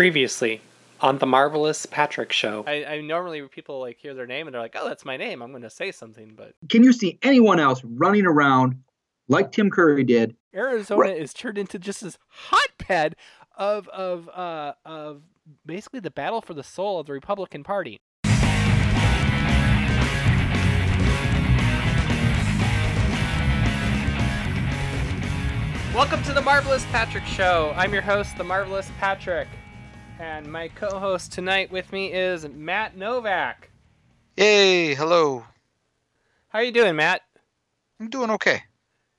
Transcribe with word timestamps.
Previously 0.00 0.62
on 1.02 1.18
the 1.18 1.26
marvelous 1.26 1.84
Patric 1.84 2.32
Show. 2.32 2.64
I, 2.66 2.86
I 2.86 3.00
normally 3.02 3.46
people 3.48 3.80
like 3.80 3.98
hear 3.98 4.14
their 4.14 4.26
name 4.26 4.46
and 4.46 4.54
they're 4.54 4.62
like, 4.62 4.74
"Oh, 4.74 4.88
that's 4.88 5.04
my 5.04 5.18
name. 5.18 5.42
I'm 5.42 5.50
going 5.50 5.60
to 5.60 5.68
say 5.68 5.92
something." 5.92 6.32
But 6.34 6.54
Can 6.70 6.82
you 6.82 6.94
see 6.94 7.18
anyone 7.20 7.60
else 7.60 7.84
running 7.84 8.24
around 8.24 8.82
like 9.28 9.52
Tim 9.52 9.68
Curry 9.68 10.04
did? 10.04 10.36
Arizona 10.54 11.10
is 11.10 11.34
turned 11.34 11.58
into 11.58 11.78
just 11.78 12.00
this 12.00 12.16
hotbed 12.28 13.14
of 13.58 13.88
of 13.88 14.30
uh 14.30 14.72
of 14.86 15.20
basically 15.66 16.00
the 16.00 16.10
battle 16.10 16.40
for 16.40 16.54
the 16.54 16.64
soul 16.64 16.98
of 16.98 17.06
the 17.06 17.12
Republican 17.12 17.62
Party. 17.62 18.00
Welcome 25.94 26.22
to 26.22 26.32
the 26.32 26.40
Marvelous 26.40 26.86
Patric 26.86 27.26
Show. 27.26 27.74
I'm 27.76 27.92
your 27.92 28.00
host, 28.00 28.38
the 28.38 28.44
Marvelous 28.44 28.90
Patric, 28.98 29.46
and 30.20 30.52
my 30.52 30.68
co-host 30.68 31.32
tonight 31.32 31.72
with 31.72 31.90
me 31.92 32.12
is 32.12 32.46
Matt 32.46 32.94
Novak. 32.94 33.70
Yay! 34.36 34.94
Hello. 34.94 35.46
How 36.48 36.58
are 36.58 36.62
you 36.62 36.72
doing, 36.72 36.94
Matt? 36.94 37.22
I'm 37.98 38.10
doing 38.10 38.30
okay. 38.32 38.62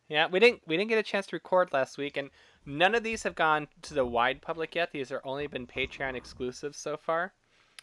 Yeah, 0.09 0.27
we 0.27 0.39
didn't 0.39 0.61
we 0.67 0.77
didn't 0.77 0.89
get 0.89 0.99
a 0.99 1.03
chance 1.03 1.25
to 1.27 1.35
record 1.35 1.73
last 1.73 1.97
week, 1.97 2.17
and 2.17 2.29
none 2.67 2.93
of 2.93 3.03
these 3.03 3.23
have 3.23 3.33
gone 3.33 3.67
to 3.81 3.95
the 3.95 4.05
wide 4.05 4.43
public 4.43 4.75
yet. 4.75 4.91
These 4.91 5.11
are 5.11 5.21
only 5.23 5.47
been 5.47 5.65
Patreon 5.65 6.15
exclusives 6.15 6.77
so 6.77 6.97
far. 6.97 7.33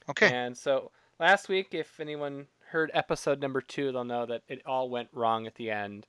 Okay. 0.08 0.32
And 0.32 0.56
so 0.56 0.92
last 1.18 1.48
week, 1.48 1.68
if 1.72 1.98
anyone 1.98 2.46
heard 2.70 2.92
episode 2.94 3.40
number 3.40 3.60
two, 3.60 3.90
they'll 3.90 4.04
know 4.04 4.26
that 4.26 4.42
it 4.46 4.62
all 4.64 4.90
went 4.90 5.08
wrong 5.12 5.48
at 5.48 5.56
the 5.56 5.72
end, 5.72 6.06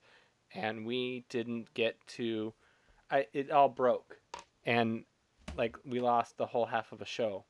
and 0.53 0.85
we 0.85 1.25
didn't 1.29 1.73
get 1.73 1.95
to. 2.17 2.53
I 3.09 3.25
it 3.33 3.49
all 3.49 3.69
broke, 3.69 4.19
and 4.63 5.05
like 5.59 5.75
we 5.85 5.99
lost 5.99 6.37
the 6.37 6.45
whole 6.47 6.65
half 6.65 6.91
of 6.93 7.01
a 7.01 7.05
show. 7.05 7.43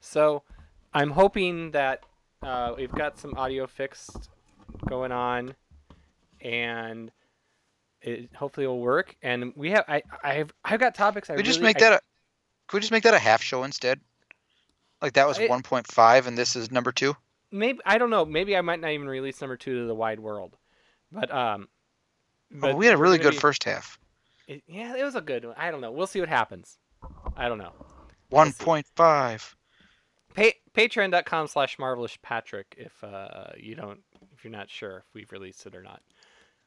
So 0.00 0.42
I'm 0.94 1.10
hoping 1.10 1.72
that 1.72 2.04
uh, 2.42 2.74
we've 2.76 2.92
got 2.92 3.18
some 3.18 3.34
audio 3.36 3.66
fixed 3.66 4.28
going 4.86 5.10
on, 5.10 5.56
and 6.40 7.10
it 8.02 8.28
hopefully 8.36 8.66
will 8.66 8.80
work. 8.80 9.16
And 9.22 9.52
we 9.56 9.70
have 9.70 9.84
I 9.88 10.02
I've 10.22 10.52
I've 10.64 10.78
got 10.78 10.94
topics. 10.94 11.30
I 11.30 11.32
Could 11.34 11.38
we 11.38 11.42
just 11.44 11.58
really- 11.58 11.70
make 11.70 11.78
I- 11.78 11.90
that 11.90 11.92
a 11.94 12.00
could 12.68 12.76
we 12.76 12.80
just 12.80 12.92
make 12.92 13.02
that 13.04 13.14
a 13.14 13.18
half 13.18 13.42
show 13.42 13.64
instead? 13.64 14.00
Like 15.00 15.14
that 15.14 15.26
was 15.26 15.38
I- 15.38 15.48
1.5 15.48 16.26
and 16.26 16.36
this 16.36 16.54
is 16.54 16.70
number 16.70 16.92
2? 16.92 17.16
maybe 17.50 17.78
I 17.86 17.96
don't 17.96 18.10
know. 18.10 18.26
Maybe 18.26 18.54
I 18.56 18.60
might 18.60 18.78
not 18.80 18.90
even 18.90 19.08
release 19.08 19.40
number 19.40 19.56
two 19.56 19.80
to 19.80 19.86
the 19.86 19.94
wide 19.94 20.20
world, 20.20 20.54
but 21.10 21.32
um, 21.34 21.68
Oh, 22.62 22.74
we 22.76 22.84
had 22.86 22.94
a 22.94 22.98
really 22.98 23.16
good 23.18 23.32
be- 23.32 23.38
first 23.38 23.64
half. 23.64 23.98
it- 24.46 24.62
yeah, 24.66 24.94
it 24.96 25.02
was 25.02 25.14
a 25.14 25.20
good 25.22 25.44
one. 25.46 25.54
I 25.56 25.70
don't 25.70 25.80
know. 25.80 25.90
We'll 25.90 26.06
see 26.06 26.20
what 26.20 26.28
happens. 26.28 26.76
I 27.38 27.48
don't 27.48 27.58
know. 27.58 27.72
1.5. 28.32 29.54
Pa- 30.34 30.58
Patreon.com 30.76 31.46
slash 31.46 31.78
marvelous 31.78 32.18
Patric 32.22 32.74
if 32.76 33.02
uh 33.02 33.50
you 33.56 33.74
don't 33.74 34.00
if 34.36 34.44
you're 34.44 34.52
not 34.52 34.68
sure 34.68 34.98
if 34.98 35.04
we've 35.14 35.32
released 35.32 35.64
it 35.66 35.74
or 35.74 35.82
not. 35.82 36.02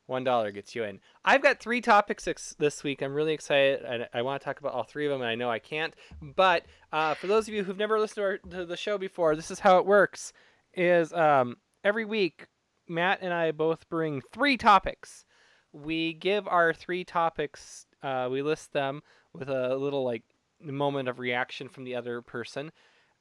One 0.08 0.24
dollar 0.24 0.52
gets 0.52 0.76
you 0.76 0.84
in. 0.84 1.00
I've 1.24 1.44
got 1.44 1.60
three 1.60 1.80
topics 1.80 2.28
ex- 2.28 2.56
this 2.58 2.84
week. 2.84 3.02
I'm 3.02 3.14
really 3.14 3.34
excited. 3.34 3.86
I, 3.86 4.20
I 4.20 4.22
want 4.24 4.42
to 4.42 4.46
talk 4.46 4.60
about 4.60 4.74
all 4.74 4.84
three 4.84 5.06
of 5.06 5.12
them, 5.12 5.22
and 5.22 5.30
I 5.30 5.36
know 5.36 5.50
I 5.50 5.60
can't. 5.60 5.94
But 6.22 6.66
uh, 6.92 7.14
for 7.14 7.28
those 7.28 7.48
of 7.48 7.54
you 7.54 7.64
who've 7.64 7.78
never 7.78 7.98
listened 8.00 8.16
to, 8.16 8.22
our, 8.24 8.38
to 8.40 8.66
the 8.66 8.76
show 8.76 8.98
before, 8.98 9.36
this 9.36 9.52
is 9.52 9.60
how 9.60 9.78
it 9.78 9.86
works: 9.86 10.34
is 10.74 11.14
um, 11.14 11.58
every 11.84 12.04
week 12.04 12.48
Matt 12.90 13.20
and 13.22 13.34
I 13.34 13.52
both 13.52 13.88
bring 13.90 14.22
three 14.34 14.58
topics. 14.58 15.24
We 15.72 16.14
give 16.14 16.48
our 16.48 16.74
three 16.74 17.06
topics. 17.06 17.86
Uh, 18.04 18.28
we 18.30 18.42
list 18.42 18.74
them 18.74 19.04
with 19.34 19.50
a 19.50 19.78
little 19.78 20.04
like 20.04 20.24
moment 20.64 21.10
of 21.10 21.20
reaction 21.20 21.70
from 21.70 21.84
the 21.84 21.96
other 21.96 22.22
person. 22.22 22.72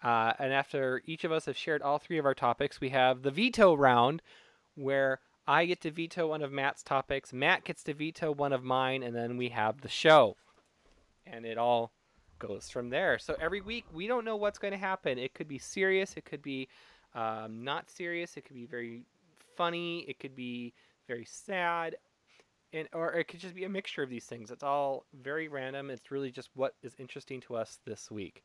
Uh, 0.02 0.32
and 0.38 0.52
after 0.52 1.02
each 1.04 1.24
of 1.24 1.32
us 1.32 1.44
have 1.44 1.56
shared 1.56 1.82
all 1.82 1.98
three 1.98 2.18
of 2.18 2.24
our 2.24 2.34
topics, 2.34 2.80
we 2.80 2.88
have 2.90 3.22
the 3.22 3.30
veto 3.30 3.74
round, 3.74 4.22
where 4.74 5.20
I 5.46 5.66
get 5.66 5.80
to 5.82 5.90
veto 5.90 6.28
one 6.28 6.42
of 6.42 6.52
Matt's 6.52 6.82
topics, 6.82 7.32
Matt 7.32 7.64
gets 7.64 7.82
to 7.84 7.94
veto 7.94 8.32
one 8.32 8.52
of 8.52 8.64
mine, 8.64 9.02
and 9.02 9.14
then 9.14 9.36
we 9.36 9.50
have 9.50 9.80
the 9.80 9.88
show. 9.88 10.36
And 11.26 11.44
it 11.44 11.58
all 11.58 11.92
goes 12.38 12.70
from 12.70 12.90
there. 12.90 13.18
So 13.18 13.36
every 13.38 13.60
week, 13.60 13.84
we 13.92 14.06
don't 14.06 14.24
know 14.24 14.36
what's 14.36 14.58
going 14.58 14.72
to 14.72 14.78
happen. 14.78 15.18
It 15.18 15.34
could 15.34 15.48
be 15.48 15.58
serious, 15.58 16.16
it 16.16 16.24
could 16.24 16.42
be 16.42 16.68
um, 17.14 17.62
not 17.62 17.90
serious, 17.90 18.36
it 18.36 18.44
could 18.44 18.56
be 18.56 18.66
very 18.66 19.02
funny, 19.56 20.06
it 20.08 20.18
could 20.18 20.34
be 20.34 20.72
very 21.06 21.26
sad. 21.26 21.96
And, 22.72 22.88
or 22.92 23.12
it 23.12 23.24
could 23.26 23.40
just 23.40 23.54
be 23.54 23.64
a 23.64 23.68
mixture 23.68 24.02
of 24.02 24.10
these 24.10 24.26
things. 24.26 24.50
It's 24.50 24.62
all 24.62 25.04
very 25.12 25.48
random. 25.48 25.90
It's 25.90 26.10
really 26.10 26.30
just 26.30 26.50
what 26.54 26.74
is 26.82 26.94
interesting 26.98 27.40
to 27.42 27.56
us 27.56 27.78
this 27.84 28.10
week. 28.10 28.44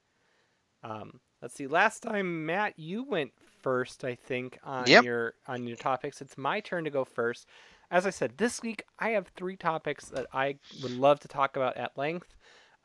Um, 0.84 1.20
let's 1.42 1.54
see. 1.56 1.68
Last 1.68 2.02
time, 2.02 2.46
Matt, 2.46 2.78
you 2.78 3.04
went 3.04 3.32
first, 3.62 4.04
I 4.04 4.16
think, 4.16 4.60
on 4.64 4.88
Yep. 4.88 5.04
your 5.04 5.34
on 5.48 5.68
your 5.68 5.78
topics. 5.78 6.22
It's 6.22 6.38
my 6.38 6.60
turn 6.60 6.84
to 6.86 6.90
go 6.90 7.04
first. 7.06 7.48
As 7.92 8.08
I 8.08 8.10
said, 8.10 8.38
this 8.38 8.62
week 8.62 8.84
I 9.00 9.10
have 9.12 9.28
three 9.30 9.56
topics 9.58 10.06
that 10.06 10.26
I 10.34 10.58
would 10.82 10.92
love 10.92 11.20
to 11.22 11.28
talk 11.28 11.56
about 11.56 11.78
at 11.78 11.98
length. 11.98 12.36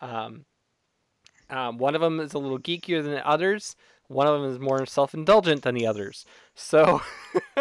Um, 0.01 0.45
um, 1.49 1.79
one 1.79 1.95
of 1.95 2.01
them 2.01 2.21
is 2.21 2.35
a 2.35 2.39
little 2.39 2.59
geekier 2.59 3.03
than 3.03 3.13
the 3.13 3.27
others. 3.27 3.77
One 4.09 4.27
of 4.27 4.41
them 4.41 4.51
is 4.51 4.59
more 4.59 4.85
self-indulgent 4.87 5.63
than 5.63 5.75
the 5.75 5.87
others. 5.87 6.25
So 6.55 7.01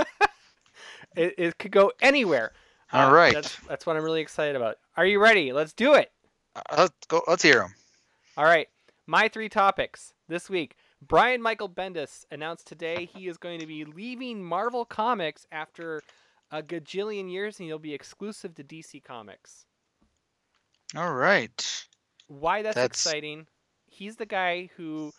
it, 1.16 1.34
it 1.38 1.58
could 1.58 1.72
go 1.72 1.92
anywhere. 2.02 2.52
All 2.92 3.10
Uh, 3.10 3.14
right. 3.14 3.34
That's, 3.34 3.56
that's 3.68 3.86
what 3.86 3.96
I'm 3.96 4.04
really 4.04 4.22
excited 4.22 4.56
about. 4.56 4.78
Are 4.98 5.06
you 5.06 5.20
ready? 5.22 5.54
Let's 5.54 5.74
do 5.74 5.94
it. 5.94 6.12
Uh, 6.56 6.62
let's 6.78 6.94
go 7.08 7.22
let's 7.28 7.44
hear 7.44 7.60
them. 7.60 7.74
All 8.38 8.46
right. 8.46 8.68
My 9.08 9.28
three 9.28 9.50
topics 9.50 10.14
this 10.28 10.50
week. 10.50 10.76
Brian 11.02 11.42
Michael 11.42 11.70
Bendis 11.70 12.26
announced 12.32 12.68
today 12.68 13.06
he 13.14 13.28
is 13.28 13.38
going 13.38 13.60
to 13.60 13.66
be 13.66 13.86
leaving 13.86 14.44
Marvel 14.44 14.84
Comics 14.86 15.46
after 15.52 16.02
a 16.52 16.62
gajillion 16.62 17.32
years 17.32 17.60
and 17.60 17.68
he'll 17.68 17.80
be 17.80 17.94
exclusive 17.94 18.54
to 18.56 18.64
DC 18.64 19.04
Comics. 19.04 19.66
All 20.96 21.14
right. 21.14 21.86
Why 22.28 22.62
that's, 22.62 22.76
That's- 22.76 23.06
exciting. 23.06 23.48
He's 23.88 24.16
the 24.18 24.26
guy 24.26 24.70
who 24.78 25.12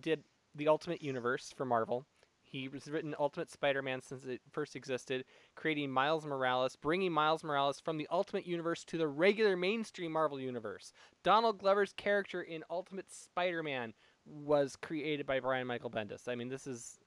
did 0.00 0.22
the 0.54 0.68
Ultimate 0.68 1.02
Universe 1.02 1.52
for 1.56 1.64
Marvel. 1.64 2.06
He 2.52 2.68
was 2.68 2.86
written 2.86 3.14
Ultimate 3.18 3.50
Spider-Man 3.50 4.02
since 4.02 4.26
it 4.26 4.42
first 4.52 4.76
existed, 4.76 5.24
creating 5.54 5.90
Miles 5.90 6.26
Morales, 6.26 6.76
bringing 6.76 7.10
Miles 7.10 7.42
Morales 7.42 7.80
from 7.80 7.96
the 7.96 8.06
Ultimate 8.10 8.46
Universe 8.46 8.84
to 8.84 8.98
the 8.98 9.08
regular 9.08 9.56
mainstream 9.56 10.12
Marvel 10.12 10.38
universe. 10.38 10.92
Donald 11.24 11.58
Glover's 11.58 11.94
character 11.94 12.42
in 12.42 12.62
Ultimate 12.68 13.10
Spider-Man 13.10 13.94
was 14.26 14.76
created 14.76 15.24
by 15.24 15.40
Brian 15.40 15.66
Michael 15.66 15.90
Bendis. 15.90 16.28
I 16.28 16.34
mean, 16.34 16.50
this 16.50 16.66
is 16.66 16.98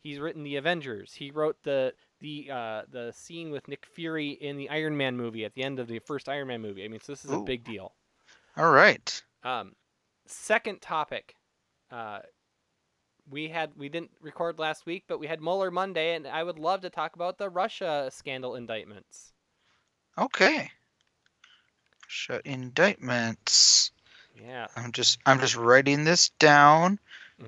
he's 0.00 0.18
written 0.18 0.42
the 0.42 0.56
Avengers. 0.56 1.12
He 1.12 1.30
wrote 1.30 1.58
the 1.64 1.92
the 2.20 2.50
uh, 2.50 2.82
the 2.90 3.12
scene 3.14 3.50
with 3.50 3.68
Nick 3.68 3.84
Fury 3.84 4.30
in 4.30 4.56
the 4.56 4.70
Iron 4.70 4.96
Man 4.96 5.18
movie 5.18 5.44
at 5.44 5.52
the 5.52 5.64
end 5.64 5.78
of 5.78 5.86
the 5.86 5.98
first 5.98 6.30
Iron 6.30 6.48
Man 6.48 6.62
movie. 6.62 6.82
I 6.82 6.88
mean, 6.88 7.00
so 7.00 7.12
this 7.12 7.26
is 7.26 7.30
a 7.30 7.40
big 7.40 7.62
deal. 7.62 7.92
All 8.56 8.70
right. 8.70 9.22
Um, 9.42 9.72
second 10.26 10.80
topic. 10.80 11.34
Uh, 11.90 12.20
we 13.30 13.48
had 13.48 13.74
we 13.76 13.88
didn't 13.88 14.10
record 14.20 14.58
last 14.58 14.86
week, 14.86 15.04
but 15.06 15.18
we 15.18 15.26
had 15.26 15.40
Mueller 15.40 15.70
Monday, 15.70 16.14
and 16.14 16.26
I 16.26 16.42
would 16.42 16.58
love 16.58 16.80
to 16.82 16.90
talk 16.90 17.14
about 17.14 17.38
the 17.38 17.48
Russia 17.50 18.08
scandal 18.12 18.54
indictments. 18.54 19.32
Okay. 20.18 20.70
Shut 22.06 22.44
indictments. 22.46 23.90
Yeah. 24.34 24.68
I'm 24.76 24.92
just 24.92 25.18
I'm 25.26 25.40
just 25.40 25.56
writing 25.56 26.04
this 26.04 26.30
down, 26.30 26.98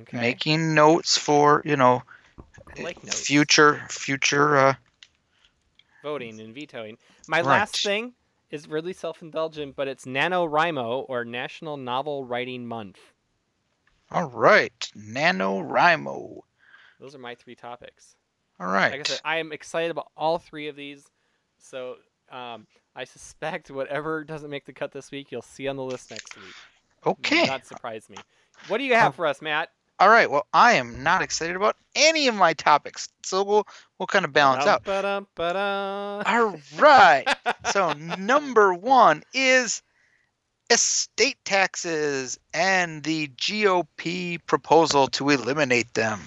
Okay. 0.03 0.16
making 0.19 0.75
notes 0.75 1.16
for, 1.19 1.62
you 1.65 1.76
know, 1.76 2.03
like 2.78 2.98
future 3.06 3.82
future 3.88 4.56
uh 4.56 4.75
voting 6.03 6.41
and 6.41 6.54
vetoing. 6.54 6.98
My 7.26 7.42
Right. 7.42 7.60
last 7.60 7.82
thing 7.82 8.15
is 8.50 8.69
really 8.69 8.92
self-indulgent, 8.92 9.76
but 9.76 9.88
it's 9.88 10.04
NaNoWriMo 10.06 11.06
or 11.09 11.25
National 11.25 11.76
Novel 11.76 12.25
Writing 12.25 12.66
Month. 12.66 13.12
All 14.10 14.28
right. 14.30 14.72
NaNoWriMo. 14.97 16.41
Those 17.00 17.14
are 17.14 17.18
my 17.18 17.34
three 17.34 17.54
topics. 17.54 18.14
All 18.58 18.66
right. 18.68 18.92
Like 18.92 19.00
I 19.00 19.04
said, 19.04 19.20
I 19.24 19.36
am 19.38 19.53
excited 19.53 19.91
about 19.91 20.10
all 20.16 20.38
three 20.38 20.68
of 20.68 20.76
these. 20.76 21.04
So 21.58 21.97
um, 22.30 22.66
I 22.94 23.04
suspect 23.04 23.70
whatever 23.70 24.24
doesn't 24.24 24.50
make 24.50 24.64
the 24.64 24.72
cut 24.72 24.92
this 24.92 25.10
week, 25.10 25.30
you'll 25.30 25.42
see 25.42 25.68
on 25.68 25.76
the 25.76 25.82
list 25.84 26.10
next 26.10 26.36
week. 26.36 26.54
okay. 27.06 27.47
Not 27.47 27.66
surprise 27.66 28.08
me. 28.08 28.16
What 28.68 28.78
do 28.78 28.84
you 28.84 28.94
have 28.94 29.12
Oh. 29.12 29.16
for 29.16 29.26
us, 29.26 29.42
Matt? 29.42 29.70
All 29.98 30.09
right. 30.09 30.30
Well, 30.30 30.47
I 30.52 30.72
am 30.74 31.02
not 31.02 31.22
excited 31.22 31.56
about 31.56 31.76
any 31.94 32.28
of 32.28 32.34
my 32.34 32.52
topics, 32.52 33.09
so 33.22 33.42
we'll 33.42 33.66
we'll 33.98 34.06
kind 34.06 34.26
of 34.26 34.32
balance 34.32 34.66
out. 34.66 34.86
All 36.26 36.56
right. 36.78 37.24
So 37.72 37.92
number 37.94 38.72
one 38.74 39.22
is 39.34 39.82
estate 40.71 41.36
taxes 41.45 42.39
and 42.53 43.03
the 43.04 43.28
GOP 43.28 44.39
proposal 44.47 45.07
to 45.09 45.30
eliminate 45.30 45.92
them. 45.95 46.21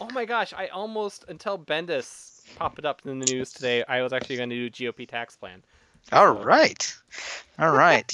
oh 0.00 0.08
my 0.12 0.24
gosh, 0.24 0.52
I 0.56 0.68
almost 0.68 1.24
until 1.28 1.58
Bendis 1.58 2.40
popped 2.56 2.78
it 2.78 2.84
up 2.84 3.02
in 3.04 3.18
the 3.18 3.26
news 3.26 3.52
today, 3.52 3.84
I 3.88 4.02
was 4.02 4.12
actually 4.12 4.36
going 4.36 4.50
to 4.50 4.68
do 4.68 4.92
GOP 4.92 5.06
tax 5.08 5.36
plan. 5.36 5.62
All 6.12 6.34
So- 6.34 6.42
right. 6.42 6.96
All 7.58 7.70
right. 7.72 8.10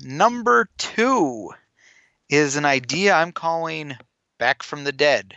Number 0.00 0.68
two 0.78 1.50
is 2.28 2.56
an 2.56 2.64
idea 2.64 3.14
I'm 3.14 3.32
calling 3.32 3.96
Back 4.38 4.62
from 4.62 4.84
the 4.84 4.92
Dead. 4.92 5.36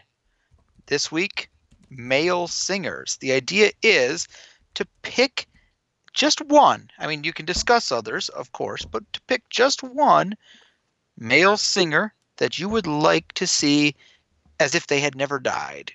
This 0.87 1.11
week, 1.11 1.49
male 1.89 2.47
singers. 2.47 3.17
The 3.17 3.31
idea 3.31 3.71
is 3.83 4.27
to 4.75 4.85
pick 5.01 5.47
just 6.19 6.41
one. 6.41 6.89
I 6.99 7.07
mean, 7.07 7.23
you 7.23 7.31
can 7.31 7.45
discuss 7.45 7.93
others, 7.93 8.27
of 8.27 8.51
course, 8.51 8.83
but 8.83 9.03
to 9.13 9.21
pick 9.21 9.47
just 9.49 9.81
one 9.81 10.35
male 11.17 11.55
singer 11.55 12.13
that 12.37 12.59
you 12.59 12.67
would 12.67 12.85
like 12.87 13.31
to 13.33 13.47
see 13.47 13.95
as 14.59 14.75
if 14.75 14.87
they 14.87 14.99
had 14.99 15.15
never 15.15 15.39
died. 15.39 15.93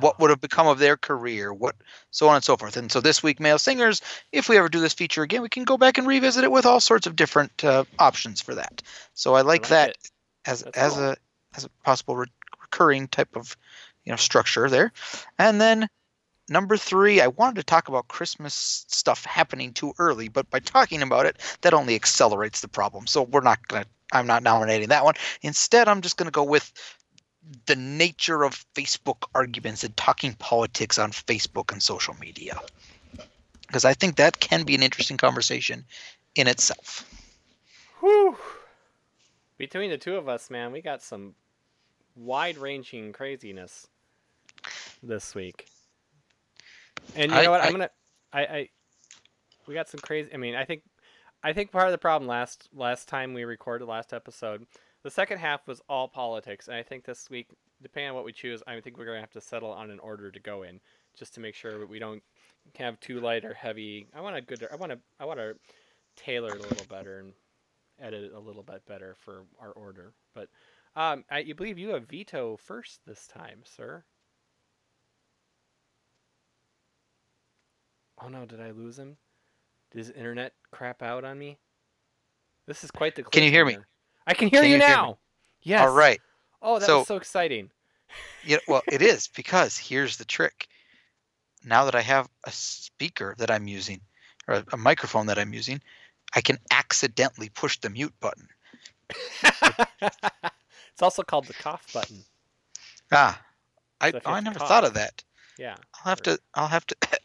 What 0.00 0.18
would 0.18 0.30
have 0.30 0.40
become 0.40 0.66
of 0.66 0.78
their 0.78 0.96
career? 0.96 1.52
What 1.52 1.76
so 2.10 2.28
on 2.28 2.36
and 2.36 2.44
so 2.44 2.56
forth. 2.56 2.78
And 2.78 2.90
so 2.90 3.02
this 3.02 3.22
week, 3.22 3.40
male 3.40 3.58
singers. 3.58 4.00
If 4.32 4.48
we 4.48 4.56
ever 4.56 4.70
do 4.70 4.80
this 4.80 4.94
feature 4.94 5.22
again, 5.22 5.42
we 5.42 5.50
can 5.50 5.64
go 5.64 5.76
back 5.76 5.98
and 5.98 6.06
revisit 6.06 6.44
it 6.44 6.50
with 6.50 6.64
all 6.64 6.80
sorts 6.80 7.06
of 7.06 7.14
different 7.14 7.62
uh, 7.62 7.84
options 7.98 8.40
for 8.40 8.54
that. 8.54 8.80
So 9.12 9.34
I 9.34 9.42
like, 9.42 9.64
like 9.64 9.68
that 9.68 9.90
it. 9.90 10.10
as 10.46 10.62
That's 10.62 10.78
as 10.78 10.94
cool. 10.94 11.04
a 11.04 11.16
as 11.56 11.64
a 11.64 11.68
possible 11.84 12.16
re- 12.16 12.26
recurring 12.62 13.06
type 13.06 13.36
of 13.36 13.54
you 14.06 14.12
know 14.12 14.16
structure 14.16 14.70
there. 14.70 14.92
And 15.38 15.60
then 15.60 15.88
number 16.48 16.76
three, 16.76 17.20
I 17.20 17.28
wanted 17.28 17.56
to 17.56 17.62
talk 17.62 17.88
about 17.88 18.08
Christmas 18.08 18.54
stuff 18.88 19.24
happening 19.24 19.72
too 19.72 19.94
early, 19.98 20.28
but 20.28 20.50
by 20.50 20.60
talking 20.60 21.02
about 21.02 21.26
it, 21.26 21.36
that 21.62 21.74
only 21.74 21.94
accelerates 21.94 22.60
the 22.60 22.68
problem. 22.68 23.06
So 23.06 23.22
we're 23.22 23.40
not 23.40 23.66
gonna. 23.68 23.86
I'm 24.12 24.26
not 24.26 24.42
nominating 24.42 24.90
that 24.90 25.04
one. 25.04 25.14
Instead, 25.40 25.88
I'm 25.88 26.02
just 26.02 26.16
gonna 26.16 26.30
go 26.30 26.44
with 26.44 26.72
the 27.66 27.76
nature 27.76 28.44
of 28.44 28.64
Facebook 28.74 29.24
arguments 29.34 29.84
and 29.84 29.96
talking 29.96 30.34
politics 30.34 30.98
on 30.98 31.10
Facebook 31.10 31.72
and 31.72 31.82
social 31.82 32.14
media. 32.20 32.60
Because 33.66 33.84
I 33.84 33.94
think 33.94 34.16
that 34.16 34.38
can 34.38 34.64
be 34.64 34.74
an 34.74 34.82
interesting 34.82 35.16
conversation 35.16 35.84
in 36.34 36.46
itself. 36.46 37.08
Whew. 38.00 38.36
Between 39.58 39.90
the 39.90 39.98
two 39.98 40.16
of 40.16 40.28
us, 40.28 40.50
man, 40.50 40.72
we 40.72 40.82
got 40.82 41.02
some 41.02 41.34
wide-ranging 42.16 43.12
craziness 43.12 43.86
this 45.02 45.34
week. 45.34 45.66
And 47.16 47.30
you 47.30 47.36
I- 47.38 47.42
know 47.44 47.50
what? 47.50 47.60
I- 47.62 47.66
I'm 47.66 47.72
gonna, 47.72 47.90
I, 48.32 48.40
I, 48.44 48.68
we 49.66 49.74
got 49.74 49.88
some 49.88 50.00
crazy. 50.00 50.30
I 50.32 50.36
mean, 50.36 50.54
I 50.54 50.64
think, 50.64 50.82
I 51.42 51.52
think 51.52 51.70
part 51.70 51.86
of 51.86 51.92
the 51.92 51.98
problem 51.98 52.28
last 52.28 52.68
last 52.74 53.08
time 53.08 53.34
we 53.34 53.44
recorded 53.44 53.86
last 53.86 54.12
episode, 54.12 54.66
the 55.02 55.10
second 55.10 55.38
half 55.38 55.66
was 55.66 55.80
all 55.88 56.08
politics, 56.08 56.68
and 56.68 56.76
I 56.76 56.82
think 56.82 57.04
this 57.04 57.28
week, 57.30 57.48
depending 57.82 58.10
on 58.10 58.14
what 58.16 58.24
we 58.24 58.32
choose, 58.32 58.62
I 58.66 58.80
think 58.80 58.96
we're 58.98 59.06
gonna 59.06 59.20
have 59.20 59.32
to 59.32 59.40
settle 59.40 59.70
on 59.72 59.90
an 59.90 59.98
order 60.00 60.30
to 60.30 60.40
go 60.40 60.62
in, 60.62 60.80
just 61.16 61.34
to 61.34 61.40
make 61.40 61.54
sure 61.54 61.78
that 61.78 61.88
we 61.88 61.98
don't 61.98 62.22
have 62.78 62.98
too 63.00 63.20
light 63.20 63.44
or 63.44 63.54
heavy. 63.54 64.06
I 64.14 64.20
want 64.20 64.36
a 64.36 64.40
good. 64.40 64.66
I 64.72 64.76
want 64.76 64.92
to. 64.92 64.98
I 65.20 65.24
want 65.24 65.38
to 65.40 65.56
tailor 66.16 66.54
it 66.54 66.64
a 66.64 66.68
little 66.68 66.86
better 66.88 67.18
and 67.20 67.32
edit 68.00 68.24
it 68.24 68.32
a 68.32 68.38
little 68.38 68.62
bit 68.62 68.84
better 68.86 69.14
for 69.18 69.44
our 69.60 69.70
order. 69.72 70.12
But 70.34 70.48
um, 70.96 71.24
I 71.30 71.40
you 71.40 71.54
believe 71.54 71.78
you 71.78 71.90
have 71.90 72.08
veto 72.08 72.56
first 72.56 73.00
this 73.06 73.26
time, 73.26 73.60
sir. 73.64 74.04
Oh 78.24 78.28
no, 78.28 78.44
did 78.46 78.60
I 78.60 78.70
lose 78.70 78.98
him? 78.98 79.16
Did 79.90 79.98
his 79.98 80.10
internet 80.10 80.52
crap 80.70 81.02
out 81.02 81.24
on 81.24 81.38
me? 81.38 81.58
This 82.66 82.84
is 82.84 82.90
quite 82.90 83.14
the. 83.16 83.24
Can 83.24 83.42
you 83.42 83.50
hear 83.50 83.64
me? 83.64 83.78
I 84.26 84.34
can 84.34 84.48
hear 84.48 84.60
Can 84.62 84.70
you 84.70 84.76
you 84.76 84.80
hear 84.80 84.88
me? 84.88 84.94
now. 84.94 85.18
Yes. 85.62 85.80
All 85.80 85.94
right. 85.94 86.20
Oh, 86.60 86.78
that 86.78 86.86
So- 86.86 86.98
was 86.98 87.08
so 87.08 87.16
exciting. 87.16 87.70
yeah, 88.44 88.58
well, 88.68 88.82
it 88.90 89.02
is 89.02 89.28
because 89.28 89.76
here's 89.76 90.16
the 90.16 90.24
trick. 90.24 90.68
Now 91.64 91.84
that 91.84 91.94
I 91.94 92.00
have 92.00 92.28
a 92.44 92.50
speaker 92.52 93.34
that 93.38 93.50
I'm 93.50 93.66
using, 93.68 94.00
or 94.48 94.64
a, 94.72 94.76
microphone 94.76 95.26
that 95.26 95.38
I'm 95.38 95.52
using, 95.52 95.80
I 96.34 96.40
can 96.40 96.58
accidentally 96.72 97.48
push 97.50 97.78
the 97.78 97.88
mute 97.88 98.12
button. 98.20 98.48
it's 99.44 101.02
also 101.02 101.22
called 101.22 101.46
the 101.46 101.54
cough 101.54 101.86
button. 101.94 102.24
Ah, 103.12 103.40
I, 104.00 104.10
So 104.10 104.20
oh, 104.26 104.32
I 104.32 104.40
never 104.40 104.58
cough. 104.58 104.68
thought 104.68 104.84
of 104.84 104.94
that. 104.94 105.22
Yeah. 105.56 105.76
I'll 106.04 106.10
have 106.10 106.22
to. 106.22 106.38
I'll 106.54 106.68
have 106.68 106.86
to. 106.86 106.96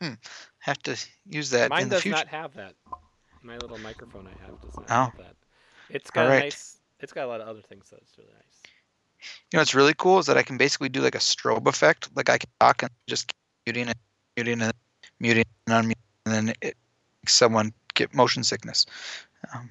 have 0.58 0.78
to 0.84 0.96
use 1.26 1.50
that 1.50 1.70
Mine 1.70 1.82
in 1.84 1.88
the 1.88 1.94
does 1.96 2.02
future. 2.02 2.16
not 2.16 2.28
have 2.28 2.54
that. 2.54 2.74
My 3.42 3.56
little 3.58 3.78
microphone 3.78 4.26
I 4.26 4.46
have 4.46 4.60
does 4.60 4.76
not 4.76 4.86
Oh. 4.90 5.04
have 5.10 5.16
that. 5.18 5.36
It's 5.90 6.10
got 6.10 6.26
a 6.26 6.38
nice. 6.40 6.78
It's 7.00 7.12
got 7.12 7.24
a 7.24 7.28
lot 7.28 7.40
of 7.40 7.48
other 7.48 7.62
things 7.62 7.88
though. 7.90 7.98
It's 8.02 8.16
really 8.18 8.30
nice. 8.32 8.72
You 9.50 9.56
know 9.56 9.60
what's 9.60 9.74
really 9.74 9.94
cool 9.94 10.18
is 10.18 10.26
that 10.26 10.36
I 10.36 10.42
can 10.42 10.56
basically 10.58 10.88
do 10.88 11.00
like 11.00 11.14
a 11.14 11.18
strobe 11.18 11.66
effect. 11.66 12.08
Like 12.14 12.28
I 12.28 12.38
can 12.38 12.50
talk 12.60 12.82
and 12.82 12.90
just 13.08 13.28
keep 13.28 13.36
muting 13.66 13.88
and 13.88 13.96
muting 14.36 14.60
and 14.62 14.72
muting 15.20 15.44
and 15.66 15.86
unmuting, 15.86 15.94
and 16.26 16.34
then 16.34 16.48
it 16.60 16.76
makes 17.22 17.34
someone 17.34 17.72
get 17.94 18.12
motion 18.14 18.44
sickness. 18.44 18.86
Um, 19.54 19.70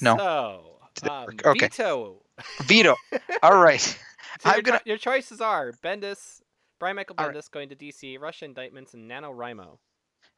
No. 0.00 0.16
So, 0.16 1.10
um. 1.10 1.28
Okay. 1.44 1.68
veto. 1.68 2.16
veto. 2.62 2.96
All 3.42 3.56
right. 3.58 3.80
So 3.80 3.96
I'm 4.44 4.56
your, 4.56 4.62
gonna- 4.62 4.80
your 4.84 4.96
choices 4.98 5.40
are 5.40 5.72
Bendis, 5.84 6.40
Brian 6.80 6.96
Michael 6.96 7.14
All 7.18 7.26
right. 7.26 7.36
Bendis 7.36 7.50
going 7.50 7.68
to 7.68 7.76
DC, 7.76 8.18
Russia 8.18 8.46
indictments, 8.46 8.94
and 8.94 9.08
NaNoWriMo. 9.08 9.78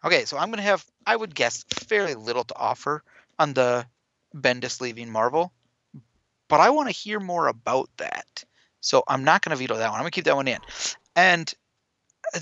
Okay, 0.04 0.24
so 0.24 0.36
I'm 0.36 0.50
gonna 0.50 0.62
have 0.62 0.84
I 1.06 1.16
would 1.16 1.34
guess 1.34 1.64
fairly 1.70 2.14
little 2.14 2.44
to 2.44 2.56
offer 2.56 3.02
on 3.38 3.54
the 3.54 3.86
Bendis 4.34 4.80
leaving 4.80 5.10
Marvel, 5.10 5.52
but 6.48 6.60
I 6.60 6.70
want 6.70 6.88
to 6.88 6.94
hear 6.94 7.20
more 7.20 7.46
about 7.46 7.88
that. 7.98 8.44
So 8.80 9.04
I'm 9.06 9.24
not 9.24 9.42
gonna 9.42 9.56
veto 9.56 9.76
that 9.76 9.88
one. 9.90 9.94
I'm 9.98 10.02
gonna 10.02 10.10
keep 10.10 10.24
that 10.24 10.36
one 10.36 10.48
in. 10.48 10.58
And 11.14 11.52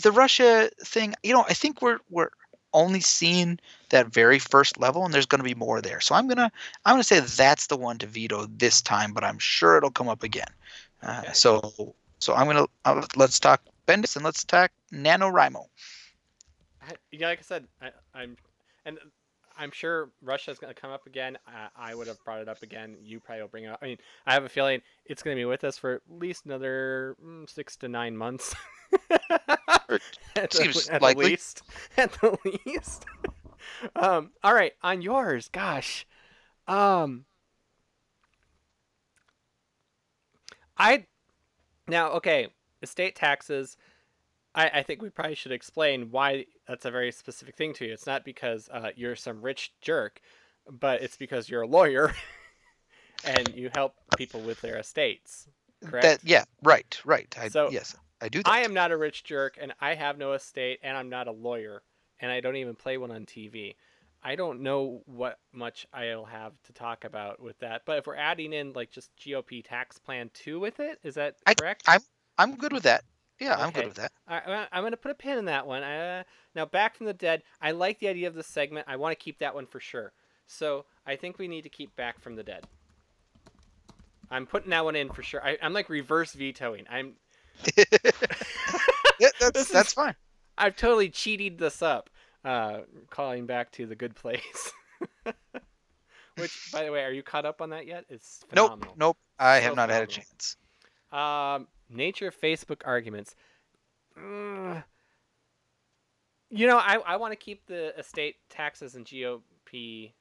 the 0.02 0.12
Russia 0.12 0.70
thing, 0.84 1.14
you 1.22 1.32
know, 1.34 1.44
I 1.48 1.54
think 1.54 1.82
we're 1.82 1.98
we're 2.08 2.30
only 2.72 3.00
seeing 3.00 3.58
that 3.90 4.12
very 4.12 4.38
first 4.38 4.78
level, 4.78 5.04
and 5.04 5.12
there's 5.12 5.26
gonna 5.26 5.42
be 5.44 5.54
more 5.54 5.80
there. 5.82 6.00
So 6.00 6.14
I'm 6.14 6.28
gonna 6.28 6.50
I'm 6.84 6.94
gonna 6.94 7.04
say 7.04 7.20
that's 7.20 7.66
the 7.66 7.76
one 7.76 7.98
to 7.98 8.06
veto 8.06 8.46
this 8.46 8.80
time, 8.82 9.12
but 9.12 9.24
I'm 9.24 9.38
sure 9.38 9.76
it'll 9.76 9.90
come 9.90 10.08
up 10.08 10.22
again. 10.22 10.48
Uh, 11.02 11.24
Okay. 11.24 11.32
so 11.32 11.94
so 12.20 12.34
I'm 12.34 12.46
gonna 12.46 12.66
uh, 12.84 13.06
let's 13.16 13.40
talk 13.40 13.62
Bendis 13.90 14.14
and 14.14 14.24
let's 14.24 14.44
talk 14.44 14.70
NaNoWriMo. 14.92 15.64
Yeah, 17.10 17.28
like 17.28 17.40
I 17.40 17.42
said, 17.42 17.66
I, 17.82 17.90
I'm, 18.14 18.36
and 18.84 18.98
I'm 19.58 19.72
sure 19.72 20.10
Russia's 20.22 20.58
going 20.58 20.72
to 20.72 20.80
come 20.80 20.92
up 20.92 21.06
again. 21.06 21.36
I, 21.46 21.90
I 21.90 21.94
would 21.96 22.06
have 22.06 22.22
brought 22.24 22.40
it 22.40 22.48
up 22.48 22.62
again. 22.62 22.96
You 23.02 23.18
probably 23.18 23.42
will 23.42 23.48
bring 23.48 23.64
it 23.64 23.70
up. 23.70 23.80
I 23.82 23.86
mean, 23.86 23.98
I 24.26 24.32
have 24.32 24.44
a 24.44 24.48
feeling 24.48 24.80
it's 25.06 25.24
going 25.24 25.36
to 25.36 25.40
be 25.40 25.44
with 25.44 25.64
us 25.64 25.76
for 25.76 25.94
at 25.94 26.02
least 26.08 26.46
another 26.46 27.16
mm, 27.24 27.50
six 27.50 27.76
to 27.78 27.88
nine 27.88 28.16
months. 28.16 28.54
at, 30.36 30.52
Seems 30.52 30.86
the, 30.86 30.94
at 30.94 31.02
likely. 31.02 31.24
the 31.24 31.30
least. 31.32 31.62
At 31.96 32.12
the 32.12 32.38
least. 32.64 33.04
um, 33.96 34.30
all 34.44 34.54
right, 34.54 34.72
on 34.82 35.02
yours, 35.02 35.48
gosh. 35.48 36.06
Um, 36.68 37.24
I 40.78 41.06
now 41.88 42.12
okay. 42.12 42.48
Estate 42.82 43.16
taxes. 43.16 43.76
I, 44.54 44.68
I 44.68 44.82
think 44.82 45.02
we 45.02 45.10
probably 45.10 45.34
should 45.34 45.52
explain 45.52 46.10
why 46.10 46.46
that's 46.66 46.84
a 46.84 46.90
very 46.90 47.12
specific 47.12 47.56
thing 47.56 47.72
to 47.74 47.86
you. 47.86 47.92
It's 47.92 48.06
not 48.06 48.24
because 48.24 48.68
uh, 48.72 48.90
you're 48.96 49.16
some 49.16 49.42
rich 49.42 49.72
jerk, 49.80 50.20
but 50.68 51.02
it's 51.02 51.16
because 51.16 51.48
you're 51.48 51.62
a 51.62 51.66
lawyer 51.66 52.12
and 53.24 53.54
you 53.54 53.70
help 53.72 53.94
people 54.16 54.40
with 54.40 54.60
their 54.60 54.78
estates. 54.78 55.48
Correct. 55.84 56.22
That 56.22 56.28
yeah, 56.28 56.44
right, 56.62 57.00
right. 57.04 57.34
I, 57.40 57.48
So, 57.48 57.70
yes, 57.70 57.94
I 58.20 58.28
do 58.28 58.42
that. 58.42 58.50
I 58.50 58.60
am 58.60 58.74
not 58.74 58.90
a 58.90 58.96
rich 58.96 59.24
jerk, 59.24 59.56
and 59.60 59.72
I 59.80 59.94
have 59.94 60.18
no 60.18 60.32
estate, 60.32 60.80
and 60.82 60.96
I'm 60.96 61.08
not 61.08 61.28
a 61.28 61.32
lawyer, 61.32 61.82
and 62.20 62.30
I 62.30 62.40
don't 62.40 62.56
even 62.56 62.74
play 62.74 62.98
one 62.98 63.10
on 63.10 63.24
TV. 63.24 63.76
I 64.22 64.34
don't 64.34 64.60
know 64.60 65.02
what 65.06 65.38
much 65.52 65.86
I'll 65.94 66.26
have 66.26 66.52
to 66.64 66.72
talk 66.74 67.04
about 67.04 67.40
with 67.40 67.58
that. 67.60 67.82
But 67.86 67.98
if 67.98 68.06
we're 68.06 68.16
adding 68.16 68.52
in 68.52 68.74
like 68.74 68.90
just 68.90 69.10
GOP 69.16 69.64
tax 69.64 69.98
plan 69.98 70.30
two 70.34 70.60
with 70.60 70.80
it, 70.80 70.98
is 71.02 71.14
that 71.14 71.36
I- 71.46 71.54
correct? 71.54 71.84
I'm 71.86 72.02
I'm 72.40 72.56
good 72.56 72.72
with 72.72 72.84
that. 72.84 73.04
Yeah, 73.38 73.54
I'm 73.56 73.70
good 73.70 73.86
with 73.86 73.96
that. 73.96 74.12
I'm 74.28 74.82
going 74.82 74.90
to 74.92 74.96
put 74.96 75.10
a 75.10 75.14
pin 75.14 75.38
in 75.38 75.44
that 75.46 75.66
one. 75.66 75.82
Uh, 75.82 76.24
now, 76.54 76.64
Back 76.66 76.96
from 76.96 77.06
the 77.06 77.12
Dead, 77.14 77.42
I 77.60 77.70
like 77.70 77.98
the 78.00 78.08
idea 78.08 78.28
of 78.28 78.34
this 78.34 78.46
segment. 78.46 78.86
I 78.88 78.96
want 78.96 79.18
to 79.18 79.22
keep 79.22 79.38
that 79.38 79.54
one 79.54 79.66
for 79.66 79.80
sure. 79.80 80.12
So 80.46 80.84
I 81.06 81.16
think 81.16 81.38
we 81.38 81.48
need 81.48 81.62
to 81.62 81.68
keep 81.68 81.94
Back 81.96 82.20
from 82.20 82.36
the 82.36 82.42
Dead. 82.42 82.64
I'm 84.30 84.46
putting 84.46 84.70
that 84.70 84.84
one 84.84 84.96
in 84.96 85.10
for 85.10 85.22
sure. 85.22 85.44
I, 85.44 85.58
I'm 85.62 85.72
like 85.72 85.88
reverse 85.88 86.32
vetoing. 86.32 86.84
I'm 86.90 87.14
Yeah, 89.18 89.28
that's 89.38 89.68
that's 89.68 89.88
is- 89.88 89.92
fine. 89.94 90.14
I've 90.56 90.76
totally 90.76 91.08
cheated 91.08 91.58
this 91.58 91.80
up, 91.82 92.10
uh, 92.44 92.80
calling 93.10 93.46
back 93.46 93.70
to 93.72 93.86
the 93.86 93.94
good 93.94 94.14
place. 94.14 94.72
Which, 96.36 96.70
by 96.72 96.84
the 96.84 96.92
way, 96.92 97.02
are 97.02 97.12
you 97.12 97.22
caught 97.22 97.44
up 97.46 97.60
on 97.62 97.70
that 97.70 97.86
yet? 97.86 98.04
It's 98.10 98.40
Nope, 98.54 98.68
phenomenal. 98.70 98.94
nope. 98.98 98.98
nope. 98.98 99.16
I 99.38 99.58
So 99.58 99.64
have 99.64 99.76
not 99.76 99.88
had 99.90 100.02
a 100.02 100.06
chance. 100.06 100.56
Um, 101.12 101.66
nature 101.90 102.28
of 102.28 102.40
Facebook 102.40 102.82
arguments. 102.84 103.34
Mm, 104.18 104.82
you 106.50 106.66
know, 106.66 106.78
I, 106.78 106.98
I 107.06 107.16
want 107.16 107.32
to 107.32 107.36
keep 107.36 107.66
the 107.66 107.98
estate 107.98 108.36
taxes 108.48 108.94
and 108.94 109.06
GOP 109.06 110.12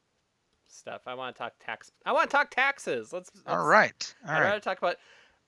stuff. 0.67 1.01
I 1.07 1.15
want 1.15 1.35
to 1.35 1.39
talk 1.39 1.53
tax. 1.59 1.91
I 2.05 2.11
want 2.11 2.29
to 2.29 2.35
talk 2.35 2.51
taxes. 2.51 3.11
Let's. 3.13 3.31
let's 3.33 3.47
All 3.47 3.65
right, 3.65 4.15
all 4.25 4.31
I'd 4.31 4.39
right. 4.39 4.43
rather 4.45 4.59
talk 4.59 4.77
about. 4.77 4.97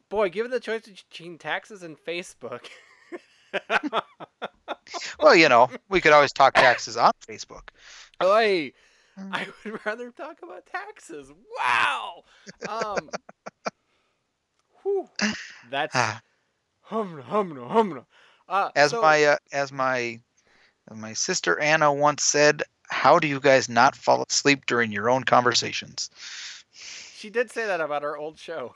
Boy, 0.09 0.29
given 0.29 0.51
the 0.51 0.59
choice 0.59 0.81
between 0.81 1.37
taxes 1.37 1.83
and 1.83 1.97
Facebook. 1.97 2.65
Well, 5.19 5.35
you 5.35 5.49
know, 5.49 5.69
we 5.89 6.01
could 6.01 6.13
always 6.13 6.33
talk 6.33 6.53
taxes 6.53 6.97
on 6.97 7.11
Facebook. 7.27 7.69
Oi, 8.23 8.71
I 9.17 9.47
would 9.65 9.85
rather 9.85 10.11
talk 10.11 10.39
about 10.41 10.65
taxes. 10.65 11.31
Wow. 11.57 12.23
Um. 12.67 13.09
whew, 14.83 15.09
that's 15.63 15.95
Ah, 15.95 16.21
humna 16.89 17.23
humna 17.23 17.69
humna. 17.69 18.05
Uh, 18.47 18.71
as 18.75 18.91
so- 18.91 19.01
my 19.01 19.23
uh, 19.25 19.37
as 19.51 19.71
my 19.71 20.19
as 20.89 20.97
my 20.97 21.13
sister 21.13 21.59
Anna 21.59 21.91
once 21.93 22.23
said, 22.23 22.63
"How 22.89 23.19
do 23.19 23.27
you 23.27 23.39
guys 23.39 23.69
not 23.69 23.95
fall 23.95 24.23
asleep 24.29 24.65
during 24.65 24.91
your 24.91 25.09
own 25.09 25.23
conversations?" 25.23 26.09
she 27.13 27.29
did 27.29 27.49
say 27.51 27.65
that 27.65 27.81
about 27.81 28.03
our 28.03 28.17
old 28.17 28.37
show, 28.39 28.73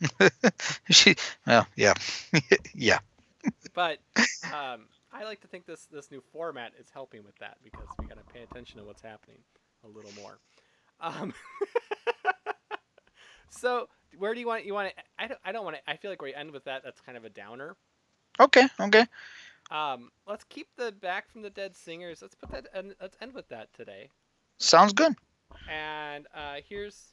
she, 0.90 1.14
well, 1.46 1.66
yeah, 1.76 1.94
yeah. 2.74 2.98
but 3.74 3.98
um, 4.50 4.86
I 5.12 5.24
like 5.24 5.40
to 5.42 5.48
think 5.48 5.66
this 5.66 5.86
this 5.86 6.10
new 6.10 6.22
format 6.32 6.72
is 6.78 6.90
helping 6.90 7.24
with 7.24 7.38
that 7.38 7.58
because 7.62 7.90
we 7.98 8.06
got 8.06 8.16
to 8.18 8.24
pay 8.24 8.42
attention 8.42 8.78
to 8.80 8.84
what's 8.84 9.02
happening 9.02 9.38
a 9.84 9.88
little 9.88 10.12
more. 10.12 10.40
Um, 11.00 11.32
so 13.50 13.88
where 14.18 14.34
do 14.34 14.40
you 14.40 14.46
want 14.46 14.64
you 14.64 14.74
want 14.74 14.88
to? 14.88 15.02
I 15.18 15.26
don't 15.28 15.40
I 15.44 15.52
don't 15.52 15.64
want 15.64 15.76
to. 15.76 15.90
I 15.90 15.96
feel 15.96 16.10
like 16.10 16.22
we 16.22 16.34
end 16.34 16.50
with 16.50 16.64
that. 16.64 16.82
That's 16.84 17.00
kind 17.00 17.16
of 17.16 17.24
a 17.24 17.30
downer. 17.30 17.76
Okay, 18.40 18.66
okay. 18.80 19.06
Um, 19.70 20.10
let's 20.28 20.44
keep 20.44 20.68
the 20.76 20.92
back 20.92 21.30
from 21.30 21.42
the 21.42 21.50
dead 21.50 21.74
singers. 21.74 22.22
Let's 22.22 22.34
put 22.34 22.50
that. 22.50 22.66
And 22.74 22.94
let's 23.00 23.16
end 23.20 23.34
with 23.34 23.48
that 23.48 23.72
today. 23.74 24.10
Sounds 24.58 24.92
good. 24.92 25.14
And 25.70 26.26
uh, 26.34 26.56
here's 26.68 27.12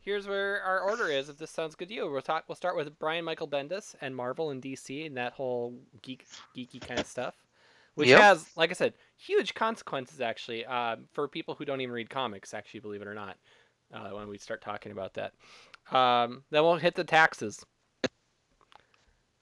here's 0.00 0.26
where 0.26 0.62
our 0.62 0.80
order 0.80 1.08
is. 1.08 1.28
If 1.28 1.38
this 1.38 1.50
sounds 1.50 1.74
good 1.74 1.88
to 1.88 1.94
you, 1.94 2.10
we'll 2.10 2.22
talk. 2.22 2.44
We'll 2.48 2.56
start 2.56 2.76
with 2.76 2.98
Brian 2.98 3.24
Michael 3.24 3.48
Bendis 3.48 3.94
and 4.00 4.14
Marvel 4.14 4.50
and 4.50 4.62
DC 4.62 5.06
and 5.06 5.16
that 5.16 5.32
whole 5.32 5.74
geek 6.02 6.26
geeky 6.56 6.80
kind 6.80 7.00
of 7.00 7.06
stuff, 7.06 7.34
which 7.94 8.08
Yep. 8.08 8.20
has, 8.20 8.46
like 8.56 8.70
I 8.70 8.74
said, 8.74 8.94
huge 9.16 9.54
consequences 9.54 10.20
actually 10.20 10.64
um, 10.66 11.04
for 11.12 11.28
people 11.28 11.54
who 11.54 11.64
don't 11.64 11.80
even 11.80 11.92
read 11.94 12.10
comics. 12.10 12.54
Actually, 12.54 12.80
believe 12.80 13.02
it 13.02 13.08
or 13.08 13.14
not, 13.14 13.36
uh, 13.92 14.10
when 14.10 14.28
we 14.28 14.38
start 14.38 14.62
talking 14.62 14.92
about 14.92 15.14
that, 15.14 15.32
um, 15.90 16.44
then 16.50 16.62
we'll 16.62 16.76
hit 16.76 16.94
the 16.94 17.04
taxes. 17.04 17.64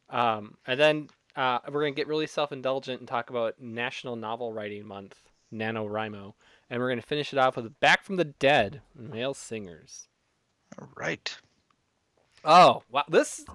Um, 0.09 0.57
and 0.66 0.78
then 0.80 1.09
uh, 1.37 1.61
we're 1.71 1.83
gonna 1.83 1.92
get 1.92 2.09
really 2.09 2.26
self-indulgent 2.26 2.99
and 3.00 3.09
talk 3.09 3.30
about 3.30 3.61
National 3.61 4.16
Novel 4.16 4.52
Writing 4.52 4.85
Month, 4.87 5.16
NaNoWriMo, 5.52 6.35
and 6.69 6.80
we're 6.80 6.88
gonna 6.88 7.02
finish 7.02 7.33
it 7.33 7.38
off 7.38 7.57
with 7.57 7.78
"Back 7.80 8.02
from 8.02 8.16
the 8.16 8.25
Dead," 8.25 8.83
male 8.95 9.35
singers. 9.35 10.09
All 10.80 10.88
right. 10.97 11.38
Oh 12.45 12.83
wow, 12.90 13.04
this 13.09 13.40
is 13.40 13.47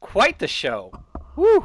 quite 0.00 0.38
the 0.38 0.48
show. 0.48 0.92
Woo! 1.36 1.64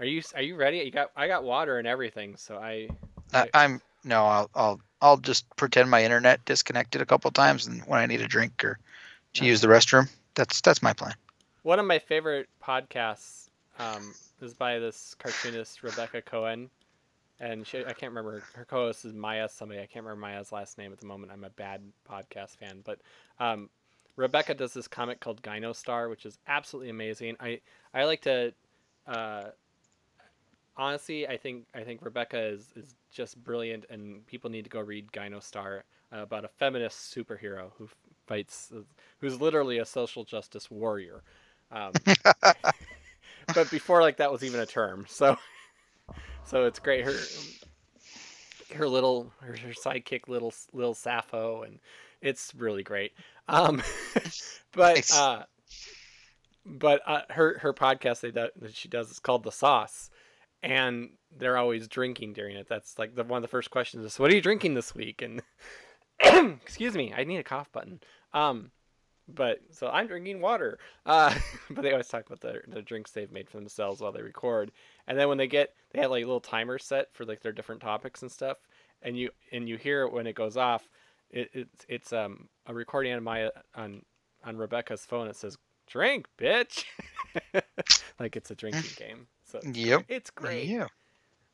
Are 0.00 0.06
you 0.06 0.22
are 0.34 0.42
you 0.42 0.54
ready? 0.54 0.78
You 0.78 0.90
got 0.90 1.10
I 1.16 1.26
got 1.26 1.42
water 1.42 1.78
and 1.78 1.86
everything, 1.86 2.36
so 2.36 2.56
I. 2.56 2.88
I, 3.34 3.48
I'm 3.52 3.80
no. 4.04 4.24
I'll 4.24 4.50
I'll 4.54 4.80
I'll 5.00 5.16
just 5.16 5.44
pretend 5.56 5.90
my 5.90 6.04
internet 6.04 6.44
disconnected 6.44 7.02
a 7.02 7.06
couple 7.06 7.30
times, 7.32 7.66
and 7.66 7.82
when 7.82 7.98
I 7.98 8.06
need 8.06 8.20
a 8.20 8.28
drink 8.28 8.62
or 8.64 8.78
to 9.34 9.44
use 9.44 9.60
the 9.60 9.66
restroom, 9.66 10.08
that's 10.34 10.60
that's 10.60 10.82
my 10.82 10.92
plan. 10.92 11.14
One 11.62 11.80
of 11.80 11.86
my 11.86 11.98
favorite 11.98 12.48
podcasts 12.62 13.48
um, 13.78 14.14
is 14.40 14.54
by 14.54 14.78
this 14.78 15.16
cartoonist 15.18 15.82
Rebecca 15.82 16.22
Cohen, 16.22 16.70
and 17.40 17.66
she, 17.66 17.78
I 17.80 17.92
can't 17.92 18.12
remember 18.12 18.44
her 18.54 18.64
co-host 18.64 19.04
is 19.04 19.14
Maya 19.14 19.48
somebody. 19.48 19.80
I 19.80 19.86
can't 19.86 20.04
remember 20.04 20.20
Maya's 20.20 20.52
last 20.52 20.78
name 20.78 20.92
at 20.92 21.00
the 21.00 21.06
moment. 21.06 21.32
I'm 21.32 21.42
a 21.44 21.50
bad 21.50 21.82
podcast 22.08 22.56
fan, 22.56 22.82
but 22.84 23.00
um, 23.40 23.68
Rebecca 24.14 24.54
does 24.54 24.72
this 24.72 24.86
comic 24.86 25.18
called 25.18 25.42
Gyno 25.42 25.74
Star, 25.74 26.08
which 26.08 26.24
is 26.24 26.38
absolutely 26.46 26.90
amazing. 26.90 27.36
I 27.40 27.60
I 27.92 28.04
like 28.04 28.20
to. 28.22 28.54
Uh, 29.08 29.46
honestly, 30.78 31.26
I 31.26 31.36
think 31.36 31.66
I 31.74 31.82
think 31.82 32.02
Rebecca 32.02 32.40
is, 32.40 32.72
is 32.76 32.94
just 33.10 33.42
brilliant, 33.42 33.84
and 33.90 34.26
people 34.26 34.48
need 34.50 34.64
to 34.64 34.70
go 34.70 34.80
read 34.80 35.12
Gyno 35.12 35.42
Star 35.42 35.84
uh, 36.12 36.18
about 36.20 36.44
a 36.44 36.48
feminist 36.48 37.14
superhero 37.14 37.70
who 37.76 37.88
fights, 38.26 38.72
who's 39.18 39.40
literally 39.40 39.78
a 39.78 39.84
social 39.84 40.24
justice 40.24 40.70
warrior. 40.70 41.22
Um, 41.70 41.92
but 43.54 43.70
before 43.70 44.00
like 44.00 44.16
that 44.18 44.32
was 44.32 44.44
even 44.44 44.60
a 44.60 44.66
term, 44.66 45.04
so 45.08 45.36
so 46.44 46.64
it's 46.64 46.78
great. 46.78 47.04
Her 47.04 47.14
her 48.74 48.88
little 48.88 49.32
her, 49.40 49.56
her 49.56 49.72
sidekick 49.72 50.28
little 50.28 50.52
little 50.72 50.94
Sappho, 50.94 51.62
and 51.62 51.78
it's 52.22 52.52
really 52.56 52.82
great. 52.82 53.12
Um, 53.48 53.82
but 54.72 55.10
uh, 55.14 55.42
but 56.64 57.02
uh, 57.06 57.22
her 57.30 57.58
her 57.58 57.72
podcast 57.72 58.20
they 58.20 58.30
do, 58.30 58.48
that 58.60 58.74
she 58.74 58.88
does 58.88 59.10
is 59.10 59.18
called 59.18 59.44
the 59.44 59.52
Sauce, 59.52 60.10
and 60.62 61.10
they're 61.36 61.56
always 61.56 61.88
drinking 61.88 62.32
during 62.32 62.56
it. 62.56 62.68
That's 62.68 62.98
like 62.98 63.14
the 63.14 63.24
one 63.24 63.38
of 63.38 63.42
the 63.42 63.48
first 63.48 63.70
questions 63.70 64.04
is, 64.04 64.18
"What 64.18 64.30
are 64.30 64.34
you 64.34 64.42
drinking 64.42 64.74
this 64.74 64.94
week?" 64.94 65.22
And 65.22 65.42
excuse 66.62 66.94
me, 66.94 67.12
I 67.16 67.24
need 67.24 67.38
a 67.38 67.44
cough 67.44 67.70
button. 67.72 68.00
Um, 68.32 68.70
but 69.28 69.60
so 69.70 69.88
I'm 69.88 70.06
drinking 70.06 70.40
water. 70.40 70.78
Uh, 71.04 71.34
but 71.70 71.82
they 71.82 71.92
always 71.92 72.08
talk 72.08 72.26
about 72.26 72.40
the 72.40 72.60
the 72.68 72.82
drinks 72.82 73.10
they've 73.10 73.32
made 73.32 73.48
for 73.48 73.58
themselves 73.58 74.00
while 74.00 74.12
they 74.12 74.22
record, 74.22 74.72
and 75.06 75.18
then 75.18 75.28
when 75.28 75.38
they 75.38 75.46
get 75.46 75.74
they 75.92 76.00
have 76.00 76.10
like 76.10 76.24
little 76.24 76.40
timers 76.40 76.84
set 76.84 77.12
for 77.12 77.24
like 77.24 77.40
their 77.40 77.52
different 77.52 77.80
topics 77.80 78.22
and 78.22 78.32
stuff, 78.32 78.58
and 79.02 79.16
you 79.18 79.30
and 79.52 79.68
you 79.68 79.76
hear 79.76 80.02
it 80.02 80.12
when 80.12 80.26
it 80.26 80.34
goes 80.34 80.56
off. 80.56 80.88
It, 81.30 81.50
it's 81.52 81.86
it's 81.88 82.12
um 82.12 82.48
a 82.66 82.74
recording 82.74 83.12
on 83.12 83.22
my 83.22 83.50
on 83.74 84.02
on 84.44 84.56
Rebecca's 84.56 85.04
phone. 85.04 85.28
It 85.28 85.36
says 85.36 85.58
"drink, 85.86 86.26
bitch," 86.38 86.84
like 88.18 88.36
it's 88.36 88.50
a 88.50 88.54
drinking 88.54 88.90
game. 88.96 89.26
So 89.50 89.60
Yep. 89.64 90.04
it's 90.08 90.30
great. 90.30 90.66
Yeah. 90.66 90.86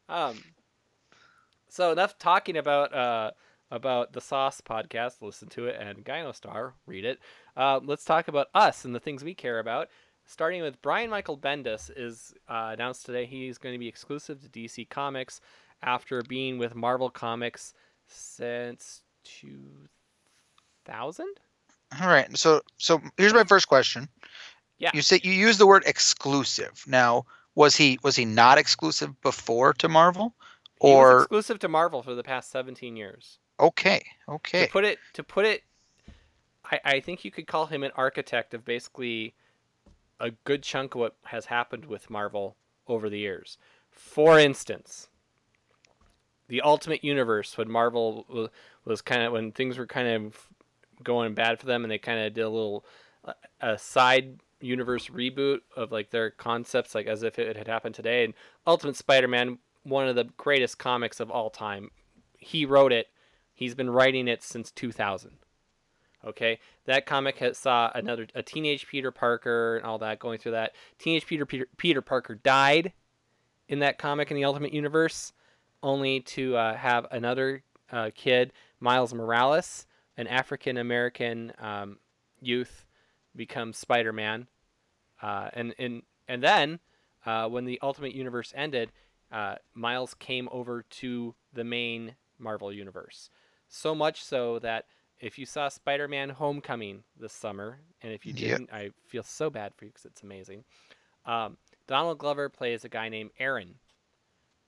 Um, 0.08 0.42
so 1.68 1.92
enough 1.92 2.18
talking 2.18 2.56
about 2.56 2.92
uh, 2.94 3.30
about 3.70 4.12
the 4.12 4.20
Sauce 4.20 4.60
podcast. 4.60 5.22
Listen 5.22 5.48
to 5.50 5.66
it 5.66 5.76
and 5.80 6.04
Gynostar, 6.04 6.72
read 6.86 7.04
it. 7.04 7.20
Uh, 7.56 7.78
let's 7.82 8.04
talk 8.04 8.28
about 8.28 8.48
us 8.54 8.84
and 8.84 8.94
the 8.94 9.00
things 9.00 9.24
we 9.24 9.34
care 9.34 9.58
about. 9.60 9.88
Starting 10.26 10.62
with 10.62 10.80
Brian 10.80 11.10
Michael 11.10 11.36
Bendis 11.36 11.90
is 11.94 12.32
uh, 12.48 12.70
announced 12.72 13.04
today. 13.06 13.26
He's 13.26 13.58
going 13.58 13.74
to 13.74 13.78
be 13.78 13.88
exclusive 13.88 14.40
to 14.42 14.48
DC 14.48 14.88
Comics 14.88 15.40
after 15.82 16.22
being 16.22 16.56
with 16.58 16.74
Marvel 16.74 17.10
Comics 17.10 17.74
since 18.08 19.02
2000. 19.24 21.26
All 22.00 22.08
right. 22.08 22.36
So 22.36 22.62
so 22.78 23.00
here's 23.16 23.34
my 23.34 23.44
first 23.44 23.68
question. 23.68 24.08
Yeah. 24.78 24.90
You 24.94 25.02
say 25.02 25.20
you 25.22 25.32
use 25.32 25.58
the 25.58 25.66
word 25.66 25.84
exclusive. 25.86 26.82
Now, 26.86 27.26
was 27.54 27.76
he 27.76 27.98
was 28.02 28.16
he 28.16 28.24
not 28.24 28.58
exclusive 28.58 29.20
before 29.22 29.72
to 29.74 29.88
Marvel? 29.88 30.34
He 30.80 30.88
was 30.88 30.94
Or 30.94 31.18
exclusive 31.20 31.58
to 31.60 31.68
Marvel 31.68 32.02
for 32.02 32.14
the 32.14 32.22
past 32.22 32.50
17 32.50 32.96
years. 32.96 33.38
okay, 33.60 34.04
okay. 34.28 34.66
To 34.66 34.72
put 34.72 34.84
it 34.84 34.98
to 35.14 35.22
put 35.22 35.44
it 35.46 35.62
I, 36.64 36.80
I 36.84 37.00
think 37.00 37.24
you 37.24 37.30
could 37.30 37.46
call 37.46 37.66
him 37.66 37.82
an 37.82 37.92
architect 37.96 38.54
of 38.54 38.64
basically 38.64 39.34
a 40.20 40.30
good 40.44 40.62
chunk 40.62 40.94
of 40.94 41.00
what 41.00 41.16
has 41.24 41.46
happened 41.46 41.84
with 41.86 42.08
Marvel 42.10 42.56
over 42.86 43.10
the 43.10 43.18
years. 43.18 43.58
For 43.90 44.38
instance, 44.38 45.08
the 46.48 46.62
Ultimate 46.62 47.04
Universe 47.04 47.56
when 47.56 47.70
Marvel 47.70 48.24
was, 48.28 48.48
was 48.84 49.02
kind 49.02 49.22
of 49.22 49.32
when 49.32 49.52
things 49.52 49.78
were 49.78 49.86
kind 49.86 50.08
of 50.08 50.48
going 51.02 51.34
bad 51.34 51.58
for 51.58 51.66
them 51.66 51.84
and 51.84 51.90
they 51.90 51.98
kind 51.98 52.20
of 52.20 52.34
did 52.34 52.42
a 52.42 52.48
little 52.48 52.84
uh, 53.24 53.32
a 53.60 53.78
side 53.78 54.40
universe 54.60 55.08
reboot 55.08 55.60
of 55.76 55.92
like 55.92 56.10
their 56.10 56.30
concepts 56.30 56.94
like 56.94 57.06
as 57.06 57.22
if 57.22 57.38
it 57.38 57.56
had 57.56 57.68
happened 57.68 57.94
today 57.94 58.24
and 58.24 58.34
Ultimate 58.66 58.96
Spider-Man 58.96 59.58
one 59.84 60.08
of 60.08 60.16
the 60.16 60.24
greatest 60.36 60.78
comics 60.78 61.20
of 61.20 61.30
all 61.30 61.50
time. 61.50 61.90
He 62.38 62.66
wrote 62.66 62.92
it. 62.92 63.08
He's 63.52 63.74
been 63.74 63.90
writing 63.90 64.26
it 64.26 64.42
since 64.42 64.70
2000. 64.72 65.38
Okay, 66.26 66.58
that 66.86 67.04
comic 67.04 67.36
has 67.38 67.58
saw 67.58 67.90
another 67.94 68.26
a 68.34 68.42
teenage 68.42 68.86
Peter 68.88 69.10
Parker 69.10 69.76
and 69.76 69.84
all 69.84 69.98
that 69.98 70.18
going 70.18 70.38
through 70.38 70.52
that. 70.52 70.72
Teenage 70.98 71.26
Peter 71.26 71.44
Peter, 71.44 71.66
Peter 71.76 72.00
Parker 72.00 72.34
died 72.34 72.94
in 73.68 73.80
that 73.80 73.98
comic 73.98 74.30
in 74.30 74.36
the 74.36 74.44
Ultimate 74.44 74.72
Universe, 74.72 75.34
only 75.82 76.20
to 76.20 76.56
uh, 76.56 76.76
have 76.76 77.06
another 77.10 77.62
uh, 77.92 78.10
kid, 78.14 78.54
Miles 78.80 79.12
Morales, 79.12 79.86
an 80.16 80.26
African 80.26 80.78
American 80.78 81.52
um, 81.58 81.98
youth, 82.40 82.86
become 83.36 83.72
Spider 83.72 84.12
Man, 84.12 84.48
uh, 85.22 85.50
and 85.52 85.74
and 85.78 86.02
and 86.28 86.42
then 86.42 86.80
uh, 87.26 87.48
when 87.48 87.64
the 87.64 87.78
Ultimate 87.82 88.14
Universe 88.14 88.52
ended, 88.56 88.92
uh, 89.32 89.56
Miles 89.74 90.14
came 90.14 90.48
over 90.52 90.82
to 90.82 91.34
the 91.52 91.64
main 91.64 92.14
Marvel 92.38 92.72
universe. 92.72 93.30
So 93.68 93.94
much 93.94 94.22
so 94.22 94.58
that 94.60 94.86
if 95.20 95.38
you 95.38 95.46
saw 95.46 95.68
Spider-Man: 95.68 96.30
Homecoming 96.30 97.04
this 97.18 97.32
summer, 97.32 97.80
and 98.02 98.12
if 98.12 98.26
you 98.26 98.32
didn't, 98.32 98.72
I 98.72 98.90
feel 99.06 99.22
so 99.22 99.50
bad 99.50 99.74
for 99.74 99.84
you 99.84 99.90
because 99.90 100.04
it's 100.04 100.22
amazing. 100.22 100.64
Um, 101.24 101.56
Donald 101.86 102.18
Glover 102.18 102.48
plays 102.48 102.84
a 102.84 102.88
guy 102.88 103.08
named 103.08 103.30
Aaron, 103.38 103.76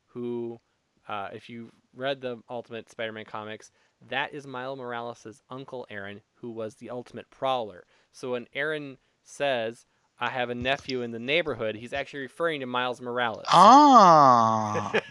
who, 0.07 0.61
uh, 1.09 1.29
if 1.33 1.49
you 1.49 1.71
read 1.95 2.21
the 2.21 2.43
Ultimate 2.49 2.91
Spider-Man 2.91 3.25
comics, 3.27 3.71
that 4.09 4.33
is 4.33 4.47
Miles 4.47 4.79
Morales' 4.79 5.43
uncle 5.51 5.87
Aaron, 5.91 6.23
who 6.35 6.51
was 6.51 6.77
the 6.77 6.91
Ultimate 6.91 7.29
Prowler. 7.31 7.85
So 8.17 8.33
when 8.33 8.47
Aaron 8.55 8.97
says, 9.25 9.85
"I 10.19 10.31
have 10.31 10.49
a 10.49 10.55
nephew 10.55 11.03
in 11.03 11.11
the 11.11 11.19
neighborhood," 11.19 11.77
he's 11.77 11.93
actually 11.93 12.21
referring 12.21 12.61
to 12.61 12.67
Miles 12.67 12.99
Morales. 12.99 13.45
Ah. 13.49 14.91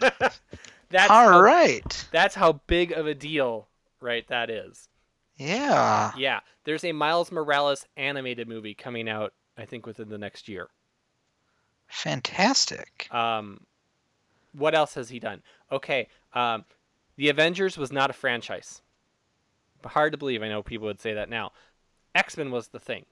That's 0.90 1.10
All 1.10 1.30
how, 1.30 1.40
right. 1.40 2.08
That's 2.10 2.34
how 2.34 2.54
big 2.66 2.90
of 2.90 3.06
a 3.06 3.14
deal, 3.14 3.68
right? 4.00 4.26
That 4.26 4.50
is. 4.50 4.88
Yeah. 5.36 6.10
Yeah, 6.16 6.40
there's 6.64 6.82
a 6.82 6.90
Miles 6.90 7.30
Morales 7.30 7.86
animated 7.96 8.48
movie 8.48 8.74
coming 8.74 9.08
out. 9.08 9.32
I 9.56 9.66
think 9.66 9.86
within 9.86 10.08
the 10.08 10.18
next 10.18 10.48
year. 10.48 10.68
Fantastic. 11.86 13.08
Um, 13.12 13.60
what 14.52 14.74
else 14.74 14.94
has 14.94 15.08
he 15.08 15.20
done? 15.20 15.42
Okay, 15.70 16.08
um, 16.34 16.64
the 17.14 17.28
Avengers 17.28 17.78
was 17.78 17.92
not 17.92 18.10
a 18.10 18.14
franchise. 18.14 18.82
Hard 19.84 20.10
to 20.10 20.18
believe. 20.18 20.42
I 20.42 20.48
know 20.48 20.64
people 20.64 20.88
would 20.88 21.00
say 21.00 21.14
that 21.14 21.30
now. 21.30 21.52
X 22.16 22.36
Men 22.36 22.50
was 22.50 22.68
the 22.68 22.80
thing. 22.80 23.04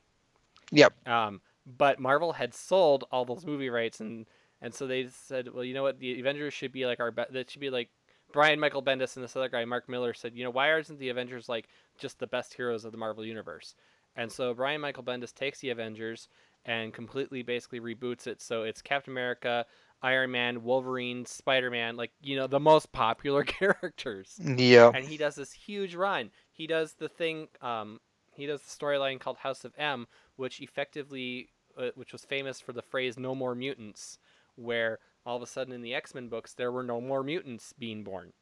Yep. 0.71 1.09
Um, 1.09 1.41
but 1.79 1.99
Marvel 1.99 2.33
had 2.33 2.55
sold 2.55 3.05
all 3.11 3.25
those 3.25 3.45
movie 3.47 3.71
rights, 3.71 4.01
and 4.01 4.27
and 4.61 4.75
so 4.75 4.87
they 4.87 5.09
said, 5.09 5.53
well, 5.53 5.65
you 5.65 5.75
know 5.75 5.83
what, 5.83 5.99
the 5.99 6.19
Avengers 6.21 6.55
should 6.55 6.73
be 6.73 6.87
like 6.87 7.01
our 7.01 7.11
be- 7.11 7.25
that 7.31 7.51
should 7.51 7.61
be 7.61 7.71
like 7.71 7.91
Brian 8.33 8.59
Michael 8.59 8.83
Bendis 8.83 9.17
and 9.17 9.25
this 9.25 9.37
other 9.37 9.49
guy 9.49 9.65
Mark 9.65 9.89
Millar 9.89 10.15
said, 10.15 10.33
you 10.35 10.43
know, 10.45 10.51
why 10.51 10.71
aren't 10.71 10.99
the 10.99 11.11
Avengers 11.11 11.49
like 11.49 11.69
just 11.99 12.19
the 12.19 12.27
best 12.27 12.55
heroes 12.55 12.85
of 12.85 12.93
the 12.93 12.99
Marvel 12.99 13.25
universe? 13.25 13.75
And 14.17 14.31
so 14.31 14.55
Brian 14.55 14.81
Michael 14.81 15.03
Bendis 15.03 15.35
takes 15.35 15.59
the 15.61 15.71
Avengers 15.71 16.29
and 16.65 16.95
completely 16.95 17.43
basically 17.43 17.81
reboots 17.81 18.27
it. 18.27 18.41
So 18.41 18.63
it's 18.63 18.81
Captain 18.81 19.13
America, 19.13 19.67
Iron 20.03 20.31
Man, 20.31 20.63
Wolverine, 20.63 21.27
Spider 21.27 21.71
Man, 21.71 21.97
like 21.97 22.13
you 22.23 22.37
know 22.37 22.47
the 22.47 22.61
most 22.61 22.91
popular 22.93 23.43
characters 23.45 24.39
Yep. 24.43 24.95
and 24.95 25.05
he 25.05 25.17
does 25.17 25.35
this 25.35 25.53
huge 25.53 25.95
run. 25.95 26.31
He 26.53 26.67
does 26.67 26.95
the 26.95 27.09
thing. 27.09 27.49
Um, 27.61 28.01
he 28.37 28.47
does 28.47 28.63
the 28.63 28.71
storyline 28.85 29.19
called 29.21 29.39
House 29.39 29.65
of 29.65 29.73
M, 29.79 30.07
which 30.37 30.61
effectively, 30.61 31.49
uh, 31.79 31.89
which 31.95 32.13
was 32.13 32.25
famous 32.25 32.61
for 32.61 32.73
the 32.73 32.83
phrase 32.83 33.19
"No 33.19 33.35
more 33.35 33.55
mutants," 33.55 34.19
where 34.57 34.99
all 35.27 35.37
of 35.37 35.43
a 35.43 35.47
sudden 35.47 35.73
in 35.73 35.83
the 35.83 35.95
X 35.95 36.15
Men 36.15 36.29
books 36.29 36.53
there 36.53 36.71
were 36.73 36.83
no 36.83 37.01
more 37.01 37.23
mutants 37.23 37.73
being 37.79 38.03
born, 38.05 38.33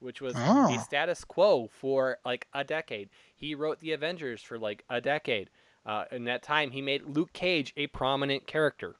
which 0.00 0.20
was 0.20 0.34
Oh. 0.36 0.74
a 0.74 0.78
status 0.80 1.24
quo 1.24 1.68
for 1.68 2.18
like 2.24 2.46
a 2.52 2.62
decade. 2.64 3.08
He 3.34 3.54
wrote 3.54 3.80
the 3.80 3.92
Avengers 3.92 4.42
for 4.42 4.58
like 4.58 4.84
a 4.90 5.00
decade. 5.00 5.50
Uh, 5.86 6.04
in 6.12 6.24
that 6.24 6.42
time, 6.42 6.72
he 6.72 6.82
made 6.82 7.02
Luke 7.06 7.32
Cage 7.32 7.72
a 7.76 7.86
prominent 7.86 8.46
character. 8.46 8.96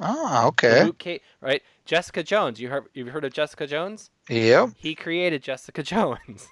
Ah, 0.00 0.46
okay. 0.46 0.84
Luke 0.84 0.98
Cage, 0.98 1.20
right? 1.40 1.62
Jessica 1.84 2.22
Jones. 2.22 2.60
You 2.60 2.68
heard? 2.70 2.84
You've 2.94 3.08
heard 3.08 3.24
of 3.24 3.32
Jessica 3.32 3.66
Jones? 3.66 4.10
Yep. 4.28 4.70
He 4.76 4.94
created 4.94 5.42
Jessica 5.42 5.82
Jones. 5.94 6.48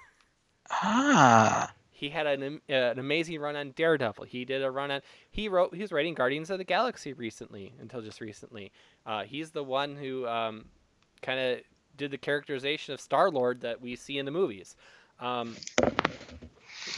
Ah. 0.69 1.73
He 1.97 2.09
had 2.09 2.27
an, 2.27 2.61
uh, 2.69 2.73
an 2.73 2.99
amazing 2.99 3.39
run 3.39 3.55
on 3.55 3.71
Daredevil. 3.71 4.25
He 4.25 4.45
did 4.45 4.61
a 4.61 4.69
run 4.69 4.91
on. 4.91 5.01
He 5.31 5.49
wrote. 5.49 5.73
He 5.73 5.81
was 5.81 5.91
writing 5.91 6.13
Guardians 6.13 6.51
of 6.51 6.59
the 6.59 6.63
Galaxy 6.63 7.13
recently, 7.13 7.73
until 7.81 8.03
just 8.03 8.21
recently. 8.21 8.71
Uh, 9.03 9.23
he's 9.23 9.49
the 9.49 9.63
one 9.63 9.95
who 9.95 10.27
um, 10.27 10.65
kind 11.23 11.39
of 11.39 11.61
did 11.97 12.11
the 12.11 12.17
characterization 12.19 12.93
of 12.93 13.01
Star 13.01 13.31
Lord 13.31 13.61
that 13.61 13.81
we 13.81 13.95
see 13.95 14.19
in 14.19 14.25
the 14.25 14.31
movies. 14.31 14.75
Um, 15.19 15.55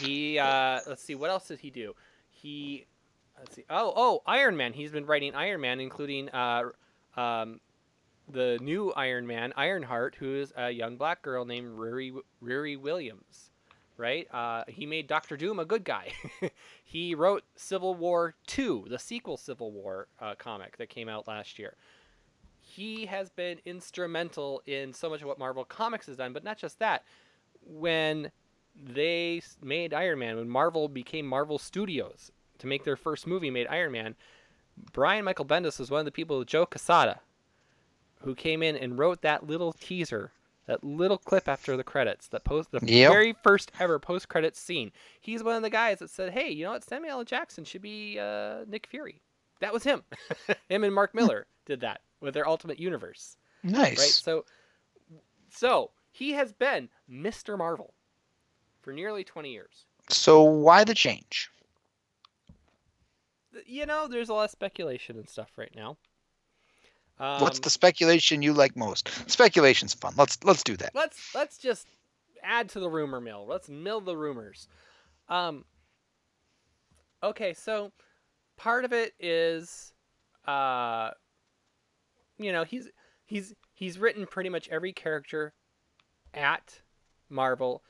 he. 0.01 0.38
Uh, 0.38 0.82
let's 0.86 1.01
see. 1.01 1.15
What 1.15 1.29
else 1.29 1.48
did 1.48 1.60
he 1.60 1.70
do? 1.70 1.94
He. 2.29 2.86
Let's 3.38 3.56
see. 3.56 3.63
Oh, 3.70 3.94
oh, 3.96 4.22
Iron 4.25 4.58
Man. 4.58 4.74
He's 4.74 4.91
been 4.91 5.06
writing 5.06 5.34
Iron 5.34 5.62
Man, 5.62 5.79
including 5.79 6.27
uh, 6.32 6.63
um, 7.15 7.62
the 8.27 8.60
new 8.62 8.91
Iron 8.98 9.25
Man, 9.25 9.53
Ironheart, 9.56 10.15
who 10.20 10.36
is 10.41 10.51
a 10.58 10.70
young 10.70 10.98
black 10.98 11.22
girl 11.22 11.46
named 11.46 11.77
Riri, 11.77 12.12
Riri 12.44 12.77
Williams 12.77 13.50
right? 14.00 14.34
Uh, 14.34 14.63
he 14.68 14.86
made 14.86 15.08
Doctor 15.08 15.36
Doom 15.36 15.60
a 15.60 15.65
good 15.65 15.84
guy. 15.84 16.13
he 16.84 17.13
wrote 17.13 17.44
Civil 17.56 17.94
War 17.96 18.34
2, 18.48 18.88
the 18.89 18.98
sequel 18.98 19.36
Civil 19.36 19.72
War 19.72 20.08
uh, 20.22 20.36
comic 20.36 20.77
that 20.77 20.89
came 20.89 21.10
out 21.10 21.27
last 21.27 21.60
year. 21.60 21.75
He 22.62 23.06
has 23.08 23.29
been 23.29 23.60
instrumental 23.65 24.62
in 24.65 24.94
so 24.94 25.10
much 25.10 25.22
of 25.22 25.27
what 25.27 25.38
Marvel 25.38 25.65
Comics 25.65 26.08
has 26.08 26.15
done, 26.15 26.32
but 26.32 26.46
not 26.46 26.58
just 26.58 26.79
that. 26.79 27.03
When 27.62 28.32
they 28.82 29.41
made 29.62 29.94
Iron 29.94 30.20
Man, 30.20 30.38
when 30.38 30.50
Marvel 30.50 30.88
became 30.88 31.27
Marvel 31.27 31.60
Studios 31.60 32.32
to 32.59 32.68
make 32.68 32.85
their 32.85 32.96
first 32.96 33.27
movie, 33.27 33.51
made 33.51 33.68
Iron 33.68 33.92
Man, 33.92 34.16
Brian 34.94 35.25
Michael 35.25 35.46
Bendis 35.46 35.77
was 35.77 35.92
one 35.92 36.00
of 36.00 36.05
the 36.05 36.12
people, 36.12 36.46
Joe 36.46 36.66
Quesada, 36.66 37.20
who 38.22 38.33
came 38.33 38.64
in 38.64 38.77
and 38.77 38.98
wrote 38.98 39.22
that 39.24 39.46
little 39.46 39.74
teaser 39.74 40.31
that 40.70 40.84
little 40.84 41.18
clip 41.18 41.48
after 41.48 41.75
the 41.75 41.84
credits, 41.84 42.27
that 42.27 42.44
post, 42.44 42.70
the 42.70 42.79
Yep. 42.84 43.12
very 43.12 43.34
first 43.44 43.72
ever 43.79 43.98
post 43.98 44.29
credits 44.29 44.60
scene. 44.60 44.92
He's 45.20 45.44
one 45.44 45.55
of 45.55 45.64
the 45.64 45.70
guys 45.72 45.98
that 45.98 46.12
said, 46.12 46.32
"Hey, 46.32 46.51
you 46.51 46.64
know 46.64 46.72
what? 46.72 46.84
Samuel 46.84 47.18
L. 47.20 47.24
Jackson 47.24 47.64
should 47.66 47.82
be 47.82 48.20
uh, 48.20 48.66
Nick 48.68 48.86
Fury." 48.86 49.20
That 49.62 49.74
was 49.74 49.84
him. 49.84 50.03
him 50.70 50.84
and 50.84 50.94
Mark 50.94 51.16
Millar 51.16 51.48
did 51.66 51.82
that 51.82 52.01
with 52.22 52.36
their 52.36 52.48
Ultimate 52.48 52.79
Universe, 52.79 53.36
Nice. 53.64 53.98
right? 53.98 53.98
So, 53.98 54.46
so 55.50 55.90
he 56.12 56.34
has 56.34 56.53
been 56.53 56.90
Mr. 57.12 57.58
Marvel 57.58 57.96
for 58.82 58.94
nearly 58.94 59.24
20 59.24 59.51
years. 59.51 59.86
So 60.10 60.44
why 60.44 60.84
the 60.84 60.94
change? 60.94 61.50
You 63.66 63.88
know, 63.88 64.08
there's 64.08 64.29
a 64.29 64.34
lot 64.36 64.46
of 64.46 64.51
speculation 64.51 65.18
and 65.18 65.27
stuff 65.27 65.50
right 65.58 65.74
now. 65.75 65.98
Um, 67.20 67.42
What's 67.42 67.60
the 67.60 67.70
speculation 67.70 68.42
you 68.42 68.53
like 68.53 68.75
most? 68.77 69.10
Speculation's 69.29 69.94
fun. 69.94 70.14
Let's 70.18 70.38
let's 70.44 70.64
do 70.64 70.77
that. 70.77 70.92
let's 70.96 71.34
let's 71.36 71.58
just 71.58 71.88
add 72.44 72.70
to 72.70 72.79
the 72.79 72.90
rumor 72.90 73.20
mill. 73.20 73.46
Let's 73.48 73.68
mill 73.70 74.00
the 74.01 74.16
rumors. 74.16 74.68
Um 75.27 75.66
Okay, 77.22 77.53
so 77.53 77.92
part 78.58 78.86
of 78.86 78.94
it 78.94 79.14
is 79.20 79.94
uh 80.48 81.12
you 82.38 82.53
know, 82.53 82.64
he's 82.64 82.88
he's 83.25 83.53
he's 83.74 84.00
written 84.00 84.25
pretty 84.25 84.50
much 84.50 84.70
every 84.70 84.94
character 84.94 85.53
at 86.34 86.82
Marvel 87.29 87.84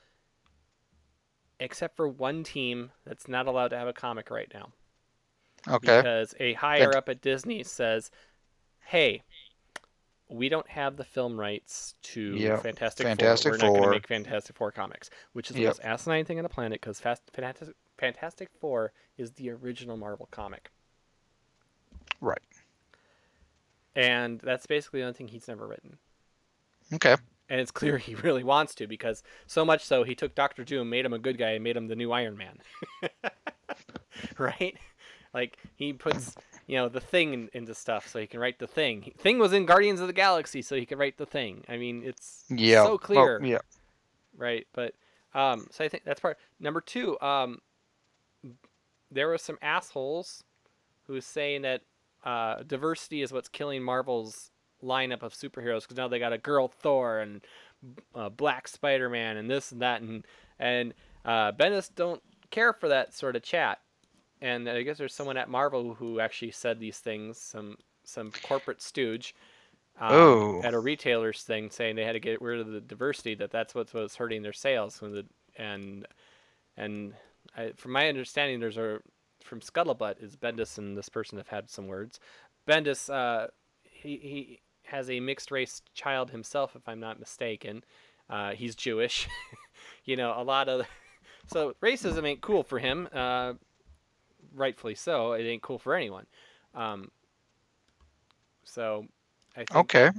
except 1.59 1.95
for 1.95 2.07
one 2.07 2.43
team 2.43 2.89
that's 3.05 3.27
not 3.27 3.45
allowed 3.45 3.67
to 3.67 3.77
have 3.77 3.87
a 3.87 3.93
comic 3.93 4.31
right 4.31 4.49
now 4.53 4.69
Okay. 5.67 5.97
because 5.97 6.33
a 6.39 6.53
higher 6.53 6.95
up 6.95 7.09
at 7.09 7.21
Disney 7.21 7.63
says, 7.63 8.09
"Hey, 8.89 9.21
we 10.29 10.49
don't 10.49 10.67
have 10.67 10.95
the 10.97 11.03
film 11.03 11.39
rights 11.39 11.95
to 12.03 12.35
Yep, 12.35 12.63
Fantastic, 12.63 13.05
Fantastic 13.05 13.53
Four. 13.59 13.71
We're 13.71 13.71
not 13.71 13.73
going 13.79 13.83
to 13.83 13.89
make 13.91 14.07
Fantastic 14.07 14.55
Four 14.55 14.71
comics, 14.71 15.09
which 15.33 15.49
is 15.49 15.55
the 15.55 15.61
Yep. 15.63 15.69
most 15.69 15.79
asinine 15.83 16.25
thing 16.25 16.37
on 16.39 16.43
the 16.43 16.49
planet 16.49 16.81
because 16.81 16.99
Fast 16.99 17.21
Fantastic 17.33 17.75
Fantastic 17.97 18.49
Four 18.59 18.91
is 19.17 19.31
the 19.33 19.49
original 19.49 19.97
Marvel 19.97 20.27
comic, 20.31 20.69
Right. 22.21 22.41
and 23.95 24.39
that's 24.39 24.65
basically 24.65 25.01
the 25.01 25.05
only 25.07 25.17
thing 25.17 25.27
he's 25.27 25.47
never 25.47 25.67
written. 25.67 25.97
Okay. 26.93 27.15
And 27.49 27.59
it's 27.59 27.71
clear 27.71 27.97
he 27.99 28.15
really 28.15 28.43
wants 28.43 28.73
to 28.75 28.87
because 28.87 29.21
so 29.47 29.65
much 29.65 29.83
so 29.83 30.03
he 30.03 30.15
took 30.15 30.33
Doctor 30.35 30.63
Doom, 30.63 30.89
made 30.89 31.05
him 31.05 31.13
a 31.13 31.19
good 31.19 31.37
guy, 31.37 31.51
and 31.51 31.63
made 31.63 31.75
him 31.75 31.87
the 31.87 31.95
new 31.95 32.11
Iron 32.11 32.37
Man. 32.37 32.59
right? 34.37 34.77
Like 35.33 35.57
he 35.75 35.93
puts, 35.93 36.35
you 36.69 36.75
know, 36.75 36.87
the 36.87 37.01
thing 37.01 37.33
in, 37.33 37.49
into 37.53 37.73
stuff 37.73 38.07
so 38.07 38.19
he 38.19 38.27
can 38.27 38.39
write 38.39 38.59
the 38.59 38.67
thing. 38.67 39.11
Thing 39.17 39.39
was 39.39 39.53
in 39.53 39.65
Guardians 39.65 40.01
of 40.01 40.07
the 40.07 40.13
Galaxy, 40.13 40.61
so 40.61 40.75
he 40.75 40.85
could 40.85 40.99
write 40.99 41.17
the 41.17 41.25
thing. 41.25 41.65
I 41.67 41.77
mean, 41.77 42.03
it's 42.05 42.45
Yeah. 42.47 42.83
so 42.83 42.89
Well, 42.89 42.97
clear, 42.99 43.41
yeah. 43.43 43.57
right? 44.37 44.67
But 44.71 44.93
um, 45.33 45.65
so 45.71 45.83
I 45.83 45.89
think 45.89 46.03
that's 46.03 46.19
part. 46.19 46.37
Number 46.59 46.79
two, 46.79 47.19
um, 47.21 47.57
there 49.09 49.27
were 49.27 49.39
some 49.39 49.57
assholes 49.63 50.43
who 51.07 51.13
was 51.13 51.25
saying 51.25 51.63
that 51.63 51.81
uh, 52.23 52.61
diversity 52.67 53.23
is 53.23 53.33
what's 53.33 53.49
killing 53.49 53.81
Marvel's 53.81 54.51
lineup 54.83 55.23
of 55.23 55.33
superheroes 55.33 55.81
because 55.81 55.97
now 55.97 56.07
they 56.07 56.19
got 56.19 56.33
a 56.33 56.37
girl 56.37 56.67
Thor 56.67 57.19
and 57.19 57.41
uh, 58.13 58.29
Black 58.29 58.67
Spider 58.67 59.09
Man 59.09 59.37
and 59.37 59.49
this 59.49 59.71
and 59.71 59.81
that 59.81 60.01
and 60.01 60.23
and 60.59 60.93
uh, 61.25 61.51
Bendis 61.51 61.89
don't 61.95 62.21
care 62.51 62.73
for 62.73 62.89
that 62.89 63.15
sort 63.15 63.35
of 63.35 63.41
chat. 63.41 63.79
And 64.41 64.69
I 64.69 64.81
guess 64.83 64.97
there's 64.97 65.13
someone 65.13 65.37
at 65.37 65.49
Marvel 65.49 65.93
who 65.93 66.19
actually 66.19 66.51
said 66.51 66.79
these 66.79 66.99
things, 66.99 67.37
some 67.37 67.77
some 68.03 68.31
corporate 68.43 68.81
stooge. 68.81 69.35
Um, 69.99 70.11
Oh. 70.11 70.61
At 70.63 70.73
a 70.73 70.79
retailer's 70.79 71.43
thing, 71.43 71.69
saying 71.69 71.95
they 71.95 72.05
had 72.05 72.13
to 72.13 72.21
get 72.21 72.41
rid 72.41 72.61
of 72.61 72.67
the 72.67 72.79
diversity, 72.79 73.35
that 73.35 73.51
that's 73.51 73.75
what's 73.75 73.93
what's 73.93 74.15
hurting 74.15 74.43
their 74.43 74.53
sales. 74.53 75.01
When 75.01 75.11
the 75.11 75.25
and 75.57 76.07
and 76.77 77.13
I, 77.57 77.73
from 77.75 77.91
my 77.91 78.07
understanding, 78.07 78.59
there's 78.59 78.77
a 78.77 78.99
from 79.43 79.59
Scuttlebutt 79.59 80.21
is 80.21 80.35
Bendis 80.35 80.77
and 80.77 80.97
this 80.97 81.09
person 81.09 81.37
have 81.37 81.47
had 81.47 81.69
some 81.69 81.87
words. 81.87 82.19
Bendis, 82.67 83.09
uh, 83.13 83.47
he 83.83 84.17
he 84.17 84.61
has 84.83 85.09
a 85.09 85.19
mixed 85.19 85.51
race 85.51 85.81
child 85.93 86.31
himself, 86.31 86.75
if 86.75 86.87
I'm 86.87 86.99
not 86.99 87.19
mistaken. 87.19 87.83
Uh, 88.29 88.51
he's 88.51 88.75
Jewish. 88.75 89.27
you 90.05 90.15
know, 90.15 90.33
a 90.35 90.43
lot 90.43 90.69
of 90.69 90.85
so 91.47 91.73
racism 91.81 92.25
ain't 92.25 92.41
cool 92.41 92.63
for 92.63 92.79
him. 92.79 93.09
Uh, 93.13 93.53
rightfully 94.53 94.95
so. 94.95 95.33
It 95.33 95.43
ain't 95.43 95.63
cool 95.63 95.79
for 95.79 95.95
anyone. 95.95 96.25
Um, 96.73 97.11
so, 98.63 99.05
I 99.55 99.65
think 99.65 99.91
Okay. 99.91 100.11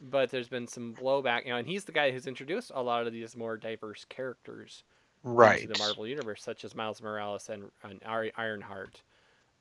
but 0.00 0.30
there's 0.30 0.48
been 0.48 0.66
some 0.66 0.94
blowback, 0.94 1.44
you 1.44 1.50
know, 1.50 1.56
and 1.58 1.68
he's 1.68 1.84
the 1.84 1.92
guy 1.92 2.10
who's 2.10 2.26
introduced 2.26 2.72
a 2.74 2.82
lot 2.82 3.06
of 3.06 3.12
these 3.12 3.36
more 3.36 3.56
diverse 3.56 4.04
characters 4.04 4.84
Right. 5.24 5.46
into 5.46 5.66
the 5.68 5.76
Marvel 5.76 6.06
universe, 6.06 6.42
such 6.42 6.64
as 6.64 6.74
Miles 6.74 7.02
Morales 7.02 7.48
and, 7.48 7.70
and 7.82 8.02
Ari- 8.04 8.32
Ironheart, 8.36 9.02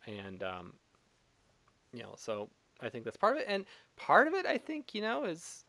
and 0.07 0.43
um, 0.43 0.79
you 1.93 2.03
know, 2.03 2.13
so 2.17 2.49
I 2.81 2.89
think 2.89 3.03
that's 3.03 3.17
part 3.17 3.35
of 3.35 3.41
it, 3.41 3.47
and 3.47 3.65
part 3.95 4.27
of 4.27 4.33
it, 4.33 4.45
I 4.45 4.57
think, 4.57 4.93
you 4.93 5.01
know, 5.01 5.25
is 5.25 5.65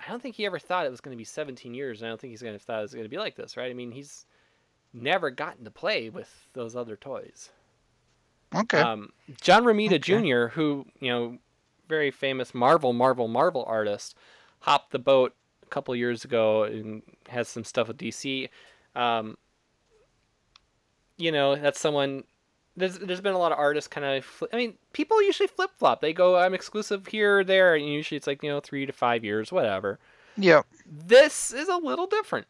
I 0.00 0.08
don't 0.08 0.20
think 0.20 0.34
he 0.36 0.46
ever 0.46 0.58
thought 0.58 0.86
it 0.86 0.90
was 0.90 1.00
going 1.00 1.14
to 1.14 1.18
be 1.18 1.24
17 1.24 1.74
years. 1.74 2.00
And 2.00 2.06
I 2.06 2.10
don't 2.10 2.20
think 2.20 2.30
he's 2.32 2.42
going 2.42 2.58
to 2.58 2.58
thought 2.64 2.80
it 2.80 2.82
was 2.82 2.94
going 2.94 3.04
to 3.04 3.08
be 3.10 3.18
like 3.18 3.36
this, 3.36 3.56
right? 3.56 3.70
I 3.70 3.74
mean, 3.74 3.90
he's 3.92 4.26
never 4.92 5.30
gotten 5.30 5.64
to 5.64 5.70
play 5.70 6.08
with 6.10 6.46
those 6.52 6.76
other 6.76 6.96
toys. 6.96 7.50
Okay. 8.54 8.78
Um, 8.78 9.10
John 9.40 9.64
Romita 9.64 9.94
Okay. 9.94 9.98
Jr., 9.98 10.48
who 10.48 10.86
you 11.00 11.10
know, 11.10 11.38
very 11.88 12.10
famous 12.10 12.54
Marvel, 12.54 12.92
Marvel, 12.92 13.28
Marvel 13.28 13.64
artist, 13.66 14.16
hopped 14.60 14.92
the 14.92 14.98
boat 14.98 15.34
a 15.62 15.66
couple 15.66 15.94
years 15.96 16.24
ago 16.24 16.64
and 16.64 17.02
has 17.28 17.48
some 17.48 17.64
stuff 17.64 17.88
with 17.88 17.96
DC. 17.98 18.48
Um, 18.94 19.36
you 21.16 21.32
know, 21.32 21.56
that's 21.56 21.80
someone. 21.80 22.24
There's 22.76 22.98
there's 22.98 23.20
been 23.20 23.34
a 23.34 23.38
lot 23.38 23.52
of 23.52 23.58
artists 23.58 23.88
kind 23.88 24.04
of. 24.06 24.24
Fli- 24.24 24.48
I 24.52 24.56
mean, 24.56 24.74
people 24.92 25.22
usually 25.22 25.46
flip 25.46 25.70
flop. 25.78 26.00
They 26.00 26.12
go, 26.12 26.36
I'm 26.36 26.54
exclusive 26.54 27.06
here 27.06 27.40
or 27.40 27.44
there, 27.44 27.74
and 27.74 27.86
usually 27.86 28.16
it's 28.16 28.26
like 28.26 28.42
you 28.42 28.50
know 28.50 28.60
three 28.60 28.86
to 28.86 28.92
five 28.92 29.24
years, 29.24 29.52
whatever. 29.52 29.98
yep. 30.36 30.66
This 30.86 31.52
is 31.52 31.68
a 31.68 31.76
little 31.76 32.06
different 32.06 32.46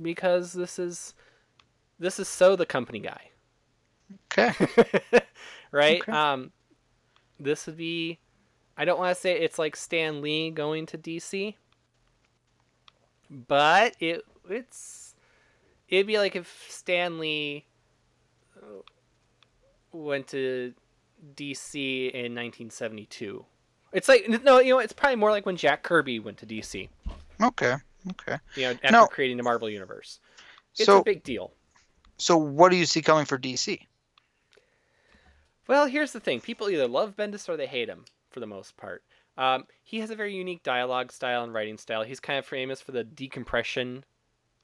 because 0.00 0.52
this 0.52 0.78
is 0.80 1.14
this 2.02 2.18
is 2.18 2.28
so 2.28 2.56
the 2.56 2.66
company 2.66 2.98
guy. 2.98 3.30
Okay. 4.32 4.52
right? 5.70 6.02
Okay. 6.02 6.12
Um, 6.12 6.50
this 7.40 7.66
would 7.66 7.76
be. 7.76 8.18
I 8.76 8.84
don't 8.84 8.98
want 8.98 9.14
to 9.14 9.20
say 9.20 9.38
it's 9.38 9.58
like 9.58 9.76
Stan 9.76 10.20
Lee 10.22 10.50
going 10.50 10.86
to 10.86 10.98
DC, 10.98 11.54
but 13.30 13.94
it 14.00 14.22
it's 14.48 15.14
it'd 15.88 16.06
be 16.06 16.18
like 16.18 16.34
if 16.36 16.66
Stan 16.68 17.18
Lee 17.18 17.66
uh, 18.56 18.80
went 19.92 20.28
to 20.28 20.72
DC 21.36 22.10
in 22.10 22.34
1972. 22.34 23.44
It's 23.92 24.08
like 24.08 24.26
no, 24.42 24.58
you 24.58 24.72
know, 24.72 24.78
it's 24.78 24.92
probably 24.92 25.16
more 25.16 25.30
like 25.30 25.46
when 25.46 25.56
Jack 25.56 25.82
Kirby 25.82 26.18
went 26.18 26.38
to 26.38 26.46
DC. 26.46 26.88
Okay. 27.42 27.74
Okay. 28.10 28.38
You 28.56 28.62
know, 28.62 28.70
after 28.70 28.90
No. 28.92 29.06
creating 29.06 29.36
the 29.36 29.42
Marvel 29.42 29.68
universe. 29.68 30.18
It's 30.74 30.86
So 30.86 31.00
a 31.00 31.04
big 31.04 31.22
deal. 31.22 31.52
So 32.22 32.36
what 32.36 32.70
do 32.70 32.76
you 32.76 32.86
see 32.86 33.02
coming 33.02 33.24
for 33.24 33.36
DC? 33.38 33.86
Well, 35.66 35.86
here's 35.86 36.12
the 36.12 36.20
thing: 36.20 36.40
people 36.40 36.68
either 36.70 36.86
love 36.86 37.16
Bendis 37.16 37.48
or 37.48 37.56
they 37.56 37.66
hate 37.66 37.88
him, 37.88 38.04
for 38.30 38.40
the 38.40 38.46
most 38.46 38.76
part. 38.76 39.02
Um, 39.36 39.66
he 39.82 40.00
has 40.00 40.10
a 40.10 40.14
very 40.16 40.34
unique 40.34 40.62
dialogue 40.62 41.10
style 41.12 41.42
and 41.42 41.52
writing 41.54 41.78
style. 41.78 42.02
He's 42.02 42.20
kind 42.20 42.38
of 42.38 42.46
famous 42.46 42.80
for 42.80 42.92
the 42.92 43.04
decompression 43.04 44.04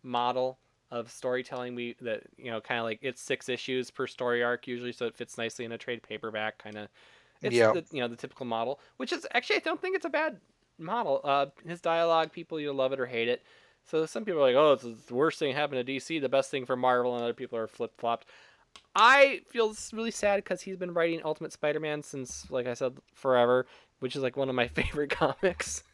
model 0.03 0.59
of 0.90 1.11
storytelling. 1.11 1.75
We 1.75 1.97
that 2.01 2.25
you 2.37 2.51
know, 2.51 2.61
kind 2.61 2.79
of 2.79 2.85
like 2.85 2.99
it's 3.03 3.23
six 3.23 3.49
issues 3.49 3.90
per 3.90 4.07
story 4.07 4.42
arc 4.42 4.66
usually, 4.66 4.92
so 4.92 5.07
it 5.07 5.16
fits 5.16 5.38
nicely 5.38 5.64
in 5.64 5.73
a 5.73 5.79
trade 5.79 6.03
paperback 6.03 6.59
kind 6.59 6.77
of. 6.77 6.88
It's 7.42 7.57
Yeah. 7.57 7.73
the 7.73 7.85
you 7.92 8.01
know 8.01 8.09
the 8.09 8.16
typical 8.16 8.47
model, 8.47 8.81
which 8.99 9.12
is 9.12 9.27
actually 9.33 9.57
I 9.57 9.61
don't 9.61 9.81
think 9.81 9.97
it's 9.97 10.05
a 10.07 10.11
bad 10.11 10.40
model. 10.79 11.21
Uh, 11.25 11.47
his 11.66 11.81
dialogue, 11.81 12.33
people 12.33 12.59
either 12.59 12.73
love 12.73 12.92
it 12.92 13.01
or 13.01 13.07
hate 13.07 13.29
it. 13.29 13.42
So 13.88 14.05
some 14.05 14.24
people 14.24 14.40
are 14.40 14.53
like, 14.53 14.55
oh, 14.55 14.72
it's 14.72 15.07
the 15.07 15.14
worst 15.14 15.38
thing 15.38 15.55
happened 15.55 15.85
to 15.85 15.92
DC, 15.92 16.20
the 16.20 16.29
best 16.29 16.51
thing 16.51 16.66
for 16.66 16.77
Marvel, 16.77 17.14
and 17.14 17.22
other 17.22 17.33
people 17.33 17.59
are 17.59 17.66
flip 17.66 17.92
flopped. 17.96 18.27
I 18.94 19.40
feel 19.48 19.74
really 19.92 20.11
sad 20.11 20.37
because 20.37 20.61
he's 20.61 20.77
been 20.77 20.92
writing 20.92 21.22
Ultimate 21.24 21.53
Spider-Man 21.53 22.03
since, 22.03 22.51
like 22.51 22.66
I 22.66 22.74
said, 22.74 22.98
forever, 23.14 23.66
which 24.01 24.14
is 24.14 24.22
like 24.22 24.37
one 24.37 24.51
of 24.51 24.55
my 24.55 24.68
favorite 24.68 25.11
comics. 25.11 25.85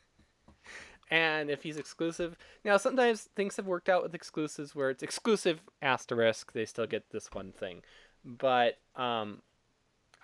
And 1.11 1.51
if 1.51 1.63
he's 1.63 1.77
exclusive, 1.77 2.37
now 2.65 2.79
sometimes 2.79 3.29
things 3.37 3.57
have 3.57 3.67
worked 3.67 3.89
out 3.89 4.03
with 4.03 4.15
exclusives 4.15 4.75
where 4.75 4.91
it's 4.91 5.03
exclusive 5.03 5.61
asterisk, 5.81 6.53
they 6.53 6.65
still 6.65 6.87
get 6.87 7.11
this 7.11 7.29
one 7.33 7.53
thing, 7.53 7.83
but 8.25 8.79
um, 8.97 9.43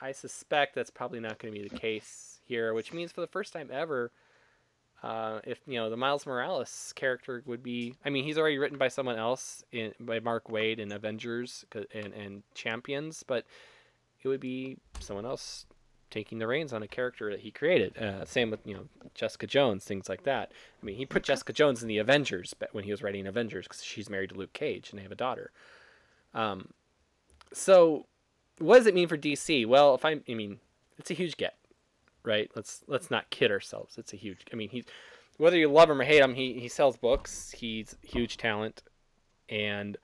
I 0.01 0.11
suspect 0.13 0.75
that's 0.75 0.91
probably 0.91 1.21
not 1.21 1.39
going 1.39 1.55
to 1.55 1.61
be 1.61 1.69
the 1.69 1.79
case 1.79 2.41
here, 2.45 2.75
which 2.75 2.93
means 2.93 3.13
for 3.13 3.21
the 3.21 3.27
first 3.27 3.53
time 3.53 3.69
ever, 3.71 4.11
uh, 5.03 5.41
if 5.45 5.59
you 5.67 5.79
know 5.79 5.91
the 5.91 5.97
Miles 5.97 6.27
Morales 6.27 6.93
character 6.97 7.43
would 7.47 7.63
be, 7.63 7.95
I 8.05 8.11
mean, 8.11 8.25
he's 8.25 8.39
already 8.39 8.59
written 8.59 8.79
by 8.79 8.89
someone 8.89 9.17
else 9.17 9.65
in 9.73 9.93
by 10.01 10.21
Mark 10.21 10.49
Waid 10.49 10.79
in 10.79 10.93
Avengers 10.93 11.65
and 11.95 12.13
and 12.13 12.43
Champions, 12.55 13.23
but 13.27 13.45
it 14.23 14.29
would 14.29 14.41
be 14.41 14.77
someone 15.01 15.25
else 15.25 15.67
taking 16.11 16.39
the 16.39 16.47
reins 16.47 16.73
on 16.73 16.83
a 16.83 16.89
character 16.89 17.31
that 17.31 17.41
he 17.41 17.51
created. 17.51 17.97
Uh, 17.97 18.25
same 18.25 18.51
with 18.51 18.61
you 18.67 18.75
know 18.75 18.85
Jessica 19.15 19.47
Jones, 19.47 19.85
things 19.85 20.09
like 20.09 20.25
that. 20.25 20.53
I 20.83 20.87
mean, 20.87 20.97
he 20.97 21.07
put 21.07 21.23
Jessica 21.23 21.53
Jones 21.53 21.83
in 21.83 21.89
the 21.89 21.99
Avengers 21.99 22.55
but 22.59 22.75
when 22.75 22.85
he 22.85 22.91
was 22.91 23.03
writing 23.03 23.27
Avengers 23.27 23.67
because 23.67 23.83
she's 23.83 24.11
married 24.11 24.31
to 24.31 24.37
Luke 24.37 24.53
Cage 24.53 24.91
and 24.91 24.99
they 24.99 25.03
have 25.03 25.13
a 25.13 25.17
daughter. 25.17 25.51
Um, 26.35 26.71
so 27.53 28.07
what 28.59 28.77
does 28.77 28.87
it 28.87 28.95
mean 28.95 29.09
for 29.09 29.17
DC? 29.17 29.67
Well, 29.67 29.95
if 29.95 30.05
I'm, 30.05 30.23
I 30.29 30.35
mean, 30.35 30.59
it's 30.99 31.11
a 31.11 31.15
huge 31.15 31.37
get, 31.37 31.57
right? 32.25 32.51
Let's 32.55 32.85
let's 32.87 33.11
not 33.11 33.31
kid 33.31 33.51
ourselves. 33.51 33.99
It's 33.99 34.13
a 34.13 34.17
huge. 34.17 34.45
I 34.53 34.57
mean, 34.57 34.69
he's 34.71 34.85
whether 35.39 35.57
you 35.57 35.69
love 35.69 35.91
him 35.91 36.01
or 36.01 36.05
hate 36.05 36.23
him, 36.23 36.35
he 36.35 36.59
he 36.61 36.69
sells 36.69 36.97
books. 36.97 37.53
He's 37.57 37.97
huge 38.03 38.37
talent, 38.37 38.83
and 39.49 39.97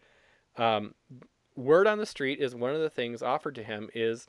um, 0.57 0.95
word 1.55 1.87
on 1.87 1.99
the 1.99 2.07
street 2.07 2.41
is 2.41 2.55
one 2.55 2.75
of 2.75 2.81
the 2.81 2.91
things 2.91 3.23
offered 3.23 3.55
to 3.57 3.63
him 3.63 3.91
is 3.95 4.27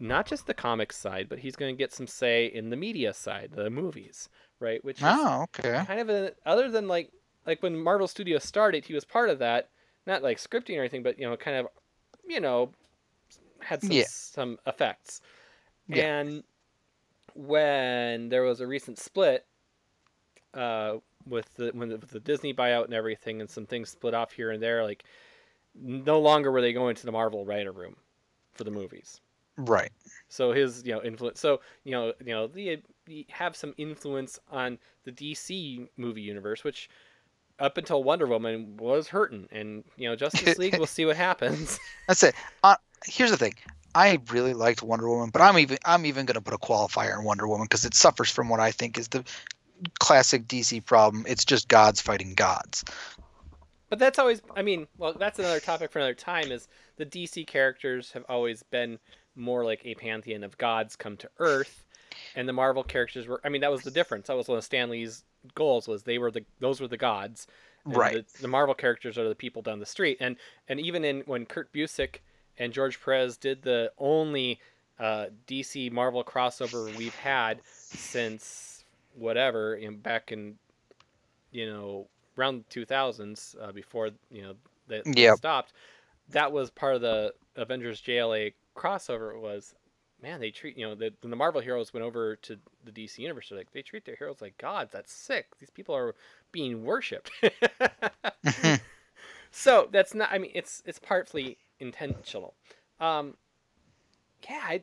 not 0.00 0.26
just 0.26 0.46
the 0.46 0.54
comics 0.54 0.96
side, 0.96 1.28
but 1.28 1.40
he's 1.40 1.56
going 1.56 1.74
to 1.74 1.78
get 1.78 1.92
some 1.92 2.06
say 2.06 2.46
in 2.46 2.70
the 2.70 2.76
media 2.76 3.12
side, 3.12 3.50
the 3.54 3.68
movies, 3.68 4.28
right? 4.60 4.84
Which 4.84 5.02
Oh, 5.02 5.42
okay. 5.44 5.84
kind 5.86 6.00
of 6.00 6.08
a, 6.08 6.32
other 6.46 6.70
than 6.70 6.86
like 6.88 7.10
like 7.46 7.62
when 7.62 7.78
Marvel 7.78 8.06
Studios 8.06 8.44
started, 8.44 8.84
he 8.84 8.94
was 8.94 9.04
part 9.04 9.30
of 9.30 9.38
that, 9.40 9.70
not 10.06 10.22
like 10.22 10.38
scripting 10.38 10.76
or 10.76 10.80
anything, 10.80 11.02
but 11.02 11.18
you 11.18 11.28
know, 11.28 11.36
kind 11.36 11.56
of, 11.56 11.66
you 12.26 12.40
know, 12.40 12.70
had 13.60 13.82
some 13.82 13.90
Yeah. 13.96 14.04
some 14.06 14.58
effects. 14.66 15.20
Yeah. 15.88 16.04
And 16.04 16.44
when 17.38 18.28
there 18.30 18.42
was 18.42 18.60
a 18.60 18.66
recent 18.66 18.98
split, 18.98 19.46
uh, 20.54 20.96
with 21.24 21.54
the 21.54 21.70
when 21.72 21.88
the, 21.88 21.96
with 21.96 22.10
the 22.10 22.20
Disney 22.20 22.52
buyout 22.52 22.86
and 22.86 22.94
everything, 22.94 23.40
and 23.40 23.48
some 23.48 23.64
things 23.64 23.90
split 23.90 24.12
off 24.12 24.32
here 24.32 24.50
and 24.50 24.62
there, 24.62 24.82
like 24.82 25.04
no 25.74 26.18
longer 26.18 26.50
were 26.50 26.60
they 26.60 26.72
going 26.72 26.96
to 26.96 27.06
the 27.06 27.12
Marvel 27.12 27.44
writer 27.44 27.70
room 27.70 27.96
for 28.54 28.64
the 28.64 28.70
movies. 28.70 29.20
Right. 29.56 29.90
So 30.28 30.52
his, 30.52 30.84
you 30.84 30.92
know, 30.92 31.02
influence. 31.02 31.38
So 31.38 31.60
you 31.84 31.92
know, 31.92 32.12
you 32.24 32.32
know, 32.32 32.48
they, 32.48 32.82
the 33.06 33.24
have 33.30 33.54
some 33.54 33.72
influence 33.76 34.40
on 34.50 34.78
the 35.04 35.12
DC 35.12 35.88
movie 35.96 36.22
universe, 36.22 36.64
which 36.64 36.90
up 37.60 37.76
until 37.76 38.02
Wonder 38.02 38.26
Woman 38.26 38.76
was 38.76 39.08
hurting, 39.08 39.48
and 39.52 39.84
you 39.96 40.08
know, 40.08 40.16
Justice 40.16 40.58
League, 40.58 40.76
we'll 40.76 40.86
see 40.88 41.04
what 41.04 41.16
happens. 41.16 41.78
That's 42.08 42.22
it. 42.24 42.34
Uh, 42.64 42.76
here's 43.04 43.30
the 43.30 43.36
thing. 43.36 43.54
I 43.94 44.20
really 44.30 44.54
liked 44.54 44.82
Wonder 44.82 45.08
Woman, 45.08 45.30
but 45.30 45.42
I'm 45.42 45.58
even 45.58 45.78
I'm 45.84 46.06
even 46.06 46.26
going 46.26 46.34
to 46.34 46.40
put 46.40 46.54
a 46.54 46.58
qualifier 46.58 47.18
in 47.18 47.24
Wonder 47.24 47.48
Woman 47.48 47.64
because 47.64 47.84
it 47.84 47.94
suffers 47.94 48.30
from 48.30 48.48
what 48.48 48.60
I 48.60 48.70
think 48.70 48.98
is 48.98 49.08
the 49.08 49.24
classic 49.98 50.46
DC 50.46 50.84
problem. 50.84 51.24
It's 51.26 51.44
just 51.44 51.68
gods 51.68 52.00
fighting 52.00 52.34
gods. 52.34 52.84
But 53.88 53.98
that's 53.98 54.18
always, 54.18 54.42
I 54.54 54.62
mean, 54.62 54.86
well, 54.98 55.14
that's 55.14 55.38
another 55.38 55.60
topic 55.60 55.90
for 55.90 55.98
another 55.98 56.14
time. 56.14 56.52
Is 56.52 56.68
the 56.96 57.06
DC 57.06 57.46
characters 57.46 58.12
have 58.12 58.24
always 58.28 58.62
been 58.62 58.98
more 59.34 59.64
like 59.64 59.80
a 59.84 59.94
pantheon 59.94 60.44
of 60.44 60.58
gods 60.58 60.94
come 60.94 61.16
to 61.18 61.30
Earth, 61.38 61.84
and 62.34 62.46
the 62.46 62.52
Marvel 62.52 62.84
characters 62.84 63.26
were. 63.26 63.40
I 63.44 63.48
mean, 63.48 63.62
that 63.62 63.70
was 63.72 63.82
the 63.82 63.90
difference. 63.90 64.26
That 64.26 64.36
was 64.36 64.48
one 64.48 64.58
of 64.58 64.64
Stan 64.64 64.90
Lee's 64.90 65.24
goals. 65.54 65.88
Was 65.88 66.02
they 66.02 66.18
were 66.18 66.30
the 66.30 66.44
those 66.60 66.80
were 66.80 66.88
the 66.88 66.98
gods, 66.98 67.46
and 67.84 67.96
Right. 67.96 68.26
The, 68.34 68.42
the 68.42 68.48
Marvel 68.48 68.74
characters 68.74 69.16
are 69.16 69.28
the 69.28 69.34
people 69.34 69.62
down 69.62 69.78
the 69.78 69.86
street, 69.86 70.18
and 70.20 70.36
and 70.68 70.78
even 70.78 71.04
in 71.04 71.22
when 71.22 71.46
Kurt 71.46 71.72
Busiek 71.72 72.16
and 72.58 72.72
George 72.72 73.00
Perez 73.02 73.36
did 73.36 73.62
the 73.62 73.92
only 73.98 74.60
uh, 74.98 75.26
DC 75.46 75.90
Marvel 75.92 76.24
crossover 76.24 76.94
we've 76.96 77.16
had 77.16 77.60
since 77.96 78.84
whatever, 79.14 79.74
in 79.76 79.98
back 79.98 80.32
in 80.32 80.56
you 81.52 81.66
know 81.66 82.08
around 82.38 82.64
the 82.68 82.80
2000s 82.86 83.56
uh, 83.60 83.72
before 83.72 84.10
you 84.30 84.42
know 84.42 84.54
that 84.88 85.06
Yep. 85.06 85.38
stopped. 85.38 85.72
That 86.30 86.52
was 86.52 86.70
part 86.70 86.94
of 86.96 87.00
the 87.02 87.34
Avengers 87.56 88.00
JLA 88.02 88.54
crossover. 88.76 89.40
Was 89.40 89.74
man, 90.22 90.40
they 90.40 90.50
treat 90.50 90.76
you 90.76 90.86
know 90.86 90.94
the, 90.94 91.12
when 91.22 91.30
the 91.30 91.36
Marvel 91.36 91.60
heroes 91.60 91.92
went 91.92 92.04
over 92.04 92.36
to 92.36 92.58
the 92.84 92.92
DC 92.92 93.18
universe. 93.18 93.48
They're 93.48 93.58
like 93.58 93.72
they 93.72 93.82
treat 93.82 94.04
their 94.04 94.16
heroes 94.16 94.40
like 94.42 94.58
gods. 94.58 94.92
That's 94.92 95.12
sick. 95.12 95.46
These 95.58 95.70
people 95.70 95.94
are 95.94 96.14
being 96.52 96.84
worshipped. 96.84 97.30
so 99.50 99.88
that's 99.90 100.14
not. 100.14 100.30
I 100.32 100.38
mean, 100.38 100.52
it's 100.54 100.82
it's 100.86 100.98
partly 100.98 101.58
intentional. 101.80 102.54
Um, 103.00 103.34
yeah, 104.48 104.60
I, 104.62 104.82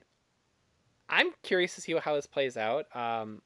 I'm 1.09 1.31
curious 1.43 1.75
to 1.75 1.81
see 1.81 1.93
how 1.93 2.15
this 2.15 2.27
plays 2.27 2.57
out. 2.57 2.93
Um, 2.95 3.41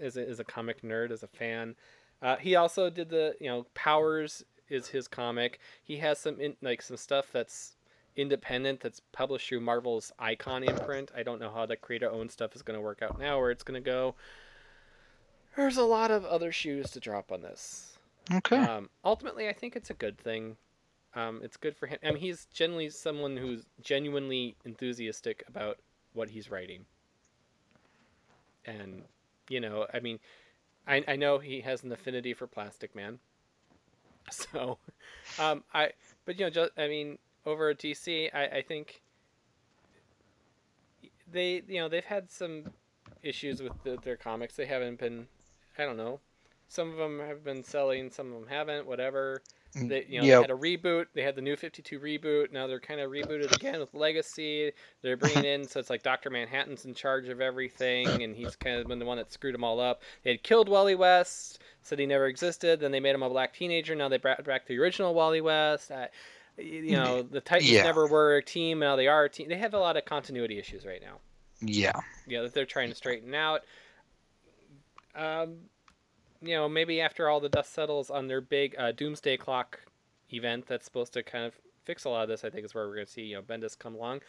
as 0.00 0.16
a, 0.16 0.28
as 0.28 0.40
a 0.40 0.44
comic 0.44 0.82
nerd, 0.82 1.10
as 1.12 1.22
a 1.22 1.28
fan, 1.28 1.76
uh, 2.20 2.36
he 2.36 2.56
also 2.56 2.90
did 2.90 3.10
the 3.10 3.34
you 3.40 3.48
know 3.48 3.66
Powers 3.74 4.44
is 4.68 4.88
his 4.88 5.06
comic. 5.08 5.60
He 5.82 5.98
has 5.98 6.18
some 6.18 6.40
in, 6.40 6.56
like 6.62 6.82
some 6.82 6.96
stuff 6.96 7.26
that's 7.32 7.76
independent 8.16 8.80
that's 8.80 9.00
published 9.12 9.48
through 9.48 9.60
Marvel's 9.60 10.12
Icon 10.18 10.64
imprint. 10.64 11.10
I 11.16 11.22
don't 11.22 11.40
know 11.40 11.50
how 11.50 11.66
the 11.66 11.76
creator 11.76 12.10
owned 12.10 12.30
stuff 12.30 12.54
is 12.54 12.62
going 12.62 12.78
to 12.78 12.80
work 12.80 13.02
out 13.02 13.18
now, 13.18 13.38
where 13.38 13.50
it's 13.50 13.62
going 13.62 13.82
to 13.82 13.90
go. 13.90 14.14
There's 15.56 15.76
a 15.76 15.84
lot 15.84 16.10
of 16.10 16.24
other 16.24 16.50
shoes 16.50 16.90
to 16.92 17.00
drop 17.00 17.30
on 17.30 17.42
this. 17.42 17.98
Okay. 18.32 18.56
Um, 18.56 18.88
ultimately, 19.04 19.48
I 19.48 19.52
think 19.52 19.76
it's 19.76 19.90
a 19.90 19.94
good 19.94 20.18
thing. 20.18 20.56
Um, 21.14 21.40
it's 21.42 21.56
good 21.56 21.76
for 21.76 21.86
him. 21.86 21.98
I 22.02 22.10
mean, 22.10 22.16
he's 22.16 22.46
generally 22.52 22.90
someone 22.90 23.36
who's 23.36 23.64
genuinely 23.82 24.56
enthusiastic 24.64 25.44
about 25.46 25.78
what 26.12 26.30
he's 26.30 26.50
writing. 26.50 26.84
And, 28.66 29.02
you 29.48 29.60
know, 29.60 29.86
I 29.92 30.00
mean, 30.00 30.18
I, 30.86 31.04
I 31.06 31.16
know 31.16 31.38
he 31.38 31.60
has 31.60 31.84
an 31.84 31.92
affinity 31.92 32.34
for 32.34 32.46
Plastic 32.46 32.94
Man. 32.94 33.18
So, 34.30 34.78
um, 35.38 35.64
I 35.74 35.90
but 36.24 36.38
you 36.38 36.46
know 36.46 36.50
just 36.50 36.70
I 36.78 36.88
mean 36.88 37.18
over 37.44 37.68
at 37.68 37.78
DC 37.78 38.30
I, 38.32 38.46
I 38.46 38.62
think 38.62 39.02
they 41.30 41.62
you 41.68 41.80
know 41.80 41.90
they've 41.90 42.02
had 42.02 42.30
some 42.30 42.70
issues 43.22 43.62
with 43.62 43.72
the, 43.82 43.98
their 44.02 44.16
comics. 44.16 44.56
They 44.56 44.64
haven't 44.64 44.98
been 44.98 45.26
I 45.78 45.84
don't 45.84 45.98
know. 45.98 46.20
Some 46.68 46.90
of 46.90 46.96
them 46.96 47.20
have 47.20 47.44
been 47.44 47.62
selling, 47.62 48.10
some 48.10 48.32
of 48.32 48.40
them 48.40 48.48
haven't. 48.48 48.86
Whatever. 48.86 49.42
They 49.74 50.06
you 50.08 50.20
know 50.20 50.26
Yep. 50.26 50.36
they 50.36 50.42
had 50.42 50.50
a 50.50 50.54
reboot. 50.54 51.06
They 51.14 51.22
had 51.22 51.34
the 51.34 51.42
new 51.42 51.56
Fifty 51.56 51.82
Two 51.82 51.98
reboot. 51.98 52.52
Now 52.52 52.66
they're 52.66 52.78
kind 52.80 53.00
of 53.00 53.10
rebooted 53.10 53.52
again 53.54 53.80
with 53.80 53.92
Legacy. 53.94 54.72
They're 55.02 55.16
bringing 55.16 55.44
in 55.44 55.64
so 55.68 55.80
it's 55.80 55.90
like 55.90 56.02
Doctor 56.02 56.30
Manhattan's 56.30 56.84
in 56.84 56.94
charge 56.94 57.28
of 57.28 57.40
everything, 57.40 58.22
and 58.22 58.36
he's 58.36 58.54
kind 58.56 58.76
of 58.80 58.86
been 58.86 58.98
the 58.98 59.04
one 59.04 59.16
that 59.18 59.32
screwed 59.32 59.54
them 59.54 59.64
all 59.64 59.80
up. 59.80 60.02
They 60.22 60.30
had 60.30 60.42
killed 60.42 60.68
Wally 60.68 60.94
West, 60.94 61.60
said 61.82 61.98
he 61.98 62.06
never 62.06 62.26
existed. 62.26 62.80
Then 62.80 62.92
they 62.92 63.00
made 63.00 63.14
him 63.14 63.22
a 63.22 63.28
black 63.28 63.52
teenager. 63.54 63.94
Now 63.94 64.08
they 64.08 64.18
brought 64.18 64.44
back 64.44 64.66
the 64.66 64.78
original 64.78 65.12
Wally 65.14 65.40
West. 65.40 65.90
Uh, 65.90 66.06
you 66.56 66.92
know 66.92 67.22
the 67.22 67.40
Titans 67.40 67.70
Yeah. 67.70 67.82
never 67.82 68.06
were 68.06 68.36
a 68.36 68.42
team. 68.42 68.78
Now 68.78 68.94
they 68.96 69.08
are 69.08 69.24
a 69.24 69.28
team. 69.28 69.48
They 69.48 69.56
have 69.58 69.74
a 69.74 69.78
lot 69.80 69.96
of 69.96 70.04
continuity 70.04 70.58
issues 70.58 70.86
right 70.86 71.02
now 71.02 71.18
Yeah. 71.60 72.00
Yeah, 72.28 72.42
that 72.42 72.54
they're 72.54 72.64
trying 72.64 72.90
to 72.90 72.94
straighten 72.94 73.34
out. 73.34 73.62
Um, 75.16 75.56
you 76.46 76.54
know, 76.54 76.68
maybe 76.68 77.00
after 77.00 77.28
all 77.28 77.40
the 77.40 77.48
dust 77.48 77.72
settles 77.72 78.10
on 78.10 78.28
their 78.28 78.40
big 78.40 78.74
uh, 78.78 78.92
Doomsday 78.92 79.36
Clock 79.36 79.80
event, 80.32 80.66
that's 80.66 80.84
supposed 80.84 81.12
to 81.14 81.22
kind 81.22 81.44
of 81.44 81.54
fix 81.84 82.04
a 82.04 82.08
lot 82.08 82.22
of 82.22 82.28
this. 82.28 82.44
I 82.44 82.50
think 82.50 82.64
is 82.64 82.74
where 82.74 82.86
we're 82.86 82.94
going 82.94 83.06
to 83.06 83.12
see 83.12 83.22
you 83.22 83.36
know 83.36 83.42
Bendis 83.42 83.78
come 83.78 83.94
along. 83.94 84.20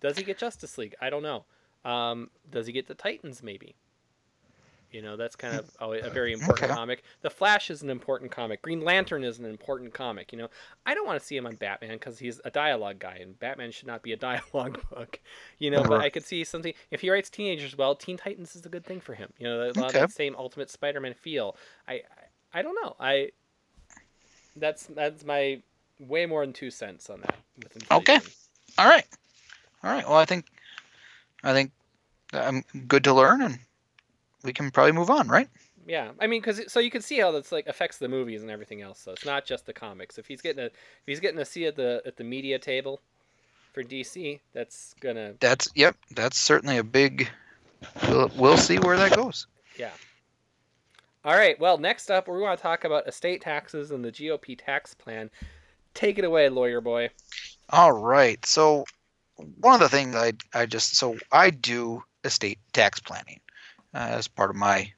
Does 0.00 0.16
he 0.16 0.24
get 0.24 0.38
Justice 0.38 0.78
League? 0.78 0.94
I 1.00 1.10
don't 1.10 1.22
know. 1.22 1.44
Um, 1.84 2.30
does 2.50 2.66
he 2.66 2.72
get 2.72 2.86
the 2.86 2.94
Titans? 2.94 3.42
Maybe. 3.42 3.74
You 4.92 5.02
know, 5.02 5.16
that's 5.16 5.36
kind 5.36 5.54
of 5.54 5.66
mm, 5.80 6.04
a 6.04 6.10
mm, 6.10 6.12
very 6.12 6.32
important 6.32 6.64
Okay. 6.64 6.74
comic. 6.74 7.02
The 7.22 7.30
Flash 7.30 7.70
is 7.70 7.82
an 7.82 7.90
important 7.90 8.30
comic. 8.30 8.62
Green 8.62 8.80
Lantern 8.80 9.24
is 9.24 9.38
an 9.38 9.46
important 9.46 9.94
comic. 9.94 10.32
You 10.32 10.38
know, 10.38 10.48
I 10.86 10.94
don't 10.94 11.06
want 11.06 11.20
to 11.20 11.24
see 11.26 11.36
him 11.36 11.46
on 11.46 11.56
Batman 11.56 11.92
because 11.92 12.18
he's 12.18 12.40
a 12.44 12.50
dialogue 12.50 12.98
guy, 12.98 13.18
and 13.20 13.38
Batman 13.38 13.70
should 13.70 13.86
not 13.86 14.02
be 14.02 14.12
a 14.12 14.16
dialogue 14.30 14.80
book. 14.90 15.20
You 15.58 15.70
know, 15.70 15.84
but 15.84 16.00
I 16.00 16.10
could 16.10 16.24
see 16.24 16.44
something 16.44 16.74
if 16.90 17.00
he 17.00 17.10
writes 17.10 17.30
teenagers 17.30 17.76
well. 17.76 17.94
Teen 17.94 18.16
Titans 18.16 18.56
is 18.56 18.66
a 18.66 18.68
good 18.68 18.84
thing 18.84 19.00
for 19.00 19.14
him. 19.14 19.32
You 19.38 19.46
know, 19.48 19.62
a 19.62 19.66
lot 19.66 19.76
Okay. 19.76 19.86
of 19.88 19.92
that 19.94 20.10
same 20.12 20.34
Ultimate 20.36 20.70
Spider-Man 20.70 21.14
feel. 21.14 21.56
I, 21.88 21.94
I, 21.94 22.60
I 22.60 22.62
don't 22.62 22.76
know. 22.82 22.96
I 22.98 23.30
that's 24.56 24.86
that's 24.86 25.24
my 25.24 25.62
way 25.98 26.26
more 26.26 26.44
than 26.44 26.52
two 26.52 26.70
cents 26.70 27.10
on 27.10 27.20
that. 27.20 27.38
Okay. 27.90 28.18
All 28.78 28.86
right. 28.88 29.04
All 29.82 29.90
right. 29.92 30.06
Well, 30.06 30.16
I 30.18 30.24
think, 30.24 30.46
I 31.42 31.52
think 31.52 31.72
I'm 32.32 32.62
good 32.86 33.04
to 33.04 33.14
learn, 33.14 33.42
and 33.42 33.58
we 34.42 34.52
can 34.52 34.70
probably 34.70 34.92
move 34.92 35.10
on, 35.10 35.28
right? 35.28 35.48
Yeah, 35.86 36.10
I 36.20 36.26
mean, 36.26 36.40
because 36.40 36.70
so 36.70 36.78
you 36.78 36.90
can 36.90 37.02
see 37.02 37.18
how 37.18 37.32
that's 37.32 37.52
like 37.52 37.66
affects 37.66 37.98
the 37.98 38.08
movies 38.08 38.42
and 38.42 38.50
everything 38.50 38.82
else. 38.82 39.00
So 39.00 39.12
it's 39.12 39.24
not 39.24 39.44
just 39.44 39.66
the 39.66 39.72
comics. 39.72 40.18
If 40.18 40.26
he's 40.26 40.40
getting 40.40 40.62
a 40.62 40.66
if 40.66 41.06
he's 41.06 41.20
getting 41.20 41.40
a 41.40 41.44
seat 41.44 41.66
at 41.66 41.76
the 41.76 42.02
at 42.06 42.16
the 42.16 42.24
media 42.24 42.58
table 42.58 43.00
for 43.72 43.82
DC, 43.82 44.40
that's 44.52 44.94
gonna 45.00 45.34
That's 45.40 45.68
yep. 45.74 45.96
That's 46.14 46.38
certainly 46.38 46.78
a 46.78 46.84
big. 46.84 47.28
We'll 48.08 48.30
we'll 48.36 48.56
see 48.56 48.78
where 48.78 48.96
that 48.98 49.16
goes. 49.16 49.46
yeah. 49.78 49.90
All 51.24 51.34
right. 51.34 51.58
Well, 51.58 51.76
next 51.76 52.10
up, 52.10 52.28
we 52.28 52.38
want 52.38 52.58
to 52.58 52.62
talk 52.62 52.84
about 52.84 53.08
estate 53.08 53.42
taxes 53.42 53.90
and 53.90 54.04
the 54.04 54.12
GOP 54.12 54.56
tax 54.58 54.94
plan. 54.94 55.30
Take 55.92 56.18
it 56.18 56.24
away, 56.24 56.48
lawyer 56.48 56.80
boy. 56.80 57.10
All 57.70 57.92
right. 57.92 58.44
So 58.46 58.84
one 59.60 59.74
of 59.74 59.80
the 59.80 59.88
things 59.88 60.14
I 60.14 60.32
I 60.54 60.66
just 60.66 60.96
so 60.96 61.16
I 61.32 61.50
do 61.50 62.02
estate 62.22 62.58
tax 62.72 63.00
planning 63.00 63.40
as 63.94 64.28
part 64.28 64.50
of 64.50 64.56
my 64.56 64.92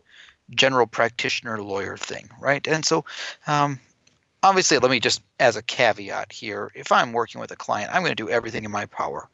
general 0.51 0.87
practitioner 0.87 1.63
lawyer 1.63 1.97
thing, 1.97 2.29
right? 2.41 2.67
And 2.67 2.85
so 2.85 3.05
um, 3.47 3.81
obviously, 4.43 4.79
let 4.79 4.91
me 4.91 5.01
just 5.01 5.23
as 5.41 5.57
a 5.57 5.63
caveat 5.63 6.33
here, 6.33 6.71
if 6.75 6.93
I'm 6.93 7.13
working 7.13 7.41
with 7.41 7.51
a 7.51 7.57
client, 7.57 7.91
I'm 7.93 8.03
going 8.03 8.15
to 8.15 8.25
do 8.25 8.31
everything 8.31 8.65
in 8.65 8.71
my 8.71 8.87
power 8.87 9.29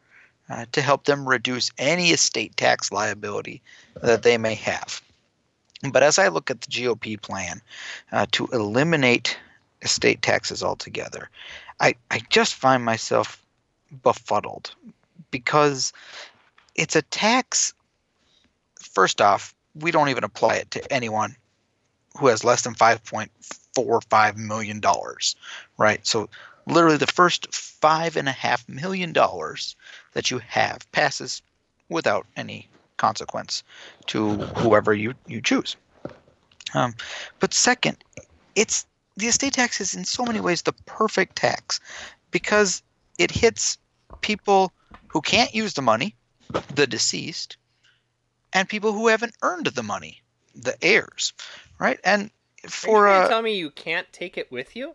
uh, 0.51 0.67
to 0.73 0.81
help 0.81 1.05
them 1.05 1.29
reduce 1.29 1.71
any 1.79 2.11
estate 2.11 2.57
tax 2.57 2.93
liability 2.93 3.63
that 4.03 4.23
they 4.23 4.39
may 4.39 4.55
have. 4.55 5.03
But 5.93 6.03
as 6.03 6.19
I 6.19 6.29
look 6.29 6.51
at 6.51 6.61
the 6.61 6.69
GOP 6.69 7.21
plan 7.21 7.61
uh, 8.11 8.27
to 8.33 8.47
eliminate 8.53 9.39
estate 9.83 10.23
taxes 10.23 10.63
altogether, 10.63 11.31
I, 11.81 11.95
I 12.11 12.21
just 12.31 12.55
find 12.55 12.85
myself 12.85 13.45
befuddled 14.03 14.75
because 15.31 15.93
it's 16.75 16.97
a 16.97 17.03
tax. 17.03 17.75
First 18.99 19.21
off, 19.21 19.55
we 19.77 19.93
don't 19.93 20.09
even 20.09 20.25
apply 20.25 20.57
it 20.57 20.73
to 20.73 20.93
anyone 20.93 21.37
who 22.19 22.27
has 22.27 22.43
less 22.43 22.63
than 22.63 22.75
$5.45 22.75 24.37
million, 24.37 24.83
right? 25.79 26.05
So, 26.05 26.29
literally, 26.67 26.97
the 26.97 27.07
first 27.07 27.55
five 27.55 28.17
and 28.17 28.29
a 28.29 28.33
half 28.33 28.69
million 28.69 29.13
dollars 29.13 29.77
that 30.15 30.33
you 30.33 30.39
have 30.39 30.91
passes 30.91 31.43
without 31.89 32.27
any 32.37 32.69
consequence 32.97 33.63
to 34.07 34.31
whoever 34.35 34.93
you, 34.93 35.15
you 35.29 35.41
choose. 35.43 35.77
Um, 36.75 36.93
but 37.39 37.55
second, 37.55 38.03
it's 38.57 38.85
the 39.17 39.29
estate 39.29 39.53
tax 39.53 39.81
is 39.81 39.95
in 39.95 40.05
so 40.05 40.25
many 40.25 40.41
ways 40.41 40.63
the 40.63 40.73
perfect 40.87 41.37
tax 41.37 41.79
because 42.33 42.83
it 43.17 43.31
hits 43.31 43.79
people 44.23 44.73
who 45.07 45.21
can't 45.21 45.55
use 45.55 45.75
the 45.75 45.83
money, 45.83 46.17
the 46.75 46.89
deceased, 46.89 47.59
and 48.53 48.69
people 48.69 48.93
who 48.93 49.09
haven't 49.09 49.35
earned 49.43 49.67
the 49.67 49.83
money, 49.83 50.23
the 50.55 50.77
heirs, 50.83 51.33
right? 51.79 52.01
And 52.05 52.31
Are 52.65 52.71
for 52.71 53.09
you 53.09 53.15
uh, 53.15 53.29
tell 53.29 53.43
me 53.43 53.57
you 53.57 53.71
can't 53.71 54.11
take 54.13 54.37
it 54.39 54.51
with 54.51 54.77
you? 54.77 54.95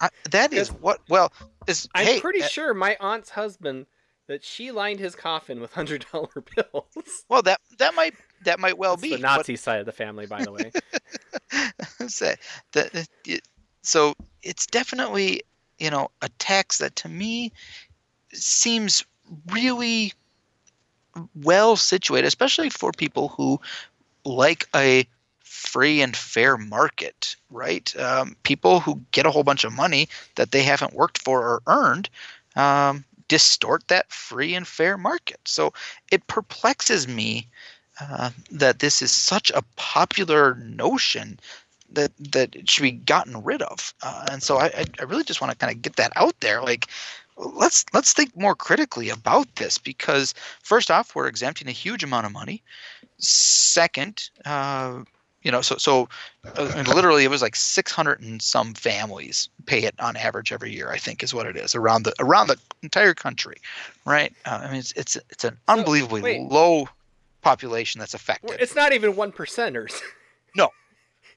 I, 0.00 0.08
that 0.30 0.52
is 0.52 0.68
what 0.72 1.00
well 1.08 1.32
is 1.66 1.88
I'm 1.94 2.06
hey, 2.06 2.20
pretty 2.20 2.42
uh, 2.42 2.48
sure 2.48 2.74
my 2.74 2.96
aunt's 3.00 3.30
husband 3.30 3.86
that 4.26 4.44
she 4.44 4.70
lined 4.70 5.00
his 5.00 5.14
coffin 5.14 5.60
with 5.60 5.72
hundred 5.74 6.06
dollar 6.12 6.44
bills. 6.54 7.24
well 7.28 7.42
that 7.42 7.60
that 7.78 7.94
might 7.94 8.14
that 8.44 8.58
might 8.58 8.76
well 8.76 8.96
That's 8.96 9.02
be 9.02 9.16
the 9.16 9.22
Nazi 9.22 9.56
side 9.56 9.80
of 9.80 9.86
the 9.86 9.92
family, 9.92 10.26
by 10.26 10.42
the 10.44 10.52
way. 10.52 10.72
say 12.08 12.36
that 12.72 13.06
so 13.82 14.14
it's 14.42 14.66
definitely 14.66 15.42
you 15.78 15.90
know 15.90 16.10
a 16.22 16.28
tax 16.38 16.78
that 16.78 16.96
to 16.96 17.08
me 17.08 17.52
seems 18.32 19.04
really 19.52 20.12
well 21.34 21.76
situated 21.76 22.26
especially 22.26 22.70
for 22.70 22.92
people 22.92 23.28
who 23.28 23.60
like 24.24 24.66
a 24.74 25.06
free 25.40 26.00
and 26.02 26.16
fair 26.16 26.56
market 26.56 27.36
right 27.50 27.94
um, 27.98 28.36
people 28.42 28.80
who 28.80 29.00
get 29.12 29.26
a 29.26 29.30
whole 29.30 29.44
bunch 29.44 29.64
of 29.64 29.72
money 29.72 30.08
that 30.36 30.50
they 30.50 30.62
haven't 30.62 30.94
worked 30.94 31.18
for 31.18 31.40
or 31.40 31.62
earned 31.66 32.08
um, 32.56 33.04
distort 33.28 33.86
that 33.88 34.10
free 34.12 34.54
and 34.54 34.66
fair 34.66 34.96
market 34.98 35.40
so 35.44 35.72
it 36.10 36.26
perplexes 36.26 37.06
me 37.08 37.46
uh, 38.00 38.30
that 38.50 38.80
this 38.80 39.00
is 39.02 39.12
such 39.12 39.50
a 39.50 39.62
popular 39.76 40.56
notion 40.56 41.38
that 41.92 42.10
that 42.18 42.68
should 42.68 42.82
be 42.82 42.90
gotten 42.90 43.42
rid 43.44 43.62
of. 43.62 43.94
Uh, 44.02 44.26
and 44.32 44.42
so 44.42 44.58
I- 44.58 44.84
I 44.98 45.04
really 45.04 45.22
just 45.22 45.40
want 45.40 45.52
to 45.52 45.56
kind 45.56 45.72
of 45.74 45.80
get 45.80 45.96
that 45.96 46.12
out 46.16 46.38
there. 46.40 46.60
Like, 46.60 46.88
let's 47.36 47.84
let's 47.92 48.12
think 48.12 48.36
more 48.36 48.54
critically 48.54 49.08
about 49.08 49.56
this 49.56 49.78
because 49.78 50.34
first 50.62 50.90
off, 50.90 51.14
we're 51.14 51.26
exempting 51.26 51.68
a 51.68 51.72
huge 51.72 52.04
amount 52.04 52.26
of 52.26 52.32
money. 52.32 52.62
Second, 53.18 54.30
uh, 54.44 55.02
you 55.42 55.50
know, 55.50 55.60
so 55.60 55.76
so 55.76 56.08
uh, 56.56 56.84
literally 56.88 57.24
it 57.24 57.30
was 57.30 57.42
like 57.42 57.56
600 57.56 58.20
and 58.20 58.40
some 58.40 58.74
families 58.74 59.48
pay 59.66 59.84
it 59.84 59.94
on 59.98 60.16
average 60.16 60.52
every 60.52 60.72
year. 60.72 60.90
I 60.90 60.98
think 60.98 61.22
is 61.22 61.34
what 61.34 61.46
it 61.46 61.56
is 61.56 61.74
around 61.74 62.04
the 62.04 62.14
around 62.18 62.48
the 62.48 62.56
entire 62.82 63.14
country, 63.14 63.56
right? 64.04 64.32
Uh, 64.44 64.60
I 64.62 64.66
mean, 64.68 64.80
it's 64.80 64.92
it's 64.92 65.16
it's 65.30 65.44
an 65.44 65.58
unbelievably 65.68 66.22
wait. 66.22 66.42
low 66.42 66.88
population 67.42 67.98
that's 67.98 68.14
affected. 68.14 68.56
it's 68.58 68.74
not 68.74 68.92
even 68.92 69.16
one 69.16 69.32
percenters. 69.32 70.00
No. 70.56 70.70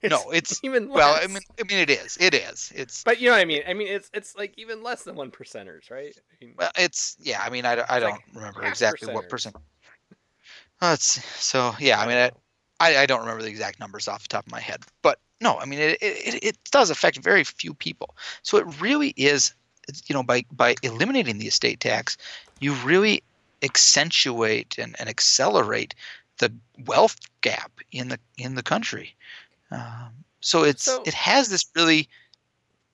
It's 0.02 0.12
no, 0.12 0.32
it's 0.32 0.60
even 0.64 0.90
well. 0.90 1.18
I 1.22 1.28
mean, 1.28 1.40
I 1.60 1.64
mean, 1.64 1.80
it 1.80 1.90
is, 1.90 2.18
it 2.20 2.34
is, 2.34 2.72
it's 2.76 3.04
but 3.04 3.20
you 3.20 3.28
know 3.28 3.34
what 3.34 3.42
I 3.42 3.46
mean. 3.46 3.64
I 3.68 3.74
mean, 3.74 3.88
it's 3.88 4.10
it's 4.14 4.36
like 4.36 4.54
even 4.58 4.84
less 4.84 5.04
than 5.04 5.16
one 5.16 5.32
percenters, 5.32 5.90
right? 5.90 6.16
I 6.18 6.46
mean, 6.46 6.56
well, 6.58 6.72
it's 6.78 7.18
yeah. 7.20 7.42
I 7.42 7.50
mean, 7.50 7.66
I, 7.66 7.76
don't- 7.76 7.90
I 7.92 8.00
don't 8.00 8.12
like 8.12 8.22
remember 8.34 8.64
exactly 8.66 9.14
what 9.14 9.30
percent. 9.30 9.56
Uh, 10.82 10.92
it's 10.94 11.24
so 11.44 11.74
yeah. 11.80 12.00
I 12.00 12.08
mean, 12.08 12.18
I, 12.18 12.32
I 12.80 12.98
I 13.04 13.06
don't 13.06 13.22
remember 13.22 13.42
the 13.42 13.50
exact 13.50 13.80
numbers 13.80 14.08
off 14.08 14.22
the 14.24 14.28
top 14.30 14.46
of 14.46 14.52
my 14.52 14.60
head, 14.60 14.84
but 15.02 15.20
no, 15.42 15.58
I 15.58 15.66
mean, 15.66 15.80
it 15.80 15.98
it, 16.02 16.36
it, 16.36 16.44
it 16.44 16.58
does 16.72 16.90
affect 16.90 17.18
very 17.18 17.44
few 17.44 17.74
people. 17.74 18.16
So 18.44 18.58
it 18.58 18.80
really 18.82 19.14
is, 19.18 19.54
you 20.08 20.14
know, 20.14 20.24
by 20.24 20.46
by 20.52 20.76
eliminating 20.84 21.40
the 21.40 21.48
estate 21.48 21.80
tax, 21.80 22.18
you 22.60 22.74
really 22.76 23.24
accentuate 23.64 24.78
and, 24.78 24.96
and 25.00 25.10
accelerate 25.10 25.96
the 26.38 26.54
wealth 26.86 27.18
gap 27.42 27.72
in 27.92 28.10
the 28.10 28.20
in 28.38 28.56
the 28.56 28.64
country. 28.64 29.16
Um, 29.72 30.24
so 30.42 30.64
it's 30.64 30.84
So- 30.84 31.04
it 31.06 31.14
has 31.14 31.50
this 31.50 31.66
really, 31.76 32.10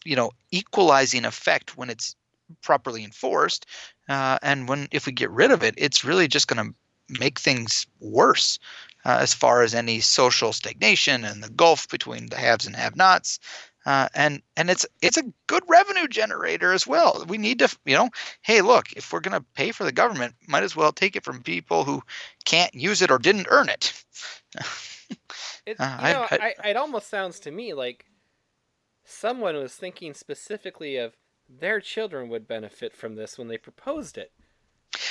you 0.06 0.16
know, 0.16 0.32
equalizing 0.52 1.26
effect 1.26 1.78
when 1.78 1.90
it's 1.90 2.16
properly 2.62 3.04
enforced, 3.04 3.66
uh, 4.10 4.38
and 4.42 4.68
when 4.68 4.88
if 4.92 5.06
we 5.06 5.12
get 5.12 5.32
rid 5.32 5.52
of 5.52 5.64
it, 5.64 5.76
it's 5.78 6.04
really 6.04 6.28
just 6.28 6.48
going 6.48 6.66
to 6.68 6.76
make 7.22 7.40
things 7.40 7.86
worse. 8.00 8.60
uh, 9.06 9.18
as 9.20 9.34
far 9.34 9.64
as 9.64 9.74
any 9.76 10.00
social 10.00 10.54
stagnation 10.54 11.26
and 11.26 11.44
the 11.44 11.50
gulf 11.50 11.90
between 11.90 12.28
the 12.28 12.38
haves 12.38 12.66
and 12.66 12.76
have-nots. 12.76 13.38
Uh, 13.86 14.08
and 14.16 14.42
and 14.56 14.70
it's 14.70 14.86
it's 15.02 15.18
a 15.18 15.24
good 15.48 15.64
revenue 15.68 16.08
generator 16.08 16.72
as 16.72 16.88
well. 16.88 17.26
We 17.28 17.38
need 17.38 17.60
to, 17.60 17.70
you 17.86 17.96
know, 17.98 18.10
hey, 18.44 18.62
look, 18.62 18.94
if 18.94 19.12
we're 19.12 19.20
going 19.20 19.38
to 19.38 19.46
pay 19.56 19.72
for 19.74 19.84
the 19.84 19.92
government, 19.92 20.36
might 20.48 20.64
as 20.64 20.76
well 20.76 20.94
take 20.94 21.18
it 21.18 21.26
from 21.26 21.44
people 21.44 21.84
who 21.84 22.02
can't 22.46 22.74
use 22.74 23.02
it 23.02 23.12
or 23.12 23.20
didn't 23.20 23.48
earn 23.50 23.68
it. 23.70 23.94
It, 25.66 25.80
Uh, 25.80 25.98
you 26.02 26.08
I- 26.08 26.14
know, 26.14 26.28
I- 26.32 26.56
I, 26.64 26.70
it 26.70 26.78
almost 26.78 27.10
sounds 27.10 27.40
to 27.42 27.52
me 27.52 27.74
like 27.74 28.06
someone 29.06 29.56
was 29.56 29.76
thinking 29.76 30.14
specifically 30.14 30.98
of 30.98 31.16
their 31.50 31.80
children 31.80 32.30
would 32.30 32.48
benefit 32.48 32.96
from 32.96 33.16
this 33.16 33.38
when 33.38 33.48
they 33.48 33.58
proposed 33.58 34.18
it. 34.18 34.32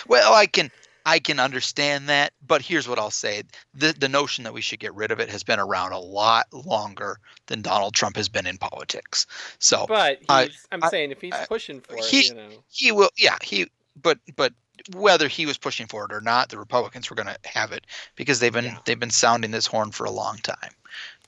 Well, 0.06 0.32
I 0.34 0.46
can 0.46 0.70
I 1.04 1.18
can 1.18 1.40
understand 1.40 2.08
that, 2.08 2.32
but 2.46 2.62
here's 2.62 2.86
what 2.88 2.98
I'll 2.98 3.10
say: 3.10 3.42
the 3.74 3.92
the 3.92 4.08
notion 4.08 4.44
that 4.44 4.52
we 4.54 4.60
should 4.60 4.78
get 4.78 4.94
rid 4.94 5.10
of 5.10 5.18
it 5.20 5.28
has 5.28 5.42
been 5.42 5.58
around 5.58 5.92
a 5.92 5.98
lot 5.98 6.46
longer 6.52 7.18
than 7.46 7.60
Donald 7.62 7.94
Trump 7.94 8.16
has 8.16 8.28
been 8.28 8.46
in 8.46 8.56
politics. 8.58 9.26
So 9.58 9.86
But 9.88 10.18
he's, 10.20 10.28
I- 10.28 10.50
I'm 10.70 10.84
I- 10.84 10.88
saying 10.90 11.10
if 11.10 11.20
he's 11.20 11.34
pushing 11.48 11.80
for 11.80 11.96
it, 11.98 12.12
you 12.12 12.34
know, 12.34 12.50
he 12.70 12.92
will, 12.92 13.10
yeah, 13.16 13.36
he. 13.42 13.66
But 14.00 14.18
but 14.36 14.52
whether 14.94 15.28
he 15.28 15.46
was 15.46 15.58
pushing 15.58 15.87
for 15.87 16.04
it 16.04 16.12
or 16.12 16.20
not, 16.20 16.48
the 16.48 16.58
Republicans 16.58 17.08
were 17.11 17.16
going 17.16 17.28
to 17.28 17.38
have 17.44 17.72
it 17.72 17.87
because 18.16 18.40
they've 18.40 18.52
been 18.52 18.64
Yeah. 18.66 18.78
they've 18.85 18.98
been 19.00 19.11
sounding 19.11 19.50
this 19.50 19.66
horn 19.66 19.90
for 19.92 20.04
a 20.04 20.11
long 20.11 20.38
time. 20.38 20.70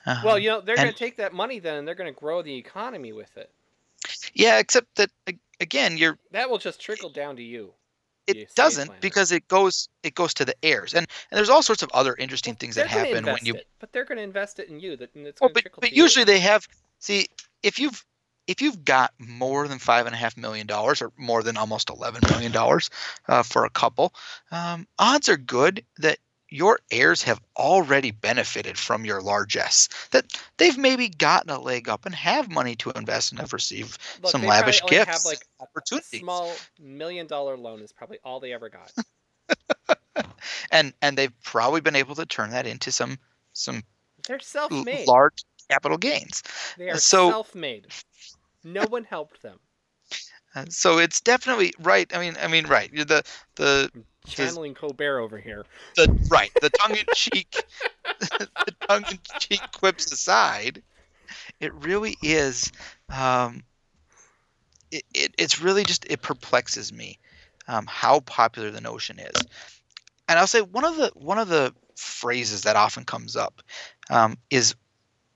Uh, 0.07 0.21
well, 0.25 0.39
you 0.39 0.51
know, 0.51 0.61
they're 0.61 0.77
going 0.77 0.93
to 0.93 0.99
take 0.99 1.17
that 1.17 1.33
money 1.33 1.59
then 1.59 1.77
and 1.79 1.89
they're 1.89 1.95
going 1.95 2.13
to 2.13 2.19
grow 2.19 2.43
the 2.43 2.55
economy 2.55 3.13
with 3.13 3.37
it. 3.37 3.51
yeah, 4.35 4.59
except 4.59 4.95
that 4.97 5.11
again, 5.61 5.97
you're 5.97 6.19
That 6.33 6.51
will 6.51 6.59
just 6.59 6.81
trickle 6.81 7.11
down 7.11 7.37
to 7.37 7.43
you. 7.43 7.73
it 8.27 8.55
doesn't 8.55 8.87
planner. 8.87 9.01
because 9.01 9.33
it 9.33 9.47
goes 9.49 9.89
it 10.03 10.15
goes 10.15 10.35
to 10.35 10.45
the 10.45 10.55
heirs, 10.63 10.95
and 10.95 11.07
and 11.31 11.39
there's 11.39 11.51
all 11.51 11.63
sorts 11.63 11.83
of 11.83 11.91
other 11.95 12.15
interesting 12.17 12.55
things 12.55 12.75
They're 12.75 12.85
that 12.85 12.91
happen 12.91 13.25
when 13.25 13.45
you 13.45 13.55
it, 13.55 13.67
but 13.79 13.93
they're 13.93 14.05
going 14.05 14.19
to 14.19 14.25
invest 14.25 14.59
it 14.59 14.69
in 14.69 14.81
you. 14.81 14.97
That 14.97 15.11
it's 15.15 15.41
Well, 15.41 15.51
but 15.53 15.65
but 15.81 15.91
to 15.91 15.95
you. 15.95 16.03
usually 16.03 16.25
they 16.25 16.41
have 16.41 16.67
see 16.99 17.29
if 17.63 17.79
you've 17.79 18.05
if 18.47 18.61
you've 18.61 18.85
got 18.85 19.13
more 19.19 19.67
than 19.69 19.79
five 19.79 20.07
and 20.07 20.15
a 20.15 20.19
half 20.19 20.37
million 20.37 20.67
dollars 20.67 21.01
or 21.03 21.11
more 21.17 21.43
than 21.43 21.57
almost 21.57 21.91
eleven 21.91 22.21
million 22.31 22.53
dollars 22.53 22.91
uh, 23.29 23.43
for 23.43 23.65
a 23.65 23.71
couple, 23.71 24.15
um, 24.51 24.87
odds 24.99 25.29
are 25.29 25.37
good 25.37 25.85
that 25.99 26.19
your 26.51 26.79
heirs 26.93 27.23
have 27.23 27.41
already 27.57 28.11
benefited 28.13 28.79
from 28.79 29.05
your 29.05 29.21
largesse. 29.21 29.89
That 30.13 30.27
they've 30.59 30.77
maybe 30.79 31.09
gotten 31.09 31.51
a 31.51 31.59
leg 31.59 31.89
up 31.89 32.07
and 32.07 32.15
have 32.15 32.51
money 32.51 32.77
to 32.77 32.91
invest 32.93 33.33
and 33.33 33.41
have 33.41 33.53
received 33.53 33.99
Look, 34.23 34.31
some 34.31 34.45
lavish 34.45 34.81
gifts, 34.87 35.11
Have 35.11 35.25
like 35.25 35.45
a 35.59 35.63
opportunities. 35.65 36.21
small 36.21 36.53
million 36.81 37.27
dollar 37.27 37.57
loan 37.57 37.81
is 37.81 37.93
probably 37.93 38.19
all 38.25 38.39
they 38.41 38.53
ever 38.53 38.69
got. 38.69 38.93
and 40.71 40.93
and 41.03 41.17
they've 41.19 41.33
probably 41.43 41.81
been 41.81 41.97
able 41.97 42.15
to 42.15 42.27
turn 42.27 42.51
that 42.51 42.67
into 42.67 42.93
some 42.93 43.19
some 43.53 43.83
They're 44.29 44.39
self-made. 44.39 45.09
large 45.09 45.43
capital 45.69 45.99
gains. 45.99 46.43
They 46.79 46.91
are 46.91 46.99
so- 46.99 47.31
self-made. 47.31 47.87
No 48.65 48.87
one 48.87 49.05
helped 49.05 49.43
them. 49.43 49.59
Uh, 50.55 50.65
so 50.69 50.99
it's 50.99 51.21
definitely 51.21 51.73
right. 51.81 52.11
I 52.15 52.19
mean, 52.19 52.37
I 52.41 52.49
mean, 52.49 52.67
right. 52.67 52.91
You're 52.93 53.05
the 53.05 53.23
the 53.57 53.91
Channeling 54.27 54.75
Colbert 54.75 55.21
over 55.21 55.39
here. 55.39 55.65
the 55.97 56.19
right 56.31 56.51
the 56.61 56.71
tongue-in-cheek 56.71 57.65
the 58.39 58.75
tongue-in-cheek 58.89 59.61
quips 59.79 60.11
aside 60.13 60.83
it 61.61 61.75
really 61.75 62.17
is 62.23 62.73
um 63.11 63.63
it, 64.91 65.05
it, 65.13 65.35
it's 65.39 65.61
really 65.61 65.85
just 65.85 66.07
it 66.09 66.23
perplexes 66.23 66.93
me 66.93 67.19
um, 67.69 67.87
how 67.89 68.21
popular 68.21 68.71
the 68.71 68.81
notion 68.81 69.19
is 69.19 69.47
and 70.29 70.39
i'll 70.39 70.47
say 70.47 70.61
one 70.61 70.85
of 70.85 70.97
the 70.97 71.11
one 71.15 71.39
of 71.39 71.49
the 71.49 71.75
phrases 71.97 72.63
that 72.63 72.77
often 72.77 73.05
comes 73.05 73.37
up 73.37 73.63
um, 74.11 74.37
is 74.51 74.75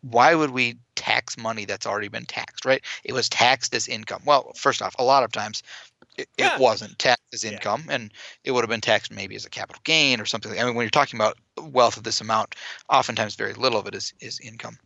why 0.01 0.35
would 0.35 0.51
we 0.51 0.77
tax 1.09 1.39
money 1.39 1.65
that's 1.65 1.87
already 1.87 2.09
been 2.09 2.27
taxed 2.27 2.65
right 2.65 2.85
it 3.05 3.13
was 3.13 3.29
taxed 3.29 3.75
as 3.75 3.89
income 3.89 4.23
well 4.27 4.53
first 4.57 4.83
off 4.83 4.95
a 4.99 5.05
lot 5.05 5.25
of 5.25 5.33
times 5.33 5.63
it, 6.19 6.29
Yeah. 6.37 6.55
it 6.55 6.61
wasn't 6.61 6.99
taxed 6.99 7.33
as 7.33 7.45
Yeah. 7.45 7.53
income 7.53 7.85
and 7.89 8.13
it 8.45 8.51
would 8.51 8.63
have 8.65 8.69
been 8.69 8.81
taxed 8.81 9.11
maybe 9.13 9.37
as 9.37 9.45
a 9.47 9.51
capital 9.51 9.81
gain 9.85 10.21
or 10.21 10.27
something. 10.27 10.53
I 10.53 10.65
mean, 10.65 10.75
when 10.75 10.85
you're 10.85 10.91
talking 10.91 11.19
about 11.19 11.39
wealth 11.57 11.97
of 11.97 12.03
this 12.03 12.21
amount, 12.21 12.57
oftentimes 12.89 13.37
very 13.37 13.55
little 13.55 13.79
of 13.79 13.87
it 13.87 13.95
is, 13.95 14.13
is 14.21 14.41
income. 14.41 14.79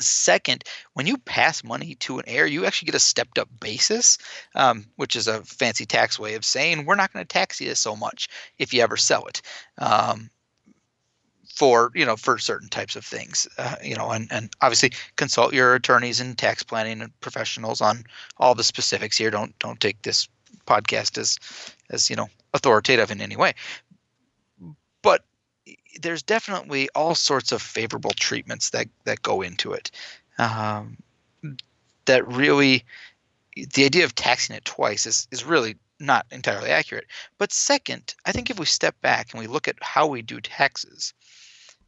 Second, 0.00 0.64
when 0.92 1.06
you 1.06 1.16
pass 1.16 1.64
money 1.64 1.96
to 1.96 2.18
an 2.18 2.24
heir, 2.28 2.46
you 2.46 2.66
actually 2.66 2.86
get 2.86 2.94
a 2.94 3.00
stepped 3.00 3.38
up 3.38 3.48
basis, 3.60 4.18
um, 4.54 4.86
which 4.96 5.16
is 5.16 5.26
a 5.26 5.42
fancy 5.42 5.86
tax 5.86 6.18
way 6.18 6.34
of 6.34 6.44
saying 6.44 6.84
we're 6.84 6.94
not 6.94 7.12
going 7.12 7.24
to 7.24 7.28
tax 7.28 7.60
you 7.60 7.74
so 7.74 7.96
much 7.96 8.28
if 8.58 8.72
you 8.72 8.82
ever 8.82 8.96
sell 8.96 9.26
it. 9.26 9.42
Um, 9.78 10.30
for 11.58 11.90
you 11.92 12.06
know 12.06 12.14
for 12.14 12.38
certain 12.38 12.68
types 12.68 12.94
of 12.94 13.04
things 13.04 13.48
uh, 13.58 13.74
you 13.82 13.96
know 13.96 14.10
and, 14.12 14.28
and 14.30 14.48
obviously 14.60 14.92
consult 15.16 15.52
your 15.52 15.74
attorneys 15.74 16.20
and 16.20 16.38
tax 16.38 16.62
planning 16.62 17.12
professionals 17.20 17.80
on 17.80 18.04
all 18.36 18.54
the 18.54 18.62
specifics 18.62 19.18
here. 19.18 19.28
Don't 19.28 19.58
don't 19.58 19.80
take 19.80 20.00
this 20.02 20.28
podcast 20.68 21.18
as 21.18 21.36
as 21.90 22.08
you 22.08 22.14
know 22.14 22.28
authoritative 22.54 23.10
in 23.10 23.20
any 23.20 23.34
way. 23.34 23.54
But 25.02 25.24
there's 26.00 26.22
definitely 26.22 26.88
all 26.94 27.16
sorts 27.16 27.50
of 27.50 27.60
favorable 27.60 28.12
treatments 28.12 28.70
that 28.70 28.86
that 29.02 29.22
go 29.22 29.42
into 29.42 29.72
it 29.72 29.90
um, 30.38 30.96
that 32.04 32.24
really 32.28 32.84
the 33.74 33.84
idea 33.84 34.04
of 34.04 34.14
taxing 34.14 34.54
it 34.54 34.64
twice 34.64 35.06
is 35.06 35.26
is 35.32 35.44
really 35.44 35.74
not 35.98 36.24
entirely 36.30 36.70
accurate. 36.70 37.06
But 37.36 37.52
second 37.52 38.14
i 38.26 38.30
think 38.30 38.48
if 38.48 38.60
we 38.60 38.66
step 38.66 38.94
back 39.00 39.32
and 39.32 39.40
we 39.40 39.48
look 39.48 39.66
at 39.66 39.74
how 39.82 40.06
we 40.06 40.22
do 40.22 40.40
taxes 40.40 41.14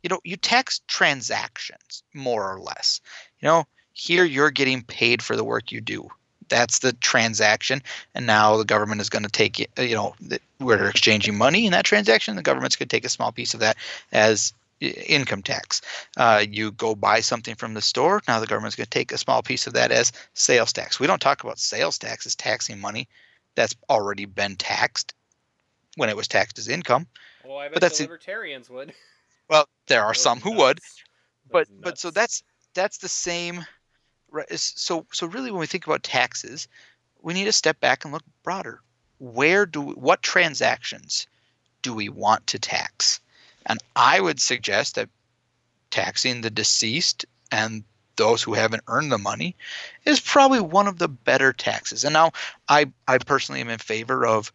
you 0.02 0.08
know 0.08 0.20
you 0.24 0.36
tax 0.36 0.80
transactions 0.88 2.02
more 2.14 2.52
or 2.52 2.60
less 2.60 3.00
you 3.40 3.46
know 3.48 3.64
here 3.92 4.24
you're 4.24 4.50
getting 4.50 4.82
paid 4.82 5.22
for 5.22 5.36
the 5.36 5.44
work 5.44 5.72
you 5.72 5.80
do 5.80 6.08
that's 6.48 6.80
the 6.80 6.92
transaction 6.94 7.80
and 8.14 8.26
now 8.26 8.56
the 8.56 8.64
government 8.64 9.00
is 9.00 9.08
going 9.08 9.22
to 9.22 9.30
take 9.30 9.60
it 9.60 9.70
you 9.78 9.94
know 9.94 10.14
we're 10.58 10.88
exchanging 10.88 11.36
money 11.36 11.66
in 11.66 11.72
that 11.72 11.84
transaction 11.84 12.36
the 12.36 12.42
government's 12.42 12.76
going 12.76 12.88
to 12.88 12.96
take 12.96 13.04
a 13.04 13.10
small 13.10 13.32
piece 13.32 13.54
of 13.54 13.60
that 13.60 13.76
as 14.12 14.52
income 14.80 15.42
tax 15.42 15.82
uh, 16.16 16.42
you 16.48 16.72
go 16.72 16.94
buy 16.94 17.20
something 17.20 17.54
from 17.54 17.74
the 17.74 17.82
store 17.82 18.22
now 18.26 18.40
the 18.40 18.46
government's 18.46 18.76
going 18.76 18.86
to 18.86 18.90
take 18.90 19.12
a 19.12 19.18
small 19.18 19.42
piece 19.42 19.66
of 19.66 19.74
that 19.74 19.90
as 19.92 20.10
sales 20.32 20.72
tax 20.72 20.98
we 20.98 21.06
don't 21.06 21.20
talk 21.20 21.44
about 21.44 21.58
sales 21.58 21.98
tax 21.98 22.24
as 22.26 22.34
taxing 22.34 22.80
money 22.80 23.06
that's 23.56 23.74
already 23.90 24.24
been 24.24 24.56
taxed 24.56 25.12
when 25.96 26.08
it 26.08 26.16
was 26.16 26.28
taxed 26.28 26.58
as 26.58 26.68
income 26.68 27.06
Well, 27.44 27.58
I 27.58 27.66
bet 27.66 27.74
But 27.74 27.80
that's 27.82 27.98
the 27.98 28.04
it. 28.04 28.06
libertarians 28.06 28.70
would. 28.70 28.94
well 29.50 29.68
there 29.88 30.04
are 30.04 30.14
some 30.14 30.40
who 30.40 30.52
would 30.52 30.80
but 31.50 31.68
Those 31.68 31.78
but 31.82 31.98
so 31.98 32.10
that's 32.10 32.42
that's 32.74 32.98
the 32.98 33.08
same 33.08 33.66
so 34.56 35.04
so 35.12 35.26
really 35.26 35.50
when 35.50 35.60
we 35.60 35.66
think 35.66 35.86
about 35.86 36.02
taxes 36.02 36.68
we 37.22 37.34
need 37.34 37.44
to 37.44 37.52
step 37.52 37.78
back 37.80 38.04
and 38.04 38.14
look 38.14 38.22
broader. 38.42 38.80
Where 39.18 39.66
do 39.66 39.82
we, 39.82 39.92
what 39.92 40.22
transactions 40.22 41.26
do 41.82 41.92
we 41.92 42.08
want 42.08 42.46
to 42.48 42.58
tax? 42.58 43.20
And 43.66 43.78
i 43.94 44.20
would 44.20 44.40
suggest 44.40 44.94
that 44.94 45.08
taxing 45.90 46.40
the 46.40 46.50
deceased 46.50 47.26
and 47.52 47.84
those 48.16 48.42
who 48.42 48.54
haven't 48.54 48.84
earned 48.86 49.10
the 49.10 49.18
money 49.18 49.56
is 50.04 50.20
probably 50.20 50.60
one 50.60 50.86
of 50.86 50.98
the 50.98 51.08
better 51.08 51.52
taxes. 51.52 52.04
And 52.04 52.12
now 52.12 52.32
i 52.68 52.86
i 53.08 53.18
personally 53.18 53.60
am 53.60 53.68
in 53.68 53.78
favor 53.78 54.24
of 54.24 54.52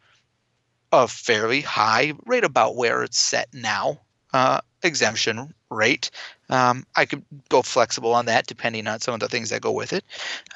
a 0.91 1.07
fairly 1.07 1.61
high 1.61 2.13
rate 2.25 2.45
about 2.45 2.75
where 2.77 3.03
it's 3.03 3.19
set 3.19 3.53
now 3.53 3.99
uh, 4.35 4.59
exemption 4.83 5.53
rate 5.71 6.11
um, 6.49 6.85
I 6.95 7.05
could 7.05 7.23
go 7.49 7.61
flexible 7.61 8.13
on 8.13 8.25
that 8.25 8.47
depending 8.47 8.87
on 8.87 8.99
some 8.99 9.13
of 9.13 9.19
the 9.19 9.27
things 9.27 9.49
that 9.49 9.61
go 9.61 9.71
with 9.71 9.93
it. 9.93 10.03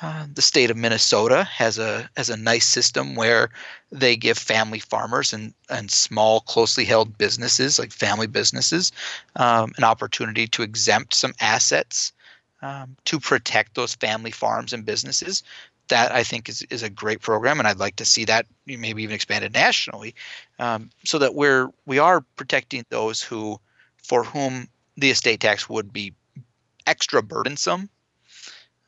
Uh, 0.01 0.27
the 0.33 0.41
state 0.41 0.69
of 0.69 0.77
Minnesota 0.77 1.43
has 1.45 1.79
a 1.79 2.09
has 2.15 2.29
a 2.29 2.37
nice 2.37 2.65
system 2.65 3.15
where 3.15 3.49
they 3.91 4.15
give 4.15 4.37
family 4.37 4.79
farmers 4.79 5.33
and 5.33 5.53
and 5.69 5.89
small 5.89 6.41
closely 6.41 6.85
held 6.85 7.17
businesses 7.17 7.79
like 7.79 7.91
family 7.91 8.27
businesses 8.27 8.91
um, 9.37 9.73
an 9.77 9.83
opportunity 9.83 10.47
to 10.47 10.63
exempt 10.63 11.13
some 11.13 11.33
assets 11.39 12.13
um, 12.61 12.95
to 13.05 13.19
protect 13.19 13.75
those 13.75 13.95
family 13.95 14.31
farms 14.31 14.73
and 14.73 14.85
businesses. 14.85 15.43
That 15.87 16.11
I 16.11 16.23
think 16.23 16.49
is, 16.49 16.61
is 16.69 16.83
a 16.83 16.89
great 16.89 17.19
program, 17.19 17.57
and 17.57 17.67
I'd 17.67 17.79
like 17.79 17.95
to 17.95 18.05
see 18.05 18.23
that 18.25 18.45
maybe 18.67 19.01
even 19.01 19.15
expanded 19.15 19.53
nationally, 19.53 20.13
um, 20.59 20.91
so 21.03 21.17
that 21.17 21.33
we're 21.33 21.69
we 21.87 21.97
are 21.97 22.21
protecting 22.35 22.85
those 22.91 23.23
who, 23.23 23.59
for 24.09 24.23
whom 24.23 24.67
the 24.97 25.11
estate 25.11 25.39
tax 25.39 25.69
would 25.69 25.93
be 25.93 26.13
extra 26.87 27.21
burdensome 27.21 27.89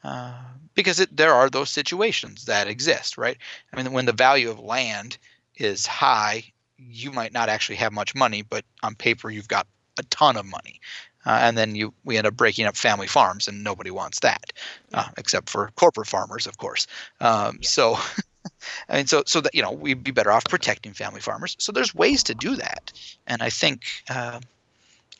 uh, 0.03 0.33
because 0.73 0.99
it, 0.99 1.15
there 1.15 1.33
are 1.33 1.47
those 1.47 1.69
situations 1.69 2.45
that 2.45 2.67
exist, 2.67 3.19
right? 3.19 3.37
I 3.71 3.77
mean, 3.77 3.93
when 3.93 4.05
the 4.05 4.13
value 4.13 4.49
of 4.49 4.59
land 4.59 5.19
is 5.55 5.85
high, 5.85 6.43
you 6.77 7.11
might 7.11 7.33
not 7.33 7.49
actually 7.49 7.75
have 7.75 7.93
much 7.93 8.15
money, 8.15 8.41
but 8.41 8.65
on 8.81 8.95
paper 8.95 9.29
you've 9.29 9.47
got 9.47 9.67
a 9.99 10.03
ton 10.03 10.37
of 10.37 10.45
money, 10.47 10.81
uh, 11.27 11.37
and 11.43 11.55
then 11.55 11.75
you 11.75 11.93
we 12.03 12.17
end 12.17 12.25
up 12.25 12.35
breaking 12.35 12.65
up 12.65 12.75
family 12.75 13.05
farms, 13.05 13.47
and 13.47 13.63
nobody 13.63 13.91
wants 13.91 14.21
that, 14.21 14.51
uh, 14.95 15.09
except 15.17 15.51
for 15.51 15.69
corporate 15.75 16.07
farmers, 16.07 16.47
of 16.47 16.57
course. 16.57 16.87
Um, 17.19 17.59
Yeah. 17.61 17.67
So. 17.67 17.97
I 18.89 18.97
mean, 18.97 19.05
so 19.05 19.21
so 19.27 19.39
that 19.41 19.53
you 19.53 19.61
know, 19.61 19.71
we'd 19.71 20.03
be 20.03 20.09
better 20.09 20.31
off 20.31 20.45
protecting 20.45 20.93
family 20.93 21.21
farmers. 21.21 21.55
So 21.59 21.71
there's 21.71 21.93
ways 21.93 22.23
to 22.23 22.33
do 22.33 22.55
that, 22.55 22.91
and 23.27 23.43
I 23.43 23.51
think 23.51 23.83
uh, 24.09 24.39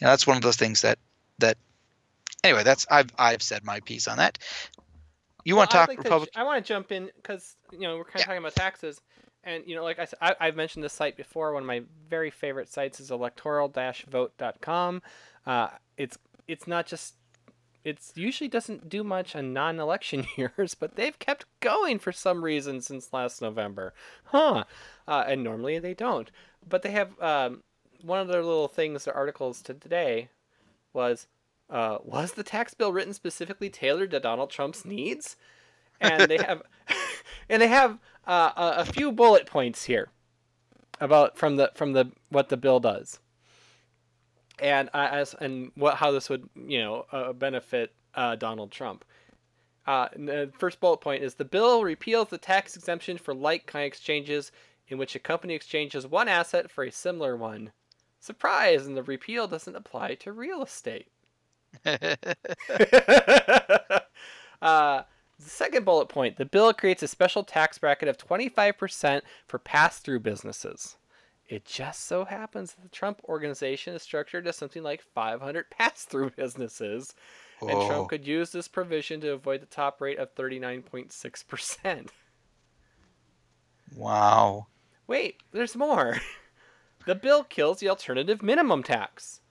you 0.02 0.06
know, 0.06 0.12
that's 0.12 0.28
one 0.28 0.38
of 0.38 0.44
those 0.44 0.58
things 0.58 0.82
that 0.82 1.00
that 1.40 1.58
anyway, 2.44 2.64
that's 2.64 2.88
I've 2.92 3.12
I've 3.18 3.44
said 3.44 3.64
my 3.66 3.82
piece 3.82 4.08
on 4.08 4.18
that. 4.18 4.40
You 5.46 5.56
want 5.56 5.70
to 5.72 5.76
Well, 5.76 5.78
talk 5.78 5.88
like 5.88 5.98
Republic? 5.98 6.32
I 6.36 6.44
want 6.44 6.64
to 6.64 6.68
jump 6.68 6.92
in 6.92 7.10
because 7.16 7.56
you 7.72 7.82
know 7.82 7.98
we're 7.98 8.06
kind 8.06 8.22
of 8.22 8.22
Yeah. 8.22 8.26
talking 8.26 8.40
about 8.40 8.56
taxes, 8.56 9.02
and 9.44 9.64
you 9.68 9.76
know, 9.76 9.84
like 9.84 10.00
I 10.00 10.06
said, 10.06 10.20
I, 10.22 10.36
I've 10.40 10.56
mentioned 10.56 10.84
this 10.84 10.94
site 10.94 11.18
before. 11.18 11.54
One 11.54 11.64
of 11.64 11.68
my 11.68 11.84
very 12.10 12.30
favorite 12.32 12.70
sites 12.70 13.00
is 13.02 13.12
electoral-vote.com. 13.12 15.02
Uh, 15.46 15.68
it's 15.98 16.18
it's 16.48 16.68
not 16.68 16.86
just 16.88 17.16
it's 17.84 18.14
usually 18.16 18.48
doesn't 18.48 18.90
do 18.90 19.04
much 19.04 19.36
on 19.36 19.54
non-election 19.54 20.26
years, 20.38 20.76
but 20.76 20.96
they've 20.96 21.20
kept 21.20 21.46
going 21.60 22.00
for 22.00 22.12
some 22.12 22.44
reason 22.44 22.82
since 22.82 23.12
last 23.14 23.42
November, 23.42 23.94
huh? 24.26 24.64
Uh, 25.08 25.24
and 25.28 25.44
normally 25.44 25.80
they 25.80 25.94
don't, 25.94 26.32
but 26.68 26.82
they 26.84 26.92
have 26.92 27.20
um, 27.22 27.62
one 28.04 28.20
of 28.20 28.28
their 28.28 28.44
little 28.44 28.68
things, 28.68 29.06
their 29.06 29.16
articles 29.16 29.62
to 29.64 29.74
today, 29.74 30.30
was 30.94 31.28
uh, 31.70 32.00
was 32.04 32.34
the 32.34 32.44
tax 32.44 32.74
bill 32.74 32.92
written 32.92 33.14
specifically 33.14 33.70
tailored 33.70 34.12
to 34.12 34.20
Donald 34.20 34.50
Trump's 34.50 34.84
needs? 34.84 35.38
And 36.02 36.30
they 36.30 36.38
have, 36.38 36.64
and 37.50 37.62
they 37.62 37.68
have 37.68 37.98
uh, 38.28 38.52
a, 38.56 38.86
few 38.86 39.12
bullet 39.12 39.46
points 39.46 39.86
here 39.86 40.10
about 41.00 41.38
from 41.38 41.56
the 41.56 41.72
from 41.76 41.94
the 41.94 42.12
what 42.30 42.50
the 42.50 42.58
bill 42.58 42.80
does, 42.80 43.20
and 44.60 44.90
uh, 44.94 45.08
as 45.12 45.36
and 45.40 45.72
what 45.76 45.96
how 45.96 46.12
this 46.12 46.30
would 46.30 46.50
you 46.56 46.80
know 46.80 47.06
uh, 47.12 47.34
benefit 47.34 47.94
uh, 48.16 48.36
Donald 48.36 48.72
Trump. 48.72 49.06
Uh, 49.88 50.08
the 50.16 50.52
first 50.58 50.80
bullet 50.80 51.02
point 51.02 51.24
is 51.24 51.36
the 51.36 51.46
bill 51.46 51.84
repeals 51.84 52.30
the 52.30 52.38
tax 52.38 52.76
exemption 52.76 53.18
for 53.18 53.34
like 53.34 53.66
kind 53.66 53.86
exchanges 53.86 54.52
in 54.88 54.98
which 54.98 55.16
a 55.16 55.20
company 55.20 55.56
exchanges 55.56 56.06
one 56.06 56.28
asset 56.28 56.70
for 56.70 56.84
a 56.84 56.92
similar 56.92 57.36
one. 57.36 57.72
Surprise! 58.22 58.86
And 58.86 58.96
the 58.96 59.04
repeal 59.04 59.48
doesn't 59.48 59.76
apply 59.76 60.14
to 60.16 60.32
real 60.32 60.62
estate. 60.62 61.08
uh, 61.86 61.98
the 64.62 65.04
second 65.40 65.86
bullet 65.86 66.08
point 66.08 66.38
the 66.38 66.46
bill 66.46 66.72
creates 66.72 67.02
a 67.02 67.08
special 67.08 67.44
tax 67.44 67.80
bracket 67.80 68.08
of 68.08 68.18
25% 68.18 69.22
for 69.48 69.58
pass 69.58 69.98
through 70.00 70.20
businesses. 70.20 70.98
It 71.50 71.66
just 71.66 72.06
so 72.06 72.24
happens 72.26 72.74
that 72.74 72.84
the 72.84 72.90
Trump 72.90 73.22
organization 73.26 73.96
is 73.96 74.04
structured 74.04 74.48
as 74.48 74.56
something 74.56 74.84
like 74.84 75.02
500 75.02 75.72
pass 75.72 76.06
through 76.06 76.30
businesses, 76.38 77.16
and 77.60 77.72
Trump 77.88 78.10
could 78.10 78.26
use 78.28 78.52
this 78.52 78.68
provision 78.68 79.20
to 79.22 79.34
avoid 79.34 79.62
the 79.62 79.66
top 79.66 80.00
rate 80.00 80.20
of 80.20 80.34
39.6%. 80.36 82.08
wow. 83.96 84.68
Wait, 85.08 85.38
there's 85.52 85.76
more. 85.76 86.18
the 87.06 87.16
bill 87.16 87.44
kills 87.44 87.80
the 87.80 87.90
alternative 87.90 88.42
minimum 88.42 88.84
tax. 88.84 89.42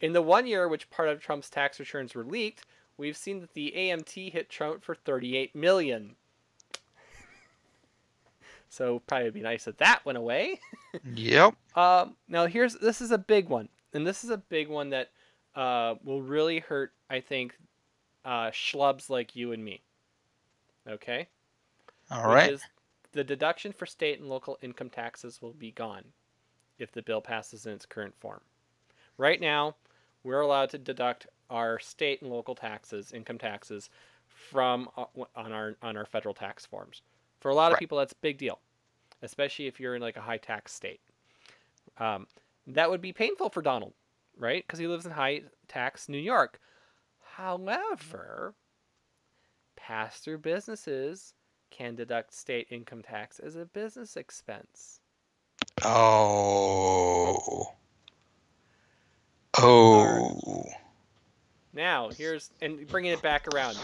In 0.00 0.12
the 0.12 0.22
one 0.22 0.46
year 0.46 0.68
which 0.68 0.90
part 0.90 1.08
of 1.08 1.20
Trump's 1.20 1.48
tax 1.48 1.80
returns 1.80 2.14
were 2.14 2.24
leaked, 2.24 2.64
we've 2.96 3.16
seen 3.16 3.40
that 3.40 3.54
the 3.54 3.72
AMT 3.76 4.32
hit 4.32 4.50
Trump 4.50 4.84
for 4.84 4.94
38 4.94 5.54
million. 5.54 6.16
so 8.68 9.00
probably 9.06 9.24
would 9.24 9.34
be 9.34 9.40
nice 9.40 9.66
if 9.66 9.76
that 9.78 10.04
went 10.04 10.18
away. 10.18 10.60
Yep. 11.14 11.54
Um, 11.76 12.16
now 12.26 12.46
here's 12.46 12.72
this 12.76 13.02
is 13.02 13.10
a 13.10 13.18
big 13.18 13.50
one, 13.50 13.68
and 13.92 14.06
this 14.06 14.24
is 14.24 14.30
a 14.30 14.38
big 14.38 14.66
one 14.70 14.88
that 14.90 15.10
uh, 15.54 15.96
will 16.02 16.22
really 16.22 16.58
hurt. 16.58 16.94
I 17.10 17.20
think 17.20 17.54
uh, 18.24 18.50
schlubs 18.50 19.10
like 19.10 19.36
you 19.36 19.52
and 19.52 19.62
me. 19.62 19.82
Okay 20.88 21.28
All 22.10 22.22
which 22.22 22.34
right. 22.34 22.60
the 23.12 23.24
deduction 23.24 23.72
for 23.72 23.84
state 23.84 24.20
and 24.20 24.30
local 24.30 24.56
income 24.62 24.88
taxes 24.88 25.42
will 25.42 25.52
be 25.52 25.70
gone 25.70 26.04
if 26.78 26.92
the 26.92 27.02
bill 27.02 27.20
passes 27.20 27.66
in 27.66 27.72
its 27.72 27.86
current 27.86 28.14
form. 28.18 28.40
Right 29.18 29.40
now, 29.40 29.76
we're 30.22 30.40
allowed 30.40 30.70
to 30.70 30.78
deduct 30.78 31.26
our 31.50 31.78
state 31.78 32.22
and 32.22 32.30
local 32.30 32.54
taxes, 32.54 33.12
income 33.12 33.38
taxes, 33.38 33.90
from 34.28 34.88
uh, 34.96 35.06
on 35.34 35.52
our 35.52 35.76
on 35.82 35.96
our 35.96 36.04
federal 36.06 36.34
tax 36.34 36.66
forms. 36.66 37.02
For 37.40 37.50
a 37.50 37.54
lot 37.54 37.72
of 37.72 37.76
Right. 37.76 37.78
people, 37.78 37.98
that's 37.98 38.12
a 38.12 38.16
big 38.16 38.38
deal, 38.38 38.60
especially 39.22 39.66
if 39.66 39.80
you're 39.80 39.94
in 39.94 40.02
like 40.02 40.16
a 40.16 40.20
high 40.22 40.38
tax 40.38 40.72
state. 40.74 41.00
Um, 41.98 42.26
that 42.66 42.90
would 42.90 43.00
be 43.00 43.12
painful 43.12 43.50
for 43.50 43.62
Donald, 43.62 43.94
right? 44.36 44.64
Because 44.66 44.78
he 44.78 44.86
lives 44.86 45.06
in 45.06 45.12
high 45.12 45.42
tax 45.68 46.08
New 46.08 46.18
York. 46.18 46.60
However, 47.36 48.54
pass 49.76 50.20
through 50.20 50.38
businesses 50.38 51.34
can 51.70 51.94
deduct 51.94 52.32
state 52.32 52.66
income 52.70 53.02
tax 53.02 53.38
as 53.38 53.56
a 53.56 53.64
business 53.66 54.16
expense. 54.16 55.00
Oh. 55.84 57.72
Oh. 59.58 60.64
Now, 61.72 62.10
here's 62.10 62.50
and 62.62 62.86
bringing 62.86 63.12
it 63.12 63.22
back 63.22 63.46
around. 63.48 63.78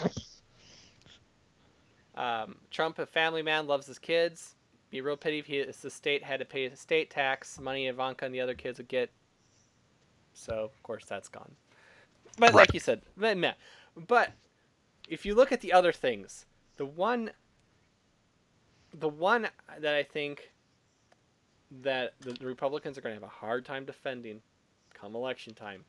Um, 2.14 2.56
Trump, 2.70 2.98
a 2.98 3.06
family 3.06 3.42
man, 3.42 3.66
loves 3.66 3.86
his 3.86 3.98
kids. 3.98 4.54
Be 4.90 4.98
a 4.98 5.02
real 5.02 5.16
pity 5.16 5.38
if 5.38 5.46
he, 5.46 5.58
if 5.58 5.80
the 5.80 5.90
state 5.90 6.22
had 6.22 6.40
to 6.40 6.44
pay 6.44 6.68
the 6.68 6.76
state 6.76 7.10
tax, 7.10 7.58
money 7.58 7.86
Ivanka 7.86 8.26
and 8.26 8.34
the 8.34 8.40
other 8.40 8.54
kids 8.54 8.78
would 8.78 8.88
get. 8.88 9.10
So 10.34 10.52
of 10.52 10.82
course 10.82 11.04
that's 11.06 11.28
gone. 11.28 11.52
But 12.38 12.54
like 12.54 12.72
you 12.74 12.80
said, 12.80 13.02
meh. 13.16 13.52
but 14.06 14.32
if 15.08 15.26
you 15.26 15.34
look 15.34 15.52
at 15.52 15.60
the 15.60 15.72
other 15.72 15.92
things, 15.92 16.46
the 16.76 16.86
one, 16.86 17.30
the 18.94 19.08
one 19.08 19.48
that 19.78 19.94
I 19.94 20.02
think 20.02 20.52
that 21.80 22.14
the 22.20 22.36
Republicans 22.44 22.98
are 22.98 23.00
going 23.00 23.14
to 23.14 23.20
have 23.20 23.28
a 23.28 23.32
hard 23.32 23.64
time 23.64 23.84
defending, 23.84 24.40
come 24.92 25.14
election 25.14 25.54
time, 25.54 25.84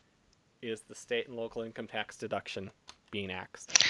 is 0.61 0.81
the 0.81 0.95
state 0.95 1.27
and 1.27 1.35
local 1.35 1.61
income 1.61 1.87
tax 1.87 2.17
deduction 2.17 2.71
being 3.11 3.31
axed. 3.31 3.83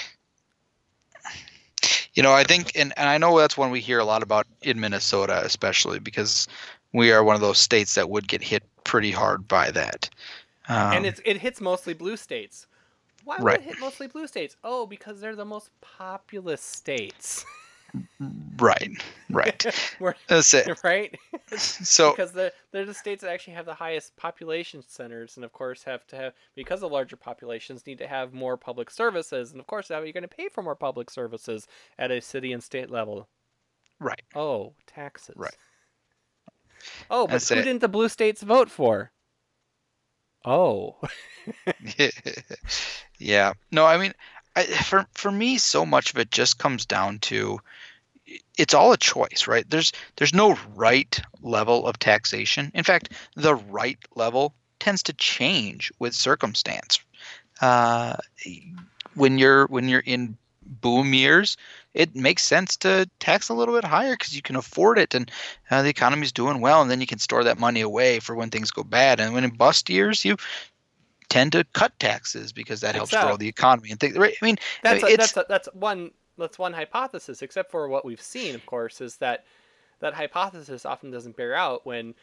You 2.14 2.22
know, 2.22 2.32
I 2.32 2.44
think, 2.44 2.72
and, 2.76 2.92
and 2.96 3.08
I 3.08 3.18
know 3.18 3.36
that's 3.38 3.56
one 3.56 3.70
we 3.70 3.80
hear 3.80 3.98
a 3.98 4.04
lot 4.04 4.22
about 4.22 4.46
in 4.62 4.78
Minnesota, 4.78 5.40
especially 5.44 5.98
because 5.98 6.46
we 6.92 7.10
are 7.12 7.24
one 7.24 7.34
of 7.34 7.40
those 7.40 7.58
states 7.58 7.94
that 7.94 8.08
would 8.08 8.28
get 8.28 8.42
hit 8.42 8.62
pretty 8.84 9.10
hard 9.10 9.48
by 9.48 9.70
that. 9.72 10.08
Um, 10.68 10.92
and 10.92 11.06
it's, 11.06 11.20
it 11.24 11.38
hits 11.38 11.60
mostly 11.60 11.92
blue 11.92 12.16
states. 12.16 12.66
Why 13.24 13.38
would 13.38 13.44
Right. 13.44 13.58
it 13.60 13.64
hit 13.64 13.80
mostly 13.80 14.06
blue 14.06 14.26
states? 14.26 14.56
Oh, 14.62 14.86
because 14.86 15.20
they're 15.20 15.34
the 15.34 15.44
most 15.44 15.70
populous 15.80 16.60
states. 16.60 17.44
right, 18.58 18.90
right. 19.30 19.66
That's 20.28 20.54
it. 20.54 20.80
right? 20.84 21.16
So, 21.56 22.10
because 22.16 22.32
they're, 22.32 22.52
they're 22.72 22.86
the 22.86 22.94
states 22.94 23.22
that 23.22 23.30
actually 23.30 23.54
have 23.54 23.66
the 23.66 23.74
highest 23.74 24.16
population 24.16 24.82
centers, 24.86 25.36
and 25.36 25.44
of 25.44 25.52
course 25.52 25.82
have 25.84 26.06
to 26.08 26.16
have 26.16 26.32
because 26.54 26.82
of 26.82 26.92
larger 26.92 27.16
populations 27.16 27.86
need 27.86 27.98
to 27.98 28.06
have 28.06 28.32
more 28.32 28.56
public 28.56 28.90
services, 28.90 29.52
and 29.52 29.60
of 29.60 29.66
course 29.66 29.88
how 29.88 30.00
are 30.00 30.06
you 30.06 30.12
going 30.12 30.22
to 30.22 30.28
pay 30.28 30.48
for 30.48 30.62
more 30.62 30.76
public 30.76 31.10
services 31.10 31.66
at 31.98 32.10
a 32.10 32.20
city 32.20 32.52
and 32.52 32.62
state 32.62 32.90
level? 32.90 33.28
right. 34.00 34.22
Oh, 34.34 34.74
taxes. 34.86 35.36
Right. 35.36 35.56
Oh, 37.10 37.26
but 37.26 37.32
That's 37.32 37.48
who 37.48 37.60
it. 37.60 37.62
didn't 37.62 37.80
the 37.80 37.88
blue 37.88 38.08
states 38.08 38.42
vote 38.42 38.70
for? 38.70 39.12
Oh, 40.44 40.96
yeah. 43.18 43.54
No, 43.70 43.86
I 43.86 43.96
mean, 43.96 44.12
I, 44.56 44.64
for 44.64 45.06
for 45.12 45.30
me, 45.30 45.58
so 45.58 45.86
much 45.86 46.10
of 46.10 46.18
it 46.18 46.30
just 46.30 46.58
comes 46.58 46.84
down 46.86 47.18
to 47.20 47.60
it's 48.58 48.74
all 48.74 48.92
a 48.92 48.96
choice, 48.96 49.46
right? 49.46 49.68
There's 49.68 49.92
there's 50.16 50.34
no 50.34 50.58
right 50.74 51.20
level 51.42 51.86
of 51.86 51.98
taxation. 51.98 52.70
In 52.74 52.84
fact, 52.84 53.12
the 53.36 53.54
right 53.54 53.98
level 54.14 54.54
tends 54.80 55.02
to 55.04 55.12
change 55.14 55.92
with 55.98 56.14
circumstance. 56.14 57.00
Uh, 57.60 58.16
when 59.14 59.38
you're 59.38 59.66
when 59.66 59.88
you're 59.88 60.00
in 60.00 60.36
boom 60.62 61.14
years, 61.14 61.56
it 61.92 62.14
makes 62.16 62.42
sense 62.42 62.76
to 62.78 63.08
tax 63.20 63.48
a 63.48 63.54
little 63.54 63.74
bit 63.74 63.84
higher 63.84 64.14
because 64.14 64.34
you 64.34 64.42
can 64.42 64.56
afford 64.56 64.98
it 64.98 65.14
and 65.14 65.30
uh, 65.70 65.82
the 65.82 65.88
economy's 65.88 66.32
doing 66.32 66.60
well, 66.60 66.82
and 66.82 66.90
then 66.90 67.00
you 67.00 67.06
can 67.06 67.18
store 67.18 67.44
that 67.44 67.58
money 67.58 67.80
away 67.80 68.20
for 68.20 68.34
when 68.34 68.50
things 68.50 68.70
go 68.70 68.82
bad. 68.82 69.20
And 69.20 69.34
when 69.34 69.44
in 69.44 69.50
bust 69.50 69.88
years, 69.90 70.24
you 70.24 70.36
tend 71.28 71.52
to 71.52 71.64
cut 71.72 71.98
taxes 71.98 72.52
because 72.52 72.80
that 72.80 72.94
helps 72.94 73.10
grow 73.12 73.36
the 73.36 73.48
economy 73.48 73.90
and 73.90 74.00
things. 74.00 74.16
Right? 74.16 74.34
I 74.40 74.44
mean, 74.44 74.56
that's 74.82 75.02
a, 75.02 75.16
that's 75.16 75.36
a, 75.36 75.46
that's 75.48 75.68
one 75.72 76.10
that's 76.38 76.58
one 76.58 76.72
hypothesis. 76.72 77.42
Except 77.42 77.70
for 77.70 77.88
what 77.88 78.04
we've 78.04 78.20
seen, 78.20 78.54
of 78.54 78.64
course, 78.66 79.00
is 79.00 79.16
that 79.16 79.44
that 80.00 80.14
hypothesis 80.14 80.84
often 80.84 81.10
doesn't 81.10 81.36
bear 81.36 81.54
out 81.54 81.86
when 81.86 82.14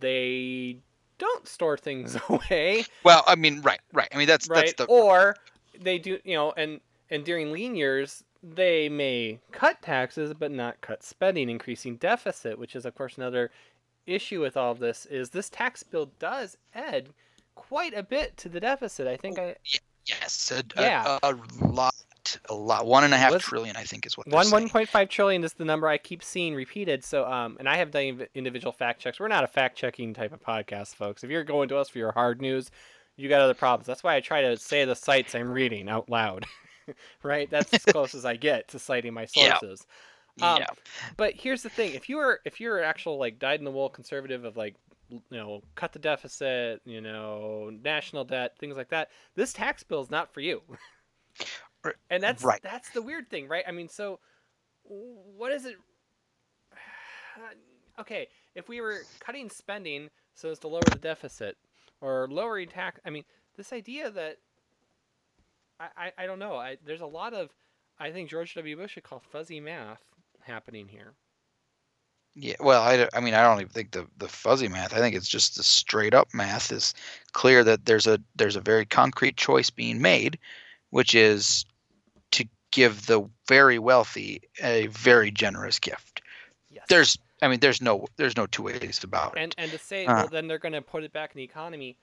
they 0.00 0.78
don't 1.18 1.46
store 1.46 1.76
things 1.76 2.16
away, 2.28 2.84
well, 3.04 3.22
I 3.26 3.34
mean, 3.34 3.60
right, 3.62 3.80
right. 3.92 4.08
I 4.12 4.18
mean, 4.18 4.26
that's 4.26 4.48
right? 4.48 4.74
that's 4.74 4.74
the 4.74 4.84
Or 4.86 5.36
they 5.80 5.98
do, 5.98 6.18
you 6.24 6.34
know, 6.34 6.52
and 6.56 6.80
and 7.10 7.24
during 7.24 7.52
lean 7.52 7.74
years 7.74 8.24
they 8.42 8.88
may 8.88 9.38
cut 9.52 9.82
taxes 9.82 10.32
but 10.32 10.50
not 10.50 10.80
cut 10.80 11.02
spending, 11.02 11.50
increasing 11.50 11.96
deficit, 11.96 12.58
which 12.58 12.74
is 12.74 12.84
of 12.86 12.94
course 12.94 13.18
another 13.18 13.50
issue 14.06 14.40
with 14.40 14.56
all 14.56 14.72
of 14.72 14.78
this. 14.78 15.06
Is 15.06 15.30
this 15.30 15.50
tax 15.50 15.82
bill 15.82 16.10
does 16.18 16.56
add 16.74 17.10
quite 17.54 17.94
a 17.94 18.02
bit 18.02 18.36
to 18.38 18.48
the 18.48 18.60
deficit? 18.60 19.06
I 19.06 19.16
think 19.16 19.38
oh, 19.38 19.42
I 19.48 19.56
yes, 20.06 20.50
a, 20.52 20.62
Yeah. 20.80 21.18
a, 21.22 21.34
a 21.34 21.66
lot, 21.66 21.94
a 22.48 22.54
lot, 22.54 22.86
one 22.86 23.04
and 23.04 23.14
a 23.14 23.16
half 23.16 23.38
trillion, 23.40 23.76
I 23.76 23.84
think, 23.84 24.06
is 24.06 24.16
what 24.16 24.26
One 24.28 24.50
one 24.50 24.68
point 24.68 24.88
five 24.88 25.08
trillion 25.08 25.44
is 25.44 25.52
the 25.54 25.64
number 25.64 25.88
I 25.88 25.98
keep 25.98 26.22
seeing 26.22 26.54
repeated. 26.54 27.04
So 27.04 27.24
um, 27.26 27.56
and 27.58 27.68
I 27.68 27.76
have 27.76 27.90
done 27.90 28.26
individual 28.34 28.72
fact 28.72 29.00
checks. 29.00 29.20
We're 29.20 29.28
not 29.28 29.44
a 29.44 29.48
fact 29.48 29.76
checking 29.76 30.14
type 30.14 30.32
of 30.32 30.40
podcast, 30.40 30.94
folks. 30.94 31.24
If 31.24 31.30
you're 31.30 31.44
going 31.44 31.68
to 31.70 31.78
us 31.78 31.88
for 31.88 31.98
your 31.98 32.12
hard 32.12 32.40
news, 32.40 32.70
you 33.16 33.28
got 33.28 33.40
other 33.40 33.54
problems. 33.54 33.86
That's 33.86 34.02
why 34.02 34.16
I 34.16 34.20
try 34.20 34.42
to 34.42 34.56
say 34.56 34.84
the 34.84 34.96
sites 34.96 35.34
I'm 35.34 35.50
reading 35.50 35.88
out 35.88 36.08
loud. 36.08 36.46
right? 37.22 37.48
That's 37.50 37.72
as 37.72 37.84
close 37.84 38.14
as 38.14 38.24
I 38.24 38.36
get 38.36 38.68
to 38.68 38.78
citing 38.78 39.14
my 39.14 39.26
Yeah. 39.34 39.58
sources. 39.58 39.86
Um, 40.40 40.58
yeah. 40.58 40.66
But 41.16 41.34
here's 41.34 41.62
the 41.62 41.68
thing: 41.68 41.94
if 41.94 42.08
you're 42.08 42.40
if 42.44 42.60
you're 42.60 42.78
an 42.78 42.84
actual 42.84 43.18
like 43.18 43.38
dyed 43.38 43.58
in 43.58 43.64
the 43.64 43.70
wool 43.70 43.88
conservative 43.88 44.44
of 44.44 44.56
like 44.56 44.76
you 45.10 45.20
know 45.30 45.62
cut 45.74 45.92
the 45.92 45.98
deficit, 45.98 46.80
you 46.84 47.00
know 47.00 47.70
national 47.82 48.24
debt, 48.24 48.56
things 48.58 48.76
like 48.76 48.88
that, 48.90 49.10
this 49.34 49.52
tax 49.52 49.82
bill 49.82 50.00
is 50.00 50.10
not 50.10 50.32
for 50.32 50.40
you. 50.40 50.62
And 52.10 52.22
that's 52.22 52.44
right. 52.44 52.60
that's 52.62 52.90
the 52.90 53.02
weird 53.02 53.30
thing, 53.30 53.48
right? 53.48 53.64
I 53.66 53.72
mean, 53.72 53.88
so 53.88 54.20
what 54.84 55.52
is 55.52 55.64
it? 55.64 55.76
Okay, 57.98 58.28
if 58.54 58.66
we 58.66 58.80
were 58.80 59.02
cutting 59.18 59.50
spending 59.50 60.08
so 60.34 60.48
as 60.50 60.58
to 60.60 60.68
lower 60.68 60.80
the 60.90 60.98
deficit 60.98 61.58
or 62.00 62.28
lowering 62.30 62.68
tax, 62.68 62.98
I 63.04 63.10
mean, 63.10 63.24
this 63.58 63.74
idea 63.74 64.10
that 64.10 64.38
I, 65.78 65.88
I, 65.96 66.12
I 66.18 66.26
don't 66.26 66.38
know. 66.38 66.56
I, 66.56 66.78
there's 66.86 67.02
a 67.02 67.06
lot 67.06 67.34
of 67.34 67.50
I 67.98 68.10
think 68.10 68.30
George 68.30 68.54
W. 68.54 68.76
Bush 68.76 68.94
would 68.94 69.04
call 69.04 69.20
fuzzy 69.20 69.60
math 69.60 70.02
happening 70.40 70.88
here. 70.88 71.12
Yeah, 72.34 72.54
well, 72.60 72.80
I, 72.80 73.06
I 73.12 73.20
mean, 73.20 73.34
I 73.34 73.42
don't 73.42 73.60
even 73.60 73.72
think 73.72 73.90
the, 73.90 74.06
the 74.16 74.28
fuzzy 74.28 74.68
math. 74.68 74.94
I 74.94 74.98
think 74.98 75.14
it's 75.16 75.28
just 75.28 75.56
the 75.56 75.62
straight 75.62 76.14
up 76.14 76.28
math 76.32 76.72
is 76.72 76.94
clear 77.32 77.64
that 77.64 77.84
there's 77.84 78.06
a 78.06 78.18
there's 78.36 78.56
a 78.56 78.60
very 78.60 78.86
concrete 78.86 79.36
choice 79.36 79.68
being 79.68 80.00
made, 80.00 80.38
which 80.90 81.14
is 81.14 81.64
to 82.32 82.44
give 82.70 83.06
the 83.06 83.28
very 83.48 83.78
wealthy 83.78 84.42
a 84.62 84.86
very 84.88 85.30
generous 85.30 85.78
gift. 85.78 86.22
Yes. 86.70 86.84
There's, 86.88 87.18
I 87.42 87.48
mean, 87.48 87.60
there's 87.60 87.80
no 87.80 88.06
there's 88.16 88.36
no 88.36 88.46
two 88.46 88.62
ways 88.64 89.00
about 89.02 89.36
it. 89.36 89.40
and 89.40 89.54
and 89.58 89.70
to 89.72 89.78
say 89.78 90.06
Uh. 90.06 90.14
well 90.16 90.28
then 90.28 90.46
they're 90.46 90.58
going 90.58 90.74
to 90.74 90.82
put 90.82 91.02
it 91.04 91.12
back 91.12 91.32
in 91.34 91.38
the 91.38 91.44
economy. 91.44 91.96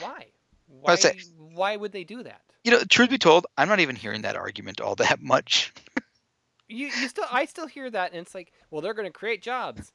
Why? 0.00 0.26
Why? 0.66 0.92
would 0.92 0.98
say- 1.00 1.18
why 1.38 1.76
would 1.76 1.92
they 1.92 2.04
do 2.04 2.22
that? 2.22 2.42
You 2.64 2.72
know, 2.72 2.82
truth 2.84 3.08
be 3.08 3.18
told, 3.18 3.46
I'm 3.56 3.68
not 3.68 3.80
even 3.80 3.96
hearing 3.96 4.22
that 4.22 4.36
argument 4.36 4.80
all 4.80 4.94
that 4.96 5.22
much. 5.22 5.72
You 6.68 6.88
you 6.88 7.08
still 7.08 7.24
I 7.30 7.46
still 7.46 7.66
hear 7.66 7.88
that 7.90 8.12
and 8.12 8.20
it's 8.20 8.34
like 8.34 8.52
well 8.70 8.82
they're 8.82 8.94
going 8.94 9.06
to 9.08 9.12
create 9.12 9.42
jobs. 9.42 9.92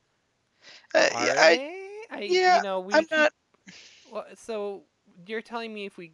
Uh, 0.96 1.10
yeah, 1.12 1.36
I? 1.38 1.80
I, 2.10 2.20
yeah, 2.22 2.58
you 2.58 2.64
know 2.64 2.80
we 2.80 2.94
I'm 2.94 3.06
not. 3.12 3.34
Well, 4.12 4.26
so 4.36 4.84
you're 5.28 5.42
telling 5.42 5.74
me 5.74 5.86
if 5.86 5.98
we 5.98 6.12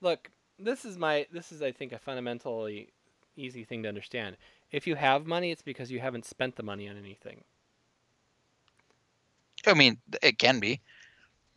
look, 0.00 0.30
this 0.64 0.84
is 0.84 0.98
my 0.98 1.26
this 1.32 1.52
is 1.52 1.62
I 1.62 1.72
think 1.72 1.92
a 1.92 1.98
fundamentally 1.98 2.92
easy 3.36 3.64
thing 3.64 3.82
to 3.82 3.88
understand. 3.88 4.36
If 4.70 4.86
you 4.86 4.94
have 4.96 5.26
money, 5.26 5.50
it's 5.50 5.62
because 5.62 5.90
you 5.90 6.00
haven't 6.00 6.24
spent 6.26 6.56
the 6.56 6.62
money 6.62 6.88
on 6.88 6.96
anything, 6.96 7.44
I 9.66 9.74
mean, 9.74 9.98
it 10.22 10.38
can 10.38 10.60
be. 10.60 10.80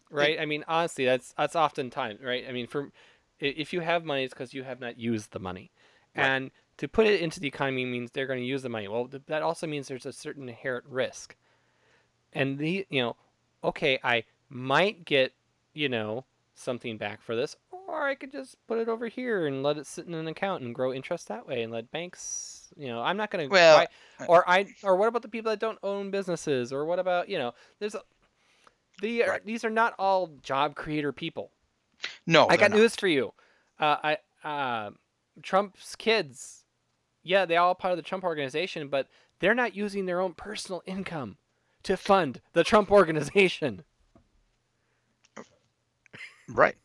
right? 0.10 0.40
I 0.40 0.46
mean, 0.46 0.64
honestly, 0.68 1.06
that's 1.06 1.34
that's 1.38 1.56
oftentimes 1.56 2.22
right. 2.22 2.46
I 2.48 2.52
mean, 2.52 2.68
for 2.68 2.92
if 3.40 3.74
you 3.74 3.82
have 3.82 4.06
money, 4.06 4.24
it's 4.24 4.34
because 4.34 4.54
you 4.54 4.64
have 4.64 4.80
not 4.80 4.98
used 5.00 5.32
the 5.32 5.40
money, 5.40 5.72
Right. 6.16 6.34
and 6.34 6.52
to 6.78 6.88
put 6.88 7.08
it 7.08 7.22
into 7.22 7.40
the 7.40 7.48
economy 7.48 7.86
means 7.86 8.12
they're 8.12 8.28
going 8.28 8.40
to 8.40 8.46
use 8.46 8.64
the 8.64 8.70
money. 8.70 8.88
Well, 8.88 9.08
th- 9.08 9.24
that 9.28 9.42
also 9.42 9.68
means 9.68 9.88
there's 9.88 10.06
a 10.06 10.14
certain 10.14 10.50
inherent 10.50 10.86
risk, 10.88 11.36
and 12.34 12.58
the 12.58 12.86
you 12.90 13.02
know, 13.02 13.16
okay, 13.64 14.00
I 14.04 14.24
might 14.50 15.06
get 15.06 15.34
you 15.74 15.90
know 15.90 16.26
something 16.56 16.98
back 16.98 17.22
for 17.22 17.36
this, 17.36 17.56
or 17.96 18.04
I 18.04 18.16
could 18.16 18.32
just 18.32 18.58
put 18.68 18.78
it 18.78 18.90
over 18.90 19.08
here 19.08 19.48
and 19.48 19.64
let 19.64 19.78
it 19.78 19.88
sit 19.88 20.06
in 20.06 20.14
an 20.14 20.28
account 20.28 20.64
and 20.64 20.76
grow 20.76 20.94
interest 20.94 21.30
that 21.30 21.48
way, 21.48 21.64
and 21.64 21.72
let 21.72 21.90
banks, 21.92 22.74
you 22.76 22.88
know, 22.88 23.02
I'm 23.02 23.16
not 23.16 23.32
going 23.32 23.48
to. 23.48 23.52
Well, 23.52 23.78
why, 24.20 24.26
or 24.28 24.48
I, 24.50 24.68
or 24.84 24.98
what 24.98 25.08
about 25.08 25.22
the 25.22 25.30
people 25.30 25.50
that 25.52 25.60
don't 25.60 25.80
own 25.82 26.12
businesses, 26.12 26.74
or 26.74 26.86
what 26.86 27.00
about 27.00 27.30
you 27.30 27.38
know, 27.38 27.54
there's 27.80 27.96
a, 27.96 28.02
the 29.02 29.24
Right. 29.24 29.46
these 29.46 29.64
are 29.64 29.70
not 29.70 29.94
all 29.98 30.28
job 30.44 30.76
creator 30.76 31.14
people. 31.14 31.52
No, 32.28 32.48
I 32.50 32.58
got 32.58 32.72
not. 32.72 32.80
news 32.80 32.96
for 32.96 33.08
you. 33.08 33.34
Uh, 33.80 34.16
I 34.44 34.48
uh, 34.48 34.92
Trump's 35.42 35.96
kids, 35.96 36.66
yeah, 37.24 37.46
they 37.46 37.56
all 37.56 37.76
part 37.76 37.94
of 37.94 37.98
the 37.98 38.04
Trump 38.04 38.26
organization, 38.26 38.90
but 38.90 39.08
they're 39.40 39.56
not 39.56 39.74
using 39.74 40.06
their 40.06 40.20
own 40.20 40.34
personal 40.34 40.82
income 40.86 41.38
to 41.84 41.96
fund 41.96 42.42
the 42.54 42.64
Trump 42.64 42.92
organization. 42.92 43.84
Right. 46.48 46.76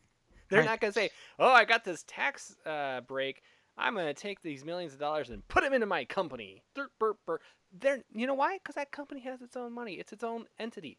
They're 0.51 0.63
not 0.63 0.79
going 0.81 0.93
to 0.93 0.99
say, 0.99 1.09
"Oh, 1.39 1.51
I 1.51 1.65
got 1.65 1.83
this 1.83 2.03
tax 2.07 2.55
uh, 2.65 3.01
break. 3.01 3.41
I'm 3.77 3.95
going 3.95 4.05
to 4.05 4.13
take 4.13 4.41
these 4.41 4.63
millions 4.63 4.93
of 4.93 4.99
dollars 4.99 5.29
and 5.29 5.47
put 5.47 5.63
them 5.63 5.73
into 5.73 5.87
my 5.87 6.05
company." 6.05 6.61
Dirt, 6.75 6.91
burp, 6.99 7.17
burp. 7.25 7.41
They're, 7.79 7.99
you 8.13 8.27
know 8.27 8.33
why? 8.33 8.57
Because 8.57 8.75
that 8.75 8.91
company 8.91 9.21
has 9.21 9.41
its 9.41 9.55
own 9.55 9.73
money. 9.73 9.93
It's 9.93 10.11
its 10.11 10.23
own 10.23 10.45
entity. 10.59 10.97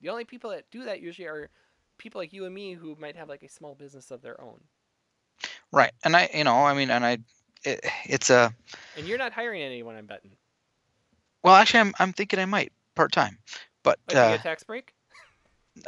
The 0.00 0.08
only 0.08 0.24
people 0.24 0.50
that 0.50 0.64
do 0.70 0.84
that 0.84 1.00
usually 1.00 1.28
are 1.28 1.48
people 1.96 2.20
like 2.20 2.32
you 2.32 2.44
and 2.44 2.54
me 2.54 2.74
who 2.74 2.96
might 2.98 3.16
have 3.16 3.28
like 3.28 3.44
a 3.44 3.48
small 3.48 3.74
business 3.76 4.10
of 4.10 4.20
their 4.20 4.40
own. 4.40 4.60
Right. 5.70 5.92
And 6.04 6.16
I, 6.16 6.28
you 6.34 6.44
know, 6.44 6.64
I 6.64 6.74
mean, 6.74 6.90
and 6.90 7.04
I, 7.04 7.18
it, 7.64 7.80
it's 8.04 8.30
a. 8.30 8.52
And 8.96 9.06
you're 9.06 9.18
not 9.18 9.32
hiring 9.32 9.62
anyone, 9.62 9.94
I'm 9.94 10.06
betting. 10.06 10.32
Well, 11.44 11.54
actually, 11.54 11.80
I'm 11.80 11.94
I'm 11.98 12.12
thinking 12.12 12.38
I 12.38 12.44
might 12.44 12.72
part 12.94 13.12
time, 13.12 13.38
but 13.82 13.98
Oh, 14.10 14.18
uh, 14.18 14.30
get 14.30 14.40
a 14.40 14.42
tax 14.42 14.62
break? 14.64 14.94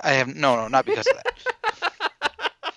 I 0.03 0.13
have 0.13 0.29
no, 0.29 0.57
no, 0.57 0.69
not 0.69 0.87
because 0.87 1.07
of 1.07 1.17
that. 1.17 1.95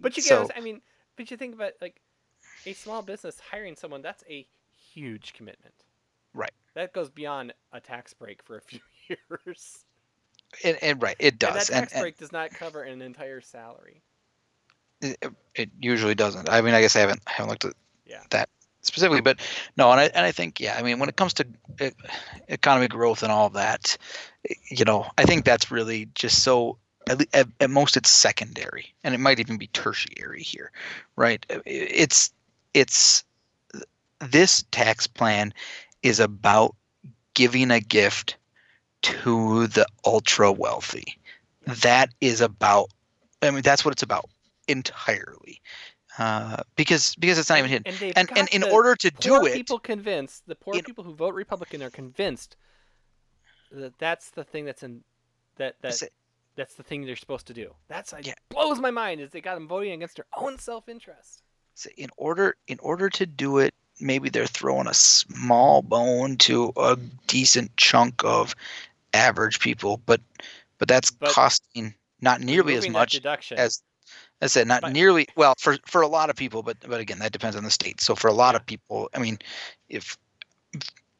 but 0.00 0.16
you 0.16 0.22
guys, 0.22 0.28
So- 0.28 0.48
I 0.56 0.60
mean, 0.60 0.80
but 1.16 1.30
you 1.30 1.36
think 1.36 1.54
about 1.54 1.72
like 1.80 2.00
a 2.66 2.72
small 2.72 3.02
business 3.02 3.38
hiring 3.50 3.76
someone. 3.76 4.02
That's 4.02 4.24
a 4.28 4.46
huge 4.92 5.32
commitment. 5.34 5.74
Right. 6.32 6.52
That 6.74 6.92
goes 6.92 7.08
beyond 7.10 7.52
a 7.72 7.80
tax 7.80 8.12
break 8.14 8.42
for 8.42 8.56
a 8.56 8.60
few 8.60 8.80
years. 9.08 9.84
And, 10.64 10.76
and 10.82 11.02
right, 11.02 11.16
it 11.18 11.38
does. 11.38 11.68
And 11.70 11.76
that 11.78 11.80
tax 11.80 11.92
and 11.92 12.00
break 12.02 12.18
does 12.18 12.32
not 12.32 12.50
cover 12.50 12.82
an 12.82 13.02
entire 13.02 13.40
salary. 13.40 14.02
it, 15.00 15.18
it 15.54 15.70
usually 15.80 16.14
doesn't. 16.14 16.48
I 16.48 16.60
mean, 16.60 16.74
I 16.74 16.80
guess 16.80 16.96
I 16.96 17.00
haven't 17.00 17.20
haven't 17.26 17.50
looked 17.50 17.64
at 17.64 17.74
Yeah. 18.06 18.22
that 18.30 18.48
specifically, 18.84 19.20
but 19.20 19.40
no, 19.76 19.90
and 19.90 20.00
I 20.00 20.04
and 20.14 20.24
I 20.24 20.32
think 20.32 20.60
yeah, 20.60 20.76
I 20.78 20.82
mean, 20.82 20.98
when 20.98 21.08
it 21.08 21.16
comes 21.16 21.34
to 21.34 21.46
e- 21.82 21.90
economic 22.48 22.90
growth 22.90 23.22
and 23.22 23.32
all 23.32 23.46
of 23.46 23.54
that, 23.54 23.96
you 24.68 24.84
know, 24.84 25.06
I 25.18 25.24
think 25.24 25.44
that's 25.44 25.70
really 25.70 26.08
just 26.14 26.42
so. 26.42 26.78
At, 27.06 27.20
at, 27.34 27.48
at 27.60 27.68
most, 27.68 27.98
it's 27.98 28.08
secondary, 28.08 28.94
and 29.04 29.14
it 29.14 29.20
might 29.20 29.38
even 29.38 29.58
be 29.58 29.66
tertiary 29.66 30.42
here, 30.42 30.72
right? 31.16 31.44
Uh, 31.50 31.58
it's 31.66 32.32
it's 32.72 33.24
this 34.20 34.64
tax 34.70 35.06
plan 35.06 35.52
is 36.02 36.18
about 36.18 36.74
giving 37.34 37.70
a 37.70 37.80
gift 37.80 38.36
to 39.02 39.66
the 39.66 39.86
ultra 40.06 40.50
wealthy. 40.50 41.18
That 41.66 42.08
is 42.22 42.40
about. 42.40 42.88
I 43.42 43.50
mean, 43.50 43.60
that's 43.60 43.84
what 43.84 43.92
it's 43.92 44.02
about 44.02 44.30
entirely, 44.68 45.60
uh, 46.18 46.62
because 46.76 47.14
because 47.16 47.38
it's 47.38 47.48
not 47.48 47.58
even 47.58 47.70
hidden. 47.70 47.92
And, 48.00 48.30
And 48.30 48.38
and 48.38 48.48
in 48.52 48.62
order 48.72 48.94
to 48.96 49.10
do 49.10 49.44
it, 49.46 49.54
people 49.54 49.78
convinced 49.78 50.44
the 50.46 50.54
poor 50.54 50.76
in- 50.76 50.84
people 50.84 51.04
who 51.04 51.14
vote 51.14 51.34
Republican 51.34 51.82
are 51.82 51.90
convinced 51.90 52.56
that 53.72 53.98
that's 53.98 54.30
the 54.30 54.44
thing 54.44 54.64
that's 54.64 54.82
in 54.82 55.02
that 55.56 55.76
that 55.82 56.00
that's 56.56 56.74
the 56.74 56.82
thing 56.82 57.04
they're 57.04 57.16
supposed 57.16 57.46
to 57.48 57.54
do. 57.54 57.74
That's 57.88 58.12
like 58.12 58.26
Yeah. 58.26 58.34
blows 58.48 58.78
my 58.78 58.90
mind 58.90 59.20
is 59.20 59.30
they 59.30 59.40
got 59.40 59.54
them 59.54 59.66
voting 59.66 59.92
against 59.92 60.16
their 60.16 60.26
own 60.36 60.58
self 60.58 60.88
interest. 60.88 61.42
so 61.74 61.90
in 61.96 62.10
order 62.16 62.56
in 62.68 62.78
order 62.78 63.10
to 63.10 63.26
do 63.26 63.58
it, 63.58 63.74
maybe 64.00 64.28
they're 64.28 64.46
throwing 64.46 64.86
a 64.86 64.94
small 64.94 65.82
bone 65.82 66.36
to 66.36 66.72
a 66.76 66.96
decent 67.26 67.76
chunk 67.76 68.22
of 68.24 68.54
average 69.12 69.58
people, 69.58 70.00
but 70.06 70.20
but 70.78 70.86
that's 70.88 71.10
But 71.10 71.30
costing 71.30 71.94
not 72.20 72.40
nearly 72.40 72.76
as 72.76 72.88
much 72.88 73.20
as 73.52 73.82
I 74.40 74.46
said, 74.46 74.66
not 74.66 74.82
But- 74.82 74.92
nearly. 74.92 75.26
Well, 75.36 75.54
for 75.58 75.76
for 75.86 76.02
a 76.02 76.08
lot 76.08 76.30
of 76.30 76.36
people, 76.36 76.62
but 76.62 76.76
but 76.80 77.00
again, 77.00 77.18
that 77.20 77.32
depends 77.32 77.56
on 77.56 77.64
the 77.64 77.70
state. 77.70 78.00
So 78.00 78.14
for 78.14 78.28
a 78.28 78.32
lot 78.32 78.54
of 78.54 78.64
people, 78.66 79.08
I 79.14 79.18
mean, 79.18 79.38
if 79.88 80.16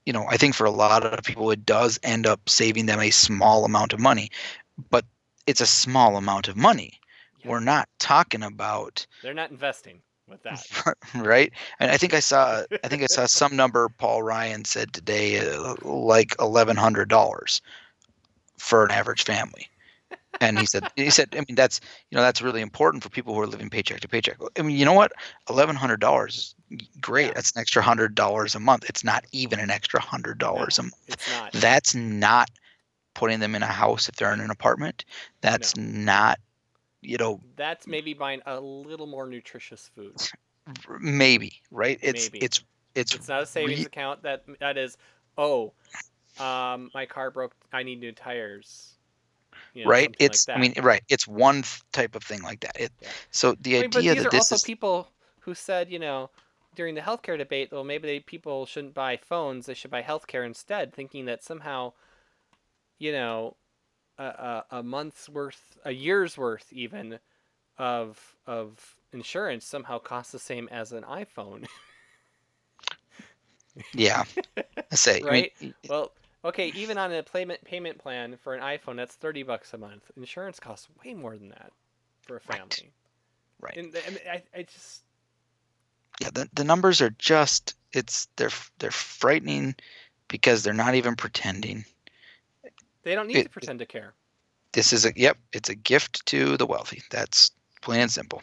you 0.07 0.13
know, 0.13 0.27
I 0.29 0.37
think 0.37 0.55
for 0.55 0.65
a 0.67 0.71
lot 0.71 1.05
of 1.05 1.25
people, 1.25 1.51
it 1.51 1.65
does 1.65 1.99
end 2.03 2.27
up 2.27 2.49
saving 2.49 2.87
them 2.87 3.01
a 3.01 3.11
small 3.11 3.65
amount 3.65 3.93
of 3.93 4.01
money, 4.01 4.31
but 4.91 5.05
it's 5.47 5.61
a 5.61 5.67
small 5.67 6.17
amount 6.17 6.49
of 6.49 6.57
money. 6.57 7.01
Yeah. 7.39 7.51
We're 7.51 7.61
not 7.61 7.89
talking 7.99 8.43
about 8.43 9.07
they're 9.23 9.35
not 9.35 9.51
investing 9.51 10.03
with 10.29 10.43
that. 10.43 10.67
right. 11.15 11.53
And 11.81 11.91
I 11.91 11.97
think 11.97 12.15
I 12.15 12.21
saw 12.21 12.63
I 12.83 12.89
think 12.89 13.03
I 13.03 13.07
saw 13.07 13.27
some 13.41 13.57
number 13.57 13.89
Paul 13.89 14.23
Ryan 14.23 14.65
said 14.65 14.93
today, 14.93 15.39
uh, 15.39 15.75
like 15.83 16.35
eleven 16.41 16.77
hundred 16.77 17.09
dollars 17.09 17.63
for 18.59 18.85
an 18.85 18.91
average 18.91 19.25
family. 19.25 19.69
And 20.41 20.59
he 20.59 20.67
said 20.67 20.85
he 20.97 21.11
said 21.11 21.29
I 21.33 21.45
mean 21.49 21.55
that's 21.55 21.81
you 22.11 22.17
know 22.17 22.23
that's 22.23 22.43
really 22.43 22.61
important 22.61 23.03
for 23.03 23.09
people 23.09 23.35
who 23.35 23.41
are 23.41 23.47
living 23.47 23.71
paycheck 23.71 24.01
to 24.01 24.09
paycheck. 24.09 24.37
I 24.59 24.63
mean 24.63 24.77
you 24.77 24.85
know 24.85 24.93
what 24.93 25.13
eleven 25.49 25.77
hundred 25.77 26.01
dollars 26.01 26.55
is 26.71 26.85
great. 27.01 27.27
Yeah. 27.27 27.33
That's 27.35 27.53
an 27.53 27.61
extra 27.61 27.83
hundred 27.83 28.15
dollars 28.15 28.55
a 28.55 28.61
month. 28.61 28.85
It's 28.89 29.05
not 29.05 29.25
even 29.33 29.61
an 29.61 29.71
extra 29.71 30.01
hundred 30.01 30.39
dollars 30.39 30.79
a 30.79 30.83
month. 30.83 30.95
It's 31.09 31.31
not. 31.31 31.53
That's 31.53 31.95
not 31.95 32.51
putting 33.15 33.41
them 33.41 33.55
in 33.55 33.63
a 33.63 33.67
house 33.67 34.09
if 34.09 34.17
they're 34.17 34.33
in 34.33 34.41
an 34.41 34.51
apartment. 34.51 35.05
That's 35.41 35.77
not 35.77 36.39
you 37.01 37.19
know 37.19 37.41
That's 37.57 37.87
maybe 37.87 38.15
buying 38.15 38.41
a 38.47 38.61
little 38.61 39.07
more 39.07 39.27
nutritious 39.27 39.91
food. 39.95 40.17
maybe 41.01 41.61
right. 41.71 41.99
It's 42.03 42.31
Maybe. 42.31 42.45
it's 42.45 42.65
it's 42.95 43.15
It's 43.15 43.29
not 43.29 43.43
a 43.43 43.47
savings 43.47 43.81
re- 43.81 43.87
account. 43.87 44.23
That 44.23 44.45
that 44.61 44.79
is, 44.79 44.97
oh, 45.37 45.73
um, 46.39 46.91
my 46.95 47.07
car 47.07 47.31
broke. 47.31 47.55
I 47.73 47.83
need 47.83 48.01
new 48.01 48.13
tires. 48.13 48.94
You 49.75 49.85
know, 49.85 49.93
right? 49.93 50.05
something 50.05 50.27
like 50.27 50.41
It's 50.41 50.49
I 50.55 50.59
mean 50.59 50.75
right. 50.83 51.03
It's 51.09 51.27
one 51.29 51.65
type 51.93 52.15
of 52.17 52.23
thing 52.23 52.43
like 52.43 52.61
that. 52.61 52.81
It, 52.81 52.93
Yeah. 53.01 53.13
So 53.31 53.55
the 53.61 53.79
I 53.81 53.89
mean, 53.89 53.93
idea 53.95 54.11
these 54.11 54.25
that 54.25 54.27
are 54.27 54.31
this 54.31 54.53
also 54.53 54.57
is 54.57 54.65
people 54.65 55.09
who 55.41 55.55
said, 55.55 55.91
you 55.91 55.99
know, 55.99 56.31
during 56.75 56.95
the 56.95 57.01
healthcare 57.03 57.39
debate, 57.39 57.71
well, 57.73 57.85
maybe 57.85 58.07
they, 58.09 58.21
people 58.21 58.67
shouldn't 58.67 58.95
buy 58.95 59.17
phones; 59.17 59.67
they 59.67 59.75
should 59.75 59.91
buy 59.91 60.03
healthcare 60.03 60.47
instead, 60.47 60.93
thinking 60.95 61.27
that 61.27 61.43
somehow, 61.45 61.93
you 62.99 63.13
know, 63.13 63.57
a, 64.19 64.25
a, 64.25 64.65
a 64.79 64.83
month's 64.83 65.29
worth, 65.29 65.79
a 65.85 65.93
year's 65.93 66.37
worth, 66.39 66.73
even 66.73 67.19
of 67.79 68.37
of 68.47 68.97
insurance 69.13 69.67
somehow 69.67 69.99
costs 69.99 70.33
the 70.33 70.39
same 70.39 70.69
as 70.71 70.93
an 70.93 71.05
iPhone, 71.05 71.67
yeah. 73.95 74.25
I 74.93 74.95
say 74.95 75.25
I 75.29 75.31
right? 75.31 75.53
mean, 75.61 75.75
well, 75.89 76.13
okay, 76.45 76.69
even 76.75 76.99
on 76.99 77.13
a 77.13 77.23
payment 77.23 77.65
payment 77.65 77.99
plan 77.99 78.37
for 78.43 78.55
an 78.55 78.61
iPhone, 78.63 78.97
that's 78.97 79.15
thirty 79.15 79.43
bucks 79.43 79.73
a 79.75 79.79
month. 79.79 80.11
Insurance 80.17 80.61
costs 80.61 80.89
way 81.05 81.15
more 81.15 81.37
than 81.37 81.49
that 81.51 81.73
for 82.23 82.37
a 82.37 82.41
family. 82.41 82.93
Right. 83.61 83.77
right. 83.77 83.77
And 83.77 83.97
I, 84.27 84.31
I, 84.33 84.43
I 84.59 84.63
just 84.63 85.03
yeah 86.21 86.31
the, 86.33 86.49
the 86.55 86.65
numbers 86.65 87.01
are 87.01 87.11
just 87.19 87.75
it's 87.93 88.29
they're 88.37 88.51
they're 88.79 88.91
frightening 88.91 89.75
because 90.29 90.63
they're 90.63 90.73
not 90.73 90.95
even 90.95 91.17
pretending 91.17 91.85
they 93.03 93.15
don't 93.15 93.27
need 93.27 93.37
It- 93.39 93.43
to 93.45 93.51
pretend 93.51 93.79
to 93.81 93.87
care. 93.87 94.15
this 94.73 94.93
is 94.93 95.05
a 95.05 95.13
yep 95.17 95.37
it's 95.53 95.69
a 95.69 95.75
gift 95.75 96.25
to 96.27 96.57
the 96.57 96.67
wealthy 96.67 97.03
that's 97.11 97.51
plain 97.83 98.01
and 98.01 98.11
simple 98.13 98.43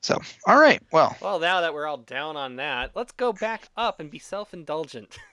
so 0.00 0.18
all 0.46 0.60
right 0.60 0.82
well 0.92 1.16
Well, 1.20 1.38
now 1.38 1.60
that 1.62 1.72
we're 1.72 1.86
all 1.86 1.98
down 1.98 2.36
on 2.36 2.56
that, 2.56 2.90
let's 2.94 3.12
go 3.12 3.32
back 3.32 3.68
up 3.76 3.98
and 4.00 4.10
be 4.10 4.18
self-indulgent. 4.18 5.18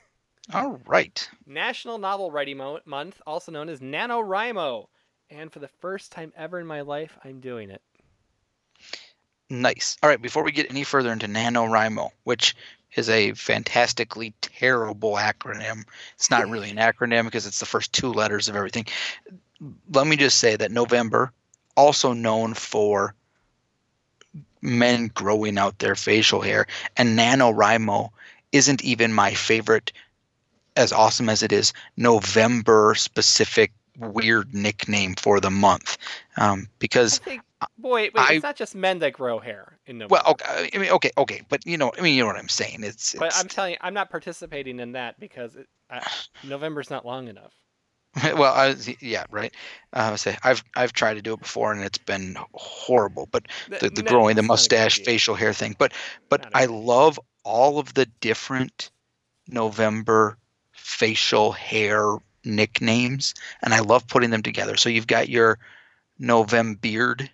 all 0.52 0.80
right 0.86 1.30
National 1.46 1.98
Novel 1.98 2.32
Writing 2.32 2.58
Mo- 2.58 2.80
Month, 2.86 3.22
also 3.26 3.52
known 3.52 3.70
as 3.70 3.80
NaNoWriMo. 3.80 4.88
And 5.30 5.52
for 5.52 5.60
the 5.60 5.68
first 5.68 6.12
time 6.12 6.32
ever 6.36 6.60
in 6.60 6.66
my 6.68 6.82
life, 6.82 7.18
I'm 7.24 7.40
doing 7.40 7.70
it. 7.70 7.82
nice 9.50 9.98
all 10.02 10.10
right 10.10 10.22
before 10.22 10.44
we 10.44 10.52
get 10.52 10.70
any 10.70 10.84
further 10.84 11.12
into 11.12 11.28
NaNoWriMo 11.28 12.10
which 12.24 12.56
is 12.96 13.10
a 13.10 13.34
fantastically 13.34 14.34
terrible 14.42 15.14
acronym 15.14 15.84
it's 16.16 16.30
not 16.32 16.50
really 16.50 16.70
an 16.70 16.78
acronym 16.78 17.26
because 17.26 17.46
it's 17.46 17.60
the 17.60 17.66
first 17.66 17.92
two 17.94 18.12
letters 18.12 18.50
of 18.50 18.56
everything 18.56 18.86
let 19.94 20.08
me 20.08 20.16
just 20.16 20.40
say 20.40 20.56
that 20.56 20.72
november 20.72 21.32
also 21.76 22.14
known 22.14 22.54
for 22.54 23.14
men 24.62 25.08
growing 25.14 25.58
out 25.58 25.78
their 25.80 25.96
facial 25.96 26.42
hair 26.42 26.66
and 26.98 27.18
NaNoWriMo 27.18 28.10
isn't 28.52 28.84
even 28.84 29.14
my 29.14 29.34
favorite 29.34 29.92
as 30.76 30.92
awesome 30.92 31.30
as 31.30 31.44
it 31.44 31.52
is 31.52 31.74
november 31.98 32.96
specific 32.96 33.72
weird 34.00 34.54
nickname 34.54 35.14
for 35.16 35.40
the 35.40 35.52
month. 35.52 35.98
Um, 36.38 36.66
I 36.68 36.72
because 36.80 37.20
think, 37.20 37.42
boy, 37.78 38.10
wait, 38.12 38.12
I- 38.16 38.34
it's 38.34 38.44
not 38.44 38.56
just 38.56 38.76
men 38.76 39.00
that 39.00 39.14
grow 39.14 39.40
hair 39.40 39.78
in 39.86 39.98
November. 40.00 40.22
well 40.26 40.32
okay 40.34 40.70
i 40.74 40.78
mean 40.78 40.90
okay 40.92 41.12
okay 41.18 41.42
but 41.50 41.66
you 41.66 41.78
know 41.78 41.92
i 41.98 42.02
mean 42.02 42.16
you 42.16 42.22
know 42.24 42.28
what 42.28 42.38
i'm 42.38 42.50
saying. 42.50 42.84
It's, 42.84 43.14
but 43.18 43.34
I'm 43.36 43.48
telling 43.48 43.72
you, 43.74 43.78
I'm 43.82 43.94
not 43.94 44.10
participating 44.10 44.80
in 44.80 44.94
that 44.94 45.20
because 45.20 45.56
it, 45.56 45.68
I, 45.90 46.02
November's 46.44 46.90
not 46.90 47.06
long 47.06 47.28
enough. 47.28 47.54
well 48.24 48.54
I, 48.54 48.76
yeah 49.00 49.26
right. 49.32 49.54
Uh, 49.92 50.12
I 50.14 50.16
say 50.16 50.38
i've 50.44 50.64
i've 50.76 50.94
tried 50.94 51.16
to 51.16 51.22
do 51.22 51.34
it 51.34 51.40
before 51.40 51.72
and 51.72 51.84
it's 51.84 51.98
been 51.98 52.36
horrible 52.54 53.28
but 53.32 53.48
Th- 53.70 53.82
the, 53.82 53.90
the 53.90 54.02
no, 54.04 54.10
growing 54.10 54.36
the 54.36 54.42
it's 54.42 54.48
not 54.50 54.54
a 54.54 54.58
good 54.58 54.76
mustache 54.76 55.00
facial 55.02 55.36
hair 55.36 55.54
thing 55.54 55.76
but 55.78 55.94
but 56.30 56.46
i 56.54 56.66
love 56.66 57.20
all 57.44 57.80
of 57.80 57.94
the 57.94 58.06
different 58.22 58.92
november 59.48 60.38
facial 60.84 61.52
hair 61.54 62.18
nicknames 62.44 63.34
and 63.62 63.74
i 63.74 63.80
love 63.80 64.06
putting 64.08 64.30
them 64.30 64.44
together 64.44 64.76
so 64.76 64.90
you've 64.90 65.08
got 65.08 65.30
your 65.30 65.58
november 66.20 66.78
beard 66.80 67.30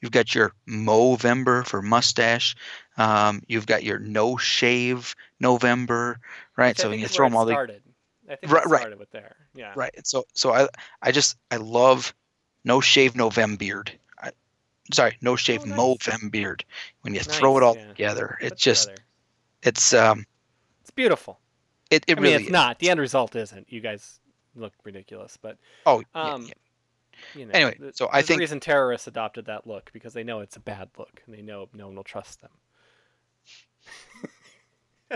you've 0.00 0.12
got 0.12 0.34
your 0.34 0.52
movember 0.68 1.66
for 1.66 1.80
mustache 1.82 2.54
um, 2.98 3.42
you've 3.48 3.66
got 3.66 3.82
your 3.82 3.98
no 3.98 4.36
shave 4.36 5.14
november 5.40 6.18
right 6.56 6.76
so 6.78 6.90
you 6.90 7.08
throw 7.08 7.26
them 7.26 7.36
all 7.36 7.46
the 7.46 7.52
started. 7.54 7.82
I 8.28 8.36
think 8.36 8.52
Right- 8.52 8.64
it 8.64 8.68
right. 8.68 8.80
started 8.80 8.98
with 8.98 9.10
there. 9.10 9.36
Yeah. 9.54 9.72
right 9.74 10.06
so 10.06 10.24
so 10.34 10.52
i 10.52 10.68
i 11.02 11.12
just 11.12 11.36
i 11.50 11.56
love 11.56 12.14
no 12.64 12.80
shave 12.80 13.16
november 13.16 13.56
beard 13.56 13.92
I, 14.20 14.32
sorry 14.92 15.16
no 15.22 15.36
shave 15.36 15.62
Oh, 15.64 15.68
nice. 15.68 15.78
movember 15.78 16.30
beard 16.30 16.64
when 17.00 17.14
you 17.14 17.20
throw 17.20 17.56
it 17.56 17.62
all 17.62 17.76
yeah. 17.76 17.88
together 17.88 18.38
it's 18.40 18.62
just 18.62 18.88
together. 18.88 19.04
it's 19.62 19.94
um 19.94 20.26
it's 20.82 20.90
beautiful. 20.90 21.38
It, 21.92 22.04
it 22.06 22.12
I 22.12 22.14
mean, 22.14 22.22
really 22.22 22.34
it's 22.36 22.46
is. 22.46 22.50
not. 22.50 22.78
The 22.78 22.90
end 22.90 23.00
result 23.00 23.36
isn't. 23.36 23.70
You 23.70 23.80
guys 23.80 24.18
look 24.54 24.72
ridiculous, 24.84 25.38
but 25.40 25.58
oh 25.86 26.02
um, 26.14 26.46
yeah. 26.46 26.52
you 27.34 27.46
know. 27.46 27.52
Anyway, 27.52 27.92
so 27.92 28.08
I 28.08 28.18
think 28.18 28.26
think- 28.26 28.40
reason 28.40 28.60
terrorists 28.60 29.06
adopted 29.06 29.46
that 29.46 29.66
look 29.66 29.90
because 29.92 30.14
they 30.14 30.24
know 30.24 30.40
it's 30.40 30.56
a 30.56 30.60
bad 30.60 30.88
look 30.98 31.22
and 31.26 31.34
they 31.34 31.42
know 31.42 31.68
no 31.74 31.86
one 31.86 31.96
will 31.96 32.04
trust 32.04 32.40
them. 32.40 32.50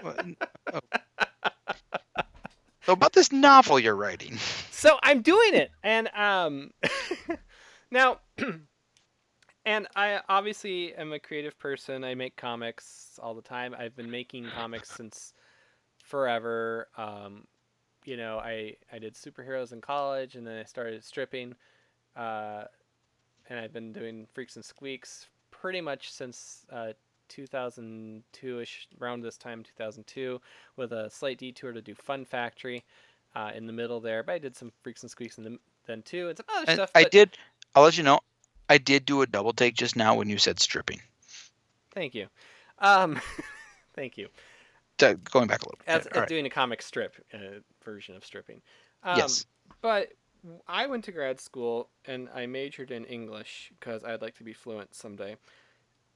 Well, 0.02 0.14
oh. 0.74 0.80
so 2.82 2.92
about 2.92 3.14
this 3.14 3.32
novel 3.32 3.78
you're 3.78 3.96
writing 3.96 4.36
So 4.70 4.98
I'm 5.02 5.22
doing 5.22 5.54
it, 5.54 5.70
and 5.82 6.08
um, 6.14 6.70
now, 7.90 8.20
and 9.64 9.88
I 9.96 10.20
obviously 10.28 10.94
am 10.94 11.14
a 11.14 11.18
creative 11.18 11.58
person. 11.58 12.04
I 12.04 12.14
make 12.14 12.36
comics 12.36 13.18
all 13.22 13.34
the 13.34 13.40
time. 13.40 13.74
I've 13.76 13.96
been 13.96 14.10
making 14.10 14.48
comics 14.54 14.90
since 14.90 15.32
forever. 16.06 16.88
Um, 16.96 17.46
you 18.04 18.16
know, 18.16 18.38
I 18.38 18.76
I 18.92 18.98
did 18.98 19.14
superheroes 19.14 19.72
in 19.72 19.80
college, 19.80 20.36
and 20.36 20.46
then 20.46 20.58
I 20.58 20.64
started 20.64 21.02
stripping, 21.04 21.54
uh, 22.16 22.64
and 23.48 23.58
I've 23.58 23.72
been 23.72 23.92
doing 23.92 24.26
freaks 24.32 24.56
and 24.56 24.64
squeaks 24.64 25.26
pretty 25.50 25.80
much 25.80 26.12
since 26.12 26.64
uh, 26.72 26.92
2002ish, 27.30 28.86
around 29.00 29.22
this 29.22 29.36
time, 29.36 29.62
2002, 29.64 30.40
with 30.76 30.92
a 30.92 31.10
slight 31.10 31.38
detour 31.38 31.72
to 31.72 31.80
do 31.82 31.94
Fun 31.94 32.24
Factory 32.24 32.84
uh, 33.34 33.50
in 33.54 33.66
the 33.66 33.72
middle 33.72 34.00
there. 34.00 34.22
But 34.22 34.32
I 34.34 34.38
did 34.38 34.54
some 34.56 34.70
freaks 34.82 35.02
and 35.02 35.10
squeaks 35.10 35.38
in 35.38 35.44
the, 35.44 35.58
then 35.86 36.02
too, 36.02 36.28
and 36.28 36.36
some 36.36 36.46
other 36.54 36.64
And 36.68 36.76
stuff. 36.76 36.90
i 36.94 37.02
but- 37.02 37.12
did 37.12 37.36
i'll 37.74 37.82
let 37.84 37.98
you 37.98 38.04
know 38.04 38.20
i 38.68 38.78
did 38.78 39.04
do 39.04 39.22
a 39.22 39.26
double 39.26 39.52
take 39.52 39.74
just 39.74 39.96
now 39.96 40.14
when 40.14 40.28
you 40.30 40.38
said 40.38 40.58
stripping 40.60 41.00
Thank 41.92 42.14
you. 42.14 42.26
Um, 42.78 43.18
thank 43.94 44.18
you. 44.18 44.28
Going 44.98 45.46
back 45.46 45.62
a 45.62 45.66
little 45.66 45.78
bit 45.78 45.88
As, 45.88 46.04
Yeah, 46.04 46.10
as 46.10 46.16
all 46.16 46.20
right. 46.20 46.28
doing 46.28 46.46
a 46.46 46.50
comic 46.50 46.82
strip 46.82 47.14
uh, 47.34 47.60
version 47.84 48.16
of 48.16 48.24
stripping. 48.24 48.62
Um, 49.02 49.18
yes 49.18 49.46
But 49.82 50.12
I 50.68 50.86
went 50.86 51.04
to 51.04 51.12
grad 51.12 51.40
school 51.40 51.88
and 52.04 52.28
I 52.34 52.46
majored 52.46 52.90
in 52.90 53.04
English 53.04 53.72
because 53.78 54.04
I'd 54.04 54.22
like 54.22 54.36
to 54.36 54.44
be 54.44 54.52
fluent 54.52 54.94
someday. 54.94 55.36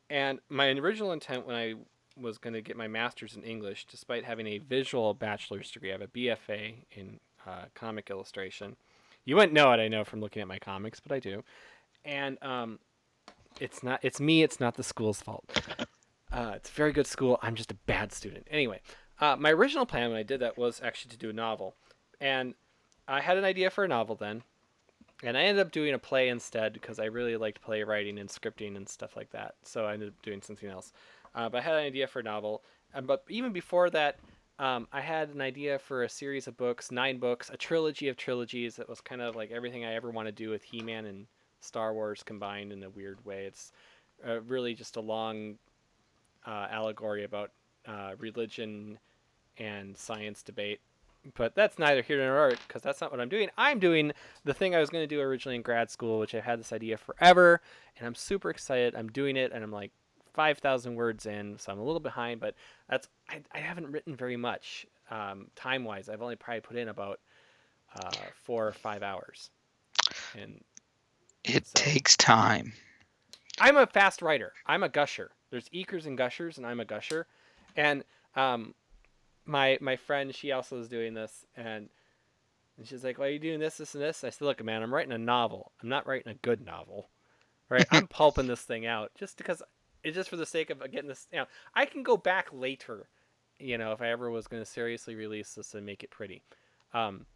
And 0.09 0.41
my 0.49 0.69
original 0.69 1.13
intent 1.13 1.47
when 1.47 1.57
I 1.57 1.75
was 2.17 2.39
going 2.39 2.55
to 2.55 2.61
get 2.61 2.77
my 2.77 2.89
master's 2.89 3.37
in 3.37 3.43
English, 3.43 3.87
despite 3.87 4.25
having 4.25 4.47
a 4.47 4.59
visual 4.59 5.15
bachelor's 5.15 5.71
degree, 5.71 5.91
I 5.91 5.93
have 5.93 6.03
a 6.03 6.07
BFA 6.09 6.75
in 6.93 7.21
uh, 7.47 7.67
comic 7.75 8.11
illustration. 8.11 8.77
You 9.25 9.37
wouldn't 9.37 9.53
know 9.53 9.73
it, 9.73 9.79
I 9.79 9.89
know, 9.89 10.05
from 10.05 10.21
looking 10.21 10.43
at 10.43 10.49
my 10.49 10.59
comics, 10.59 11.01
but 11.01 11.13
I 11.13 11.21
do. 11.21 11.45
And 12.05 12.43
um, 12.43 12.79
it's 13.61 13.83
not. 13.83 14.01
It's 14.03 14.21
me. 14.21 14.43
It's 14.43 14.59
not 14.59 14.75
the 14.77 14.83
school's 14.83 15.21
fault. 15.21 15.45
Uh, 16.33 16.53
it's 16.57 16.71
a 16.71 16.73
very 16.73 16.93
good 16.93 17.07
school. 17.07 17.39
I'm 17.43 17.55
just 17.55 17.71
a 17.71 17.77
bad 17.87 18.13
student. 18.13 18.47
Anyway, 18.51 18.81
uh, 19.21 19.37
my 19.39 19.51
original 19.51 19.87
plan 19.87 20.11
when 20.11 20.19
I 20.19 20.23
did 20.23 20.41
that 20.41 20.57
was 20.57 20.81
actually 20.83 21.11
to 21.11 21.19
do 21.19 21.31
a 21.31 21.33
novel, 21.33 21.75
and 22.21 22.55
I 23.09 23.21
had 23.21 23.37
an 23.37 23.45
idea 23.45 23.71
for 23.71 23.85
a 23.85 23.89
novel 23.89 24.15
then, 24.15 24.43
and 25.23 25.37
I 25.37 25.43
ended 25.43 25.67
up 25.67 25.73
doing 25.73 25.93
a 25.93 25.99
play 25.99 26.29
instead 26.29 26.73
because 26.73 26.99
I 26.99 27.07
really 27.07 27.37
liked 27.37 27.61
playwriting 27.61 28.19
and 28.19 28.29
scripting 28.29 28.77
and 28.77 28.89
stuff 28.89 29.17
like 29.17 29.31
that. 29.31 29.55
So 29.65 29.85
I 29.85 29.95
ended 29.95 30.11
up 30.11 30.23
doing 30.23 30.41
something 30.41 30.69
else. 30.69 30.93
Uh, 31.35 31.49
but 31.49 31.59
I 31.59 31.63
had 31.63 31.75
an 31.75 31.85
idea 31.85 32.07
for 32.07 32.21
a 32.21 32.25
novel, 32.25 32.63
but 33.03 33.25
even 33.29 33.53
before 33.53 33.91
that, 33.91 34.19
um, 34.59 34.89
I 34.93 35.01
had 35.01 35.31
an 35.31 35.41
idea 35.41 35.79
for 35.79 36.03
a 36.03 36.09
series 36.09 36.47
of 36.47 36.57
books, 36.57 36.91
nine 36.91 37.19
books, 37.19 37.51
a 37.51 37.57
trilogy 37.57 38.09
of 38.09 38.17
trilogies 38.17 38.77
that 38.77 38.89
was 38.89 39.01
kind 39.01 39.23
of 39.23 39.35
like 39.35 39.51
everything 39.51 39.85
I 39.85 39.95
ever 39.95 40.11
want 40.11 40.27
to 40.27 40.33
do 40.33 40.51
with 40.51 40.63
He-Man 40.63 41.07
and 41.07 41.27
Star 41.61 41.95
Wars 41.95 42.23
combined 42.23 42.73
in 42.73 42.83
a 42.83 42.91
weird 42.91 43.25
way. 43.25 43.47
It's 43.47 43.73
uh, 44.27 44.41
really 44.43 44.75
just 44.75 44.97
a 44.97 45.01
long 45.01 45.57
uh, 46.47 46.67
allegory 46.71 47.25
about 47.25 47.51
uh, 47.87 48.13
religion 48.19 48.99
and 49.59 49.97
science 49.97 50.43
debate. 50.43 50.81
But 51.35 51.55
that's 51.55 51.79
neither 51.79 52.01
here 52.01 52.17
nor 52.17 52.49
there 52.49 52.59
because 52.67 52.83
that's 52.83 53.01
not 53.01 53.11
what 53.11 53.21
I'm 53.21 53.29
doing. 53.29 53.51
I'm 53.59 53.79
doing 53.79 54.13
the 54.45 54.55
thing 54.55 54.75
I 54.75 54.81
was 54.81 54.89
going 54.89 55.03
to 55.03 55.07
do 55.15 55.21
originally 55.21 55.57
in 55.57 55.63
grad 55.63 55.91
school, 55.91 56.19
which 56.19 56.35
I 56.35 56.41
had 56.41 56.59
this 56.59 56.73
idea 56.73 56.97
forever, 56.97 57.61
and 57.99 58.07
I'm 58.07 58.15
super 58.15 58.49
excited. 58.49 58.95
I'm 58.95 59.09
doing 59.09 59.37
it, 59.37 59.53
and 59.53 59.63
I'm 59.63 59.71
like 59.71 59.93
5,000 60.33 60.95
words 60.95 61.27
in, 61.27 61.59
so 61.59 61.73
I'm 61.73 61.79
a 61.79 61.85
little 61.85 62.01
behind. 62.01 62.41
But 62.41 62.55
that's 62.89 63.09
I, 63.29 63.43
I 63.53 63.59
haven't 63.59 63.93
written 63.93 64.17
very 64.17 64.39
much 64.39 64.87
um, 65.11 65.49
time 65.57 65.85
wise. 65.85 66.09
I've 66.09 66.23
only 66.23 66.37
probably 66.37 66.63
put 66.63 66.77
in 66.79 66.89
about 66.89 67.21
uh, 67.97 68.11
four 68.43 68.67
or 68.67 68.73
five 68.73 69.03
hours, 69.03 69.51
and 70.39 70.65
it 71.45 71.67
so- 71.67 71.73
takes 71.75 72.17
time 72.17 72.73
I'm 73.61 73.77
a 73.77 73.87
fast 73.87 74.23
writer. 74.23 74.55
I'm 74.67 74.83
a 74.83 74.89
gusher. 74.89 75.33
There's 75.51 75.69
ekers 75.71 76.07
and 76.07 76.19
gushers, 76.19 76.59
and 76.59 76.67
I'm 76.67 76.81
a 76.81 76.85
gusher. 76.85 77.27
And 77.77 78.05
um, 78.37 78.75
my 79.45 79.79
my 79.81 79.97
friend, 79.97 80.35
she 80.35 80.53
also 80.53 80.79
is 80.79 80.89
doing 80.89 81.15
this, 81.15 81.47
and 81.57 81.89
And 82.79 82.87
she's 82.89 83.05
like, 83.05 83.19
"Why 83.19 83.27
are 83.27 83.31
you 83.31 83.39
doing 83.39 83.61
this, 83.61 83.77
this, 83.77 83.95
and 83.95 84.03
this?" 84.03 84.25
I 84.25 84.31
said, 84.31 84.45
"Look, 84.45 84.65
man, 84.65 84.83
I'm 84.83 84.93
writing 84.95 85.13
a 85.13 85.19
novel. 85.19 85.73
I'm 85.83 85.89
not 85.89 86.07
writing 86.07 86.33
a 86.33 86.37
good 86.37 86.65
novel, 86.65 87.11
right? 87.69 87.87
I'm 87.91 88.07
pulping 88.09 88.47
this 88.47 88.63
thing 88.63 88.87
out 88.87 89.13
just 89.19 89.37
because 89.37 89.63
it's 90.03 90.17
just 90.17 90.31
for 90.31 90.37
the 90.37 90.47
sake 90.47 90.71
of 90.71 90.81
getting 90.91 91.09
this. 91.09 91.29
You 91.33 91.41
know, 91.41 91.47
I 91.75 91.85
can 91.87 92.03
go 92.03 92.17
back 92.17 92.49
later, 92.53 93.09
you 93.59 93.77
know, 93.79 93.93
if 93.93 94.01
I 94.01 94.11
ever 94.11 94.31
was 94.31 94.47
going 94.49 94.63
to 94.63 94.71
seriously 94.71 95.15
release 95.15 95.55
this 95.55 95.75
and 95.75 95.85
make 95.85 96.03
it 96.03 96.11
pretty. 96.11 96.43
Um, 96.95 97.27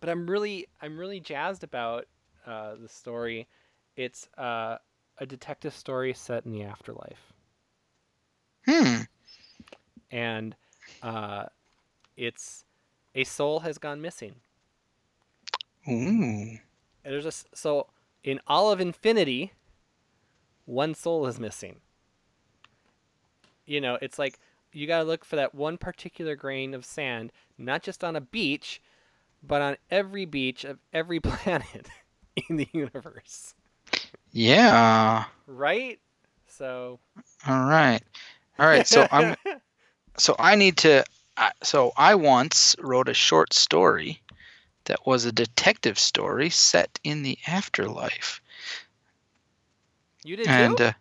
but 0.00 0.10
I'm 0.10 0.26
really, 0.28 0.66
I'm 0.82 0.98
really 0.98 1.20
jazzed 1.20 1.64
about 1.64 2.06
uh, 2.46 2.74
the 2.80 2.88
story. 2.88 3.48
It's 3.96 4.28
uh, 4.36 4.76
a 5.18 5.26
detective 5.26 5.74
story 5.74 6.12
set 6.12 6.44
in 6.44 6.52
the 6.52 6.64
afterlife, 6.64 7.32
Hmm. 8.68 9.02
and 10.10 10.56
uh, 11.02 11.44
it's 12.16 12.64
a 13.14 13.24
soul 13.24 13.60
has 13.60 13.78
gone 13.78 14.00
missing. 14.00 14.36
Ooh. 15.88 16.58
There's 17.04 17.26
a 17.26 17.32
so 17.54 17.86
in 18.24 18.40
all 18.46 18.72
of 18.72 18.80
infinity, 18.80 19.52
one 20.64 20.94
soul 20.94 21.26
is 21.26 21.38
missing. 21.38 21.80
You 23.66 23.80
know, 23.80 23.98
it's 24.02 24.18
like 24.18 24.38
you 24.72 24.86
got 24.86 24.98
to 24.98 25.04
look 25.04 25.24
for 25.24 25.36
that 25.36 25.54
one 25.54 25.78
particular 25.78 26.36
grain 26.36 26.74
of 26.74 26.84
sand, 26.84 27.32
not 27.56 27.82
just 27.82 28.02
on 28.02 28.16
a 28.16 28.20
beach, 28.20 28.82
but 29.42 29.62
on 29.62 29.76
every 29.90 30.24
beach 30.24 30.64
of 30.64 30.78
every 30.92 31.20
planet 31.20 31.88
in 32.48 32.56
the 32.56 32.68
universe. 32.72 33.54
Yeah. 34.32 35.24
Right? 35.46 36.00
So 36.46 36.98
All 37.46 37.64
right. 37.64 38.02
All 38.58 38.66
right. 38.66 38.86
So 38.86 39.06
I'm. 39.10 39.34
So 40.18 40.34
I 40.38 40.54
need 40.54 40.78
to. 40.78 41.04
So 41.62 41.92
I 41.96 42.14
once 42.14 42.74
wrote 42.78 43.08
a 43.08 43.14
short 43.14 43.52
story 43.52 44.22
that 44.84 45.06
was 45.06 45.26
a 45.26 45.32
detective 45.32 45.98
story 45.98 46.48
set 46.48 46.98
in 47.04 47.22
the 47.22 47.36
afterlife, 47.46 48.40
you 50.24 50.36
did 50.36 50.48
and 50.48 50.80
too? 50.80 50.84
uh, 50.84 50.92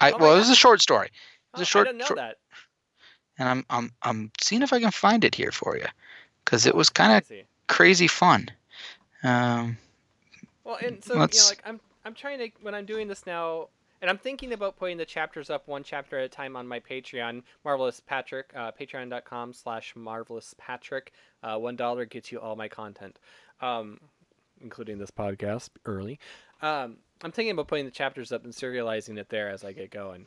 I 0.00 0.12
Oh 0.12 0.18
well, 0.18 0.36
it 0.36 0.38
was 0.38 0.50
a 0.50 0.54
short 0.54 0.80
story, 0.80 1.08
was 1.52 1.62
a 1.62 1.64
Oh, 1.64 1.64
short- 1.64 1.88
I 1.88 1.90
didn't 1.90 1.98
know 1.98 2.06
short- 2.06 2.16
that. 2.18 2.38
and 3.38 3.48
I'm 3.48 3.64
I'm 3.68 3.92
I'm 4.02 4.30
seeing 4.40 4.62
if 4.62 4.72
I 4.72 4.78
can 4.80 4.92
find 4.92 5.24
it 5.24 5.34
here 5.34 5.50
for 5.50 5.76
you, 5.76 5.86
because 6.44 6.64
it 6.66 6.74
Oh, 6.74 6.78
was 6.78 6.88
kind 6.88 7.12
of 7.16 7.26
crazy. 7.26 7.46
crazy 7.66 8.06
fun. 8.06 8.48
Um. 9.24 9.76
Well, 10.64 10.76
and 10.76 11.02
so 11.02 11.14
you 11.14 11.40
know, 11.40 11.46
like 11.46 11.62
I'm 11.66 11.80
I'm 12.04 12.14
trying 12.14 12.38
to 12.38 12.50
when 12.60 12.74
I'm 12.76 12.86
doing 12.86 13.08
this 13.08 13.26
now, 13.26 13.68
and 14.02 14.10
I'm 14.10 14.18
thinking 14.18 14.52
about 14.52 14.76
putting 14.76 14.98
the 14.98 15.06
chapters 15.06 15.48
up 15.48 15.66
one 15.66 15.82
chapter 15.82 16.18
at 16.18 16.24
a 16.24 16.28
time 16.28 16.56
on 16.56 16.68
my 16.68 16.80
Patreon, 16.80 17.42
Marvelous 17.64 18.00
Patric, 18.00 18.50
uh, 18.54 18.72
Patreon.com/slash 18.72 19.94
Marvelous 19.96 20.54
Patric. 20.58 21.12
Uh, 21.42 21.56
One 21.56 21.76
dollar 21.76 22.04
gets 22.04 22.30
you 22.30 22.40
all 22.40 22.56
my 22.56 22.68
content, 22.68 23.18
um, 23.60 23.98
including 24.60 24.98
this 24.98 25.10
podcast 25.10 25.70
early. 25.86 26.18
Um, 26.60 26.98
I'm 27.22 27.32
thinking 27.32 27.52
about 27.52 27.68
putting 27.68 27.84
the 27.86 27.90
chapters 27.90 28.32
up 28.32 28.44
and 28.44 28.52
serializing 28.52 29.18
it 29.18 29.30
there 29.30 29.48
as 29.48 29.64
I 29.64 29.72
get 29.72 29.90
going. 29.90 30.26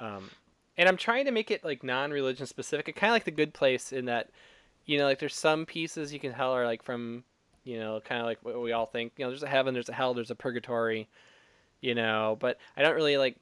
Um, 0.00 0.30
and 0.76 0.88
I'm 0.88 0.96
trying 0.96 1.26
to 1.26 1.30
make 1.30 1.50
it 1.50 1.62
like 1.62 1.84
non-religion 1.84 2.46
specific, 2.46 2.96
kind 2.96 3.10
of 3.10 3.14
like 3.14 3.24
the 3.24 3.30
Good 3.30 3.52
Place 3.52 3.92
in 3.92 4.06
that, 4.06 4.30
you 4.86 4.98
know, 4.98 5.04
like 5.04 5.18
there's 5.18 5.36
some 5.36 5.66
pieces 5.66 6.12
you 6.12 6.18
can 6.18 6.32
tell 6.32 6.52
are 6.52 6.64
like 6.64 6.82
from 6.82 7.22
you 7.64 7.78
know, 7.78 8.00
kind 8.00 8.20
of 8.20 8.26
like 8.26 8.38
what 8.42 8.60
we 8.60 8.72
all 8.72 8.86
think. 8.86 9.12
You 9.16 9.24
know, 9.24 9.30
there's 9.30 9.42
a 9.42 9.48
heaven, 9.48 9.74
there's 9.74 9.88
a 9.88 9.92
hell, 9.92 10.14
there's 10.14 10.30
a 10.30 10.34
purgatory, 10.34 11.08
you 11.80 11.94
know. 11.94 12.36
But 12.40 12.58
I 12.76 12.82
don't 12.82 12.94
really 12.94 13.16
like. 13.16 13.36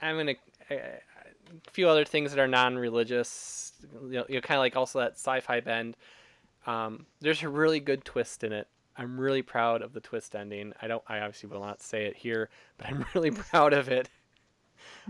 I'm 0.00 0.16
gonna 0.16 0.34
a 0.70 1.70
few 1.72 1.88
other 1.88 2.04
things 2.04 2.30
that 2.32 2.40
are 2.40 2.48
non-religious. 2.48 3.72
You 4.02 4.10
know, 4.10 4.24
you 4.28 4.34
know 4.36 4.40
kind 4.40 4.58
of 4.58 4.62
like 4.62 4.76
also 4.76 5.00
that 5.00 5.12
sci-fi 5.12 5.60
bend. 5.60 5.96
Um, 6.66 7.06
there's 7.20 7.42
a 7.42 7.48
really 7.48 7.80
good 7.80 8.04
twist 8.04 8.44
in 8.44 8.52
it. 8.52 8.68
I'm 8.96 9.18
really 9.18 9.42
proud 9.42 9.82
of 9.82 9.92
the 9.92 10.00
twist 10.00 10.34
ending. 10.34 10.72
I 10.82 10.88
don't. 10.88 11.02
I 11.06 11.20
obviously 11.20 11.48
will 11.48 11.60
not 11.60 11.80
say 11.80 12.06
it 12.06 12.16
here, 12.16 12.50
but 12.76 12.88
I'm 12.88 13.04
really 13.14 13.30
proud 13.30 13.72
of 13.72 13.88
it. 13.88 14.08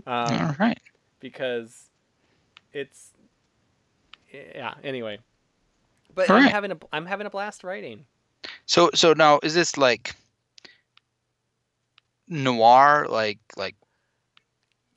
Um, 0.05 0.33
all 0.33 0.55
right. 0.59 0.79
because 1.19 1.89
it's 2.71 3.11
yeah. 4.31 4.75
Anyway, 4.83 5.19
but 6.13 6.29
I'm 6.29 6.37
Alright. 6.37 6.51
having 6.51 6.71
a 6.71 6.77
I'm 6.93 7.05
having 7.05 7.27
a 7.27 7.29
blast 7.29 7.63
writing. 7.63 8.05
So 8.67 8.91
so 8.93 9.13
now 9.13 9.39
is 9.43 9.53
this 9.55 9.77
like 9.77 10.15
noir, 12.29 13.07
like 13.09 13.39
like 13.57 13.75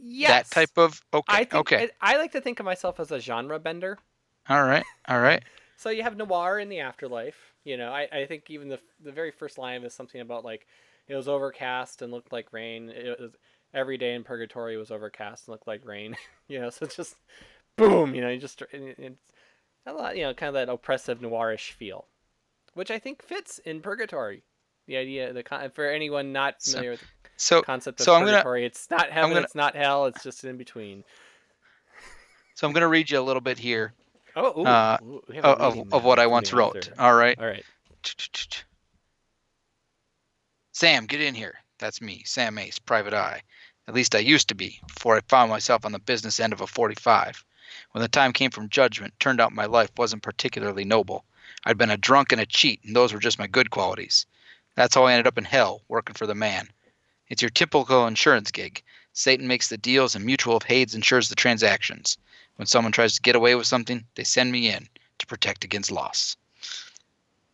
Yes. 0.04 0.30
that 0.48 0.50
type 0.54 0.76
of? 0.76 1.00
Okay. 1.14 1.32
I 1.32 1.38
think 1.44 1.54
okay. 1.54 1.90
I, 2.00 2.14
I 2.14 2.16
like 2.18 2.32
to 2.32 2.40
think 2.40 2.58
of 2.60 2.66
myself 2.66 2.98
as 2.98 3.10
a 3.12 3.20
genre 3.20 3.58
bender. 3.58 3.98
all 4.48 4.64
right. 4.64 4.84
All 5.08 5.20
right. 5.20 5.42
So 5.78 5.90
you 5.90 6.04
have 6.04 6.16
noir 6.16 6.60
in 6.60 6.68
the 6.68 6.78
afterlife. 6.78 7.54
You 7.64 7.76
know, 7.76 7.90
I, 7.90 8.06
I 8.12 8.26
think 8.26 8.48
even 8.50 8.68
the 8.68 8.78
the 9.02 9.10
very 9.10 9.32
first 9.32 9.58
line 9.58 9.82
is 9.82 9.92
something 9.92 10.20
about 10.20 10.44
like 10.44 10.68
it 11.08 11.16
was 11.16 11.26
overcast 11.26 12.02
and 12.02 12.12
looked 12.12 12.30
like 12.32 12.52
rain. 12.52 12.88
It 12.88 13.18
was 13.18 13.32
every 13.74 13.98
day 13.98 14.14
in 14.14 14.22
purgatory 14.22 14.76
was 14.76 14.92
overcast 14.92 15.48
and 15.48 15.52
looked 15.52 15.66
like 15.66 15.84
rain. 15.84 16.14
you 16.48 16.60
know, 16.60 16.70
so 16.70 16.84
it's 16.84 16.94
just 16.94 17.16
boom. 17.76 18.14
You 18.14 18.20
know, 18.20 18.28
you 18.28 18.38
just 18.38 18.62
it's 18.70 19.18
a 19.84 19.92
lot. 19.92 20.16
You 20.16 20.22
know, 20.22 20.34
kind 20.34 20.48
of 20.48 20.54
that 20.54 20.68
oppressive 20.72 21.18
noirish 21.18 21.72
feel, 21.72 22.06
which 22.74 22.92
I 22.92 23.00
think 23.00 23.20
fits 23.20 23.58
in 23.58 23.80
purgatory. 23.80 24.44
The 24.86 24.98
idea, 24.98 25.32
the 25.32 25.42
con- 25.42 25.68
for 25.72 25.90
anyone 25.90 26.32
not 26.32 26.62
So- 26.62 26.74
familiar 26.74 26.92
with 26.92 27.00
the 27.00 27.06
So 27.36 27.62
concept 27.62 28.00
of 28.00 28.04
so 28.04 28.14
I'm 28.14 28.24
gonna- 28.24 28.56
it's 28.64 28.88
not 28.90 29.10
heaven, 29.10 29.30
gonna- 29.30 29.42
it's 29.42 29.54
not 29.54 29.74
hell, 29.74 30.06
it's 30.06 30.22
just 30.22 30.44
in 30.44 30.56
between. 30.56 31.04
so 32.54 32.66
I'm 32.66 32.72
gonna 32.72 32.88
read 32.88 33.10
you 33.10 33.18
a 33.18 33.22
little 33.22 33.40
bit 33.40 33.58
here 33.58 33.92
Oh, 34.34 34.60
ooh, 34.62 34.66
Uh, 34.66 34.96
ooh, 35.02 35.22
we 35.28 35.36
have 35.36 35.44
a 35.44 35.48
of, 35.48 35.78
of, 35.78 35.92
of 35.94 36.04
what 36.04 36.18
I 36.18 36.26
once 36.26 36.52
wrote. 36.54 36.88
All 36.98 37.14
right. 37.14 37.38
All 37.38 37.44
right. 37.46 37.64
Sam, 40.72 41.06
get 41.06 41.20
in 41.20 41.34
here. 41.34 41.56
That's 41.78 42.00
me, 42.00 42.22
Sam 42.24 42.58
Ace, 42.58 42.78
Private 42.78 43.12
Eye. 43.14 43.42
At 43.88 43.94
least 43.94 44.14
I 44.14 44.20
used 44.20 44.48
to 44.48 44.54
be, 44.54 44.80
before 44.86 45.16
I 45.16 45.20
found 45.28 45.50
myself 45.50 45.84
on 45.84 45.92
the 45.92 45.98
business 45.98 46.40
end 46.40 46.52
of 46.52 46.60
a 46.60 46.66
45. 46.66 47.44
When 47.90 48.00
the 48.00 48.08
time 48.08 48.32
came 48.32 48.50
from 48.50 48.68
judgment, 48.70 49.12
turned 49.20 49.40
out 49.40 49.52
my 49.52 49.66
life 49.66 49.90
wasn't 49.98 50.22
particularly 50.22 50.84
noble. 50.84 51.24
I'd 51.66 51.78
been 51.78 51.90
a 51.90 51.96
drunk 51.96 52.32
and 52.32 52.40
a 52.40 52.46
cheat, 52.46 52.80
and 52.84 52.96
those 52.96 53.12
were 53.12 53.18
just 53.18 53.38
my 53.38 53.46
good 53.46 53.70
qualities. 53.70 54.24
That's 54.76 54.94
how 54.94 55.04
I 55.04 55.12
ended 55.12 55.26
up 55.26 55.36
in 55.36 55.44
hell, 55.44 55.82
working 55.88 56.14
for 56.14 56.26
the 56.26 56.34
man. 56.34 56.68
It's 57.32 57.40
your 57.40 57.48
typical 57.48 58.06
insurance 58.06 58.50
gig. 58.50 58.82
Satan 59.14 59.46
makes 59.48 59.68
the 59.68 59.78
deals, 59.78 60.14
and 60.14 60.22
Mutual 60.22 60.54
of 60.54 60.64
Hades 60.64 60.94
insures 60.94 61.30
the 61.30 61.34
transactions. 61.34 62.18
When 62.56 62.66
someone 62.66 62.92
tries 62.92 63.14
to 63.14 63.22
get 63.22 63.34
away 63.34 63.54
with 63.54 63.66
something, 63.66 64.04
they 64.16 64.24
send 64.24 64.52
me 64.52 64.68
in 64.70 64.86
to 65.16 65.26
protect 65.26 65.64
against 65.64 65.90
loss. 65.90 66.36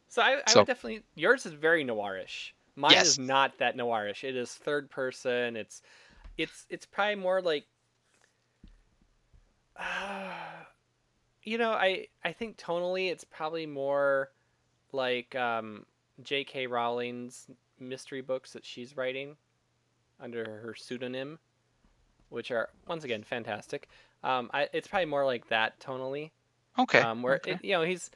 So 0.09 0.21
I, 0.21 0.41
I 0.45 0.51
So- 0.51 0.61
would 0.61 0.67
definitely 0.67 1.05
yours 1.15 1.47
is 1.47 1.53
very 1.53 1.85
noirish. 1.85 2.51
Mine 2.75 2.95
Yes. 2.95 3.07
is 3.07 3.19
not 3.21 3.57
that 3.59 3.77
noirish. 3.77 4.25
It 4.25 4.35
is 4.35 4.53
third 4.53 4.91
person. 4.91 5.57
It's 5.57 5.81
it's 6.37 6.67
it's 6.69 6.85
probably 6.85 7.15
more 7.15 7.41
like 7.41 7.65
you 11.45 11.57
know, 11.57 11.71
I 11.71 12.09
I 12.25 12.33
think 12.33 12.57
tonally 12.57 13.13
it's 13.13 13.23
probably 13.23 13.67
more 13.67 14.33
like 14.91 15.37
um 15.37 15.87
J.K. 16.25 16.67
Rowling's 16.67 17.47
mystery 17.79 18.23
books 18.23 18.55
that 18.55 18.65
she's 18.67 18.97
writing 18.97 19.37
under 20.21 20.45
her 20.45 20.75
pseudonym, 20.75 21.39
which 22.29 22.51
are 22.51 22.71
once 22.87 23.05
again 23.05 23.23
fantastic. 23.23 23.89
Um, 24.23 24.51
I, 24.53 24.69
it's 24.73 24.89
probably 24.89 25.07
more 25.07 25.25
like 25.25 25.49
that 25.49 25.79
tonally. 25.81 26.31
Okay. 26.79 27.01
Um, 27.01 27.23
where 27.23 27.37
okay. 27.37 27.53
it, 27.53 27.65
you 27.65 27.73
know 27.73 27.83
he's, 27.83 28.11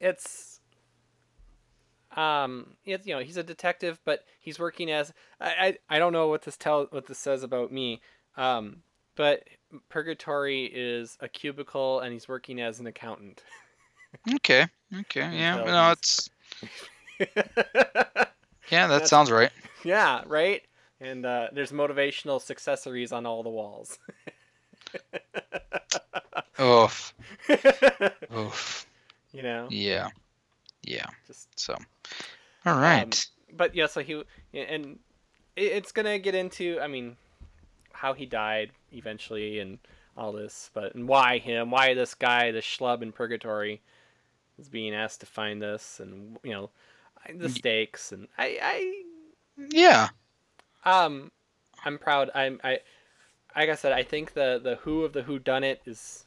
it's, 0.00 0.60
um, 2.16 2.74
it's 2.84 3.06
you 3.06 3.14
know 3.14 3.20
he's 3.20 3.36
a 3.36 3.42
detective, 3.42 4.00
but 4.04 4.24
he's 4.40 4.58
working 4.58 4.90
as 4.90 5.12
I 5.40 5.76
I, 5.90 5.96
I 5.96 5.98
don't 5.98 6.12
know 6.12 6.28
what 6.28 6.42
this 6.42 6.56
tell 6.56 6.86
what 6.90 7.06
this 7.06 7.18
says 7.18 7.42
about 7.42 7.72
me, 7.72 8.00
um, 8.36 8.82
but 9.16 9.44
purgatory 9.88 10.64
is 10.66 11.16
a 11.20 11.28
cubicle 11.28 12.00
and 12.00 12.12
he's 12.12 12.28
working 12.28 12.60
as 12.60 12.80
an 12.80 12.86
accountant. 12.86 13.42
okay. 14.36 14.66
Okay. 15.00 15.20
Yeah. 15.20 15.58
Until 15.58 15.72
No, 15.72 15.90
it's 15.92 16.30
yeah. 18.70 18.86
That 18.86 19.08
sounds 19.08 19.30
right. 19.30 19.50
Yeah, 19.84 20.22
right. 20.26 20.62
And 21.00 21.26
uh, 21.26 21.48
there's 21.52 21.72
motivational 21.72 22.40
successories 22.40 23.12
on 23.12 23.26
all 23.26 23.42
the 23.42 23.50
walls. 23.50 23.98
Oof. 26.60 27.14
Oof. 28.36 28.86
you 29.32 29.42
know, 29.42 29.66
Yeah. 29.70 30.10
Yeah. 30.82 31.06
just 31.26 31.48
So. 31.58 31.76
All 32.64 32.78
right. 32.78 33.02
Um, 33.02 33.56
but 33.56 33.74
yeah, 33.74 33.86
so 33.86 34.00
he 34.00 34.22
and 34.54 34.98
it's 35.56 35.92
gonna 35.92 36.18
get 36.18 36.34
into, 36.34 36.78
I 36.80 36.86
mean, 36.86 37.16
how 37.92 38.12
he 38.12 38.26
died 38.26 38.70
eventually 38.92 39.58
and 39.58 39.78
all 40.16 40.32
this, 40.32 40.70
but 40.74 40.94
and 40.94 41.08
why 41.08 41.38
him? 41.38 41.70
Why 41.70 41.94
this 41.94 42.14
guy, 42.14 42.50
this 42.50 42.64
schlub 42.64 43.02
in 43.02 43.12
purgatory, 43.12 43.80
is 44.58 44.68
being 44.68 44.94
asked 44.94 45.20
to 45.20 45.26
find 45.26 45.60
this, 45.60 46.00
and 46.00 46.38
you 46.42 46.52
know, 46.52 46.70
the 47.34 47.48
stakes, 47.48 48.12
and 48.12 48.28
I, 48.38 49.02
yeah. 49.56 50.08
Um, 50.84 51.30
I'm 51.84 51.98
proud. 51.98 52.30
I'm, 52.34 52.60
I, 52.64 52.80
like 53.56 53.68
I 53.70 53.74
said, 53.74 53.92
I 53.92 54.02
think 54.02 54.34
the 54.34 54.60
the 54.62 54.76
who 54.76 55.04
of 55.04 55.12
the 55.12 55.22
who 55.22 55.38
done 55.38 55.64
it 55.64 55.82
is 55.86 56.24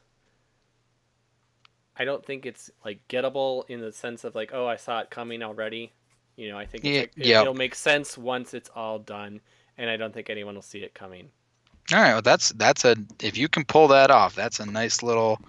I 1.97 2.05
don't 2.05 2.25
think 2.25 2.45
it's 2.45 2.69
like 2.83 3.07
gettable 3.07 3.63
in 3.69 3.81
the 3.81 3.91
sense 3.91 4.23
of 4.23 4.35
like, 4.35 4.51
oh, 4.53 4.67
I 4.67 4.75
saw 4.75 4.99
it 4.99 5.09
coming 5.09 5.41
already. 5.43 5.93
You 6.35 6.49
know, 6.49 6.57
I 6.57 6.65
think 6.65 6.85
it's 6.85 6.97
Yeah, 6.97 6.99
like, 6.99 7.13
it, 7.19 7.27
yeah. 7.27 7.41
it'll 7.41 7.53
make 7.53 7.75
sense 7.75 8.17
once 8.17 8.53
it's 8.53 8.69
all 8.75 8.99
done, 8.99 9.41
and 9.77 9.89
I 9.89 9.97
don't 9.97 10.13
think 10.13 10.29
anyone 10.29 10.55
will 10.55 10.61
see 10.61 10.79
it 10.83 10.93
coming. 10.93 11.31
All 11.93 11.99
right, 12.01 12.13
well, 12.13 12.21
that's 12.21 12.49
that's 12.49 12.85
a 12.85 12.95
if 13.21 13.37
you 13.37 13.47
can 13.47 13.63
pull 13.65 13.87
that 13.89 14.11
off, 14.11 14.35
that's 14.35 14.59
a 14.59 14.65
nice 14.65 15.03
little 15.03 15.39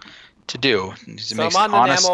to 0.47 0.57
do. 0.57 0.93
It 1.07 1.19
So 1.19 1.43
I'm 1.43 1.55
on 1.55 1.71
the 1.71 1.77
honest. 1.77 2.09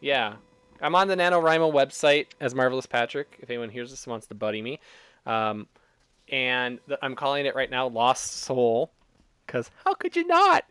Yeah, 0.00 0.36
I'm 0.80 0.94
on 0.94 1.08
the 1.08 1.16
NaNoWriMo 1.16 1.72
website 1.72 2.26
as 2.40 2.54
Marvelous 2.54 2.86
Patric. 2.86 3.36
If 3.40 3.50
anyone 3.50 3.70
hears 3.70 3.90
this 3.90 4.04
and 4.04 4.10
wants 4.12 4.26
to 4.28 4.34
buddy 4.34 4.62
me, 4.62 4.80
um, 5.26 5.66
and 6.30 6.78
the, 6.86 6.98
I'm 7.02 7.14
calling 7.14 7.46
it 7.46 7.54
right 7.54 7.70
now 7.70 7.88
Lost 7.88 8.32
Soul, 8.42 8.90
because 9.46 9.70
how 9.84 9.94
could 9.94 10.16
you 10.16 10.26
not? 10.26 10.64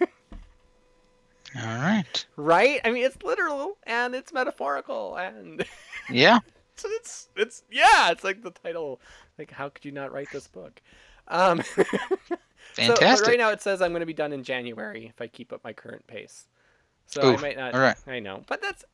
All 0.00 1.62
right. 1.64 2.26
right? 2.36 2.80
I 2.84 2.90
mean, 2.90 3.04
it's 3.04 3.22
literal 3.22 3.78
and 3.84 4.14
it's 4.14 4.32
metaphorical 4.32 5.16
and 5.16 5.64
Yeah. 6.10 6.40
so 6.76 6.88
it's 6.92 7.28
it's 7.36 7.62
yeah, 7.70 8.10
it's 8.10 8.24
like 8.24 8.42
the 8.42 8.50
title. 8.50 9.00
Like, 9.38 9.50
how 9.52 9.68
could 9.70 9.84
you 9.84 9.92
not 9.92 10.12
write 10.12 10.30
this 10.32 10.48
book? 10.48 10.82
Um, 11.28 11.62
So, 12.74 12.94
Fantastic. 12.94 13.28
right 13.28 13.38
now 13.38 13.50
it 13.50 13.62
says 13.62 13.80
I'm 13.80 13.92
going 13.92 14.00
to 14.00 14.06
be 14.06 14.12
done 14.12 14.32
in 14.32 14.42
January 14.42 15.06
if 15.06 15.20
I 15.20 15.28
keep 15.28 15.52
up 15.52 15.64
my 15.64 15.72
current 15.72 16.06
pace. 16.06 16.46
So 17.06 17.22
I 17.22 17.36
might 17.40 17.56
not. 17.56 17.74
all 17.74 17.80
right. 17.80 17.96
I 18.06 18.18
know, 18.20 18.42
but 18.46 18.60
that's 18.60 18.84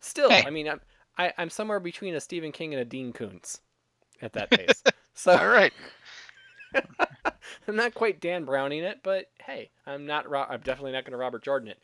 still. 0.00 0.30
Hey. 0.30 0.44
I 0.46 0.50
mean, 0.50 0.68
I'm 0.68 0.80
I, 1.16 1.32
I'm 1.38 1.50
somewhere 1.50 1.80
between 1.80 2.14
a 2.14 2.20
Stephen 2.20 2.52
King 2.52 2.74
and 2.74 2.80
a 2.80 2.84
Dean 2.84 3.12
Koontz 3.12 3.60
at 4.22 4.32
that 4.34 4.50
pace. 4.50 4.82
so 5.14 5.36
All 5.36 5.48
right. 5.48 5.72
I'm 7.68 7.76
not 7.76 7.94
quite 7.94 8.20
Dan 8.20 8.44
Browning 8.44 8.82
it, 8.84 9.00
but 9.02 9.26
hey, 9.44 9.70
I'm 9.86 10.06
not. 10.06 10.28
Ro- 10.28 10.46
I'm 10.48 10.60
definitely 10.60 10.92
not 10.92 11.04
going 11.04 11.12
to 11.12 11.18
Robert 11.18 11.42
Jordan 11.42 11.68
it. 11.68 11.78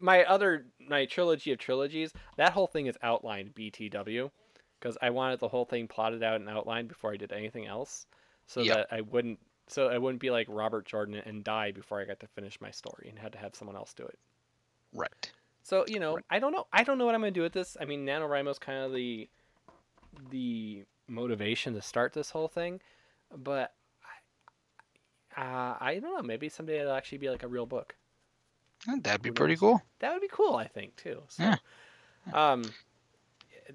My 0.00 0.24
other 0.24 0.66
my 0.88 1.06
trilogy 1.06 1.52
of 1.52 1.58
trilogies, 1.58 2.12
that 2.36 2.52
whole 2.52 2.66
thing 2.66 2.86
is 2.86 2.96
outlined 3.02 3.54
BTW, 3.54 4.30
because 4.78 4.96
I 5.02 5.10
wanted 5.10 5.40
the 5.40 5.48
whole 5.48 5.64
thing 5.64 5.88
plotted 5.88 6.22
out 6.22 6.40
and 6.40 6.48
outlined 6.48 6.88
before 6.88 7.12
I 7.12 7.16
did 7.16 7.32
anything 7.32 7.66
else, 7.66 8.06
so 8.46 8.62
Yep. 8.62 8.76
that 8.76 8.86
I 8.92 9.00
wouldn't. 9.00 9.38
So 9.68 9.88
I 9.88 9.98
wouldn't 9.98 10.20
be 10.20 10.30
like 10.30 10.46
Robert 10.48 10.86
Jordan 10.86 11.16
and 11.16 11.44
die 11.44 11.72
before 11.72 12.00
I 12.00 12.04
got 12.04 12.20
to 12.20 12.26
finish 12.28 12.60
my 12.60 12.70
story 12.70 13.08
and 13.10 13.18
had 13.18 13.32
to 13.32 13.38
have 13.38 13.54
someone 13.54 13.76
else 13.76 13.92
do 13.92 14.04
it. 14.04 14.18
Right. 14.92 15.32
So 15.68 15.84
you 15.86 16.00
know, 16.00 16.18
I 16.30 16.38
don't 16.38 16.52
know. 16.52 16.66
I 16.72 16.82
don't 16.82 16.96
know 16.96 17.04
what 17.04 17.14
I'm 17.14 17.20
gonna 17.20 17.30
do 17.30 17.42
with 17.42 17.52
this. 17.52 17.76
I 17.78 17.84
mean, 17.84 18.06
NaNoWriMo's 18.06 18.58
kind 18.58 18.78
of 18.78 18.94
the 18.94 19.28
the 20.30 20.84
motivation 21.08 21.74
to 21.74 21.82
start 21.82 22.14
this 22.14 22.30
whole 22.30 22.48
thing, 22.48 22.80
but 23.36 23.74
I, 25.36 25.42
uh, 25.42 25.76
I 25.78 25.98
don't 26.00 26.16
know. 26.16 26.22
Maybe 26.22 26.48
someday 26.48 26.80
it'll 26.80 26.94
actually 26.94 27.18
be 27.18 27.28
like 27.28 27.42
a 27.42 27.48
real 27.48 27.66
book. 27.66 27.96
That'd 29.02 29.20
be 29.20 29.30
pretty 29.30 29.56
cool. 29.56 29.82
That 29.98 30.12
would 30.14 30.22
be 30.22 30.28
cool. 30.32 30.56
I 30.56 30.66
think 30.66 30.96
too. 30.96 31.22
So, 31.28 31.42
Yeah. 31.42 31.56
um, 32.32 32.64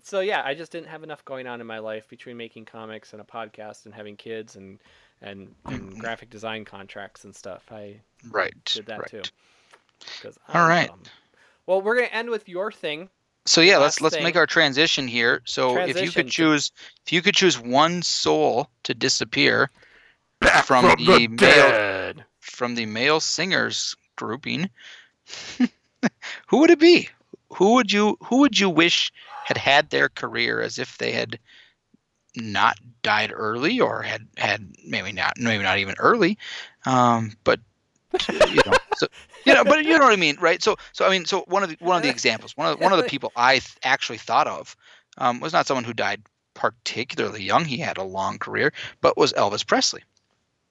so 0.02 0.22
yeah, 0.22 0.42
I 0.44 0.56
just 0.56 0.72
didn't 0.72 0.88
have 0.88 1.04
enough 1.04 1.24
going 1.26 1.46
on 1.46 1.62
in 1.62 1.68
my 1.68 1.78
life 1.78 2.10
between 2.10 2.38
making 2.38 2.66
comics 2.66 3.14
and 3.14 3.22
a 3.22 3.26
podcast 3.26 3.86
and 3.86 3.94
having 3.94 4.18
kids 4.18 4.56
and 4.56 4.80
and, 5.22 5.54
and 5.66 5.92
Mhm. 5.92 6.00
graphic 6.00 6.32
design 6.32 6.66
contracts 6.66 7.24
and 7.24 7.36
stuff. 7.36 7.72
I 7.72 8.02
Right. 8.32 8.56
did 8.66 8.88
that 8.88 9.00
right. 9.02 9.10
too. 9.10 9.22
All 10.50 10.68
right. 10.68 10.88
dumb. 10.88 11.04
Well, 11.66 11.82
we're 11.82 11.96
gonna 11.96 12.08
end 12.08 12.30
with 12.30 12.50
your 12.50 12.72
thing. 12.72 13.10
So 13.46 13.62
yeah, 13.62 13.78
let's 13.78 14.00
let's 14.00 14.20
make 14.20 14.36
our 14.36 14.48
transition 14.48 15.08
here. 15.08 15.42
So 15.46 15.78
if 15.78 16.02
you 16.02 16.12
could 16.12 16.30
choose 16.30 16.72
if 17.06 17.12
you 17.12 17.22
could 17.22 17.36
choose 17.36 17.60
one 17.60 18.02
soul 18.02 18.70
to 18.84 18.94
disappear 18.94 19.70
from, 20.64 20.86
the, 20.98 21.28
male 21.28 22.14
from 22.40 22.76
the 22.76 22.86
male 22.86 23.20
singers 23.20 23.96
grouping, 24.16 24.70
who 26.48 26.58
would 26.58 26.70
it 26.70 26.80
be? 26.80 27.10
Who 27.54 27.74
would 27.74 27.92
you 27.92 28.18
who 28.24 28.38
would 28.38 28.58
you 28.58 28.70
wish 28.70 29.12
had 29.46 29.58
had 29.58 29.90
their 29.90 30.08
career 30.08 30.62
as 30.62 30.80
if 30.80 30.98
they 30.98 31.12
had 31.12 31.38
not 32.36 32.78
died 33.04 33.32
early 33.34 33.80
or 33.80 34.02
had 34.02 34.28
had 34.38 34.74
maybe 34.86 35.12
not 35.12 35.38
maybe 35.38 35.64
not 35.64 35.80
even 35.80 35.96
early, 36.00 36.38
um, 36.86 37.36
but 37.44 37.60
you 38.30 38.62
know, 38.66 38.74
so, 38.98 39.08
you 39.46 39.54
know, 39.54 39.64
but 39.64 39.84
you 39.86 39.98
know 39.98 40.06
what 40.06 40.14
I 40.14 40.18
mean, 40.18 40.38
right? 40.40 40.62
So, 40.62 40.76
so 40.92 41.06
I 41.06 41.10
mean, 41.10 41.26
so 41.26 41.44
one 41.48 41.64
of 41.64 41.70
the 41.70 41.78
one 41.80 41.98
of 41.98 42.04
the 42.04 42.10
examples, 42.10 42.56
one 42.56 42.68
of 42.68 42.78
the, 42.78 42.84
one 42.84 42.94
of 42.94 42.98
the 43.00 43.06
people 43.10 43.32
I 43.36 43.54
th- 43.54 43.76
actually 43.84 44.18
thought 44.20 44.48
of 44.48 44.76
um, 45.18 45.40
was 45.40 45.54
not 45.54 45.66
someone 45.68 45.84
who 45.84 45.94
died 45.94 46.22
particularly 46.54 47.44
young. 47.44 47.66
He 47.66 47.78
had 47.78 47.98
a 47.98 48.04
long 48.04 48.38
career, 48.40 48.72
but 49.02 49.18
was 49.18 49.34
Elvis 49.34 49.66
Presley. 49.66 50.04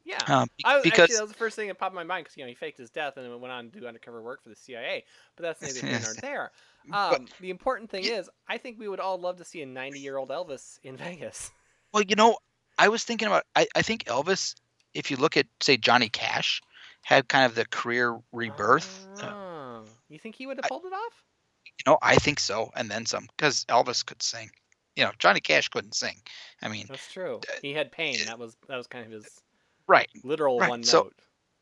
Yeah. 0.04 0.18
Um, 0.26 0.48
I, 0.64 0.80
because 0.82 1.00
actually, 1.04 1.16
that 1.16 1.22
was 1.22 1.30
the 1.30 1.38
first 1.38 1.54
thing 1.56 1.68
that 1.68 1.78
popped 1.78 1.92
in 1.92 1.96
my 1.96 2.02
mind 2.04 2.24
because 2.24 2.36
you 2.36 2.42
know 2.44 2.48
he 2.48 2.54
faked 2.54 2.78
his 2.78 2.90
death 2.90 3.16
and 3.16 3.24
then 3.24 3.40
went 3.40 3.52
on 3.52 3.70
to 3.70 3.80
do 3.80 3.86
undercover 3.86 4.20
work 4.22 4.42
for 4.42 4.48
the 4.48 4.56
CIA. 4.56 5.04
But 5.36 5.42
that's 5.44 5.62
neither 5.62 5.86
here 5.86 6.00
nor 6.02 6.14
there. 6.20 6.50
But- 6.88 7.14
Um, 7.20 7.26
the 7.40 7.50
important 7.50 7.90
thing 7.90 8.04
is, 8.04 8.28
I 8.48 8.58
think 8.58 8.78
we 8.80 8.88
would 8.88 8.98
all 9.00 9.18
love 9.18 9.36
to 9.38 9.44
see 9.44 9.62
a 9.62 9.66
90-year-old 9.66 10.30
Elvis 10.30 10.78
in 10.82 10.96
Vegas. 11.04 11.52
well, 11.92 12.02
you 12.02 12.16
know, 12.16 12.36
I 12.78 12.88
was 12.88 13.04
thinking 13.04 13.28
about. 13.28 13.44
I, 13.54 13.68
I 13.76 13.82
think 13.82 14.04
Elvis, 14.04 14.56
if 14.92 15.10
you 15.10 15.16
look 15.16 15.36
at 15.36 15.46
say 15.60 15.76
Johnny 15.76 16.08
Cash, 16.08 16.60
had 17.02 17.28
kind 17.28 17.44
of 17.46 17.54
the 17.54 17.64
career 17.66 18.18
rebirth. 18.32 19.06
Uh, 19.22 19.32
Oh, 19.34 19.84
you 20.08 20.18
think 20.18 20.34
he 20.36 20.46
would 20.46 20.56
have 20.58 20.64
I- 20.64 20.68
pulled 20.68 20.84
it 20.84 20.92
off? 20.92 21.24
you 21.66 21.90
know, 21.90 21.98
I 22.02 22.16
think 22.16 22.38
so, 22.38 22.70
and 22.76 22.90
then 22.90 23.06
some, 23.06 23.28
because 23.36 23.64
Elvis 23.66 24.04
could 24.04 24.22
sing. 24.22 24.50
You 24.94 25.04
know, 25.04 25.12
Johnny 25.18 25.40
Cash 25.40 25.68
couldn't 25.68 25.94
sing. 25.94 26.16
I 26.60 26.68
mean, 26.68 26.86
That's 26.88 27.10
true. 27.10 27.40
He 27.62 27.72
had 27.72 27.90
pain. 27.92 28.18
That 28.26 28.38
was 28.38 28.56
that 28.68 28.76
was 28.76 28.86
kind 28.86 29.06
of 29.06 29.10
his 29.12 29.40
right? 29.86 30.08
literal 30.22 30.58
Right, 30.58 30.68
one 30.68 30.82
so 30.84 31.04
note. 31.04 31.14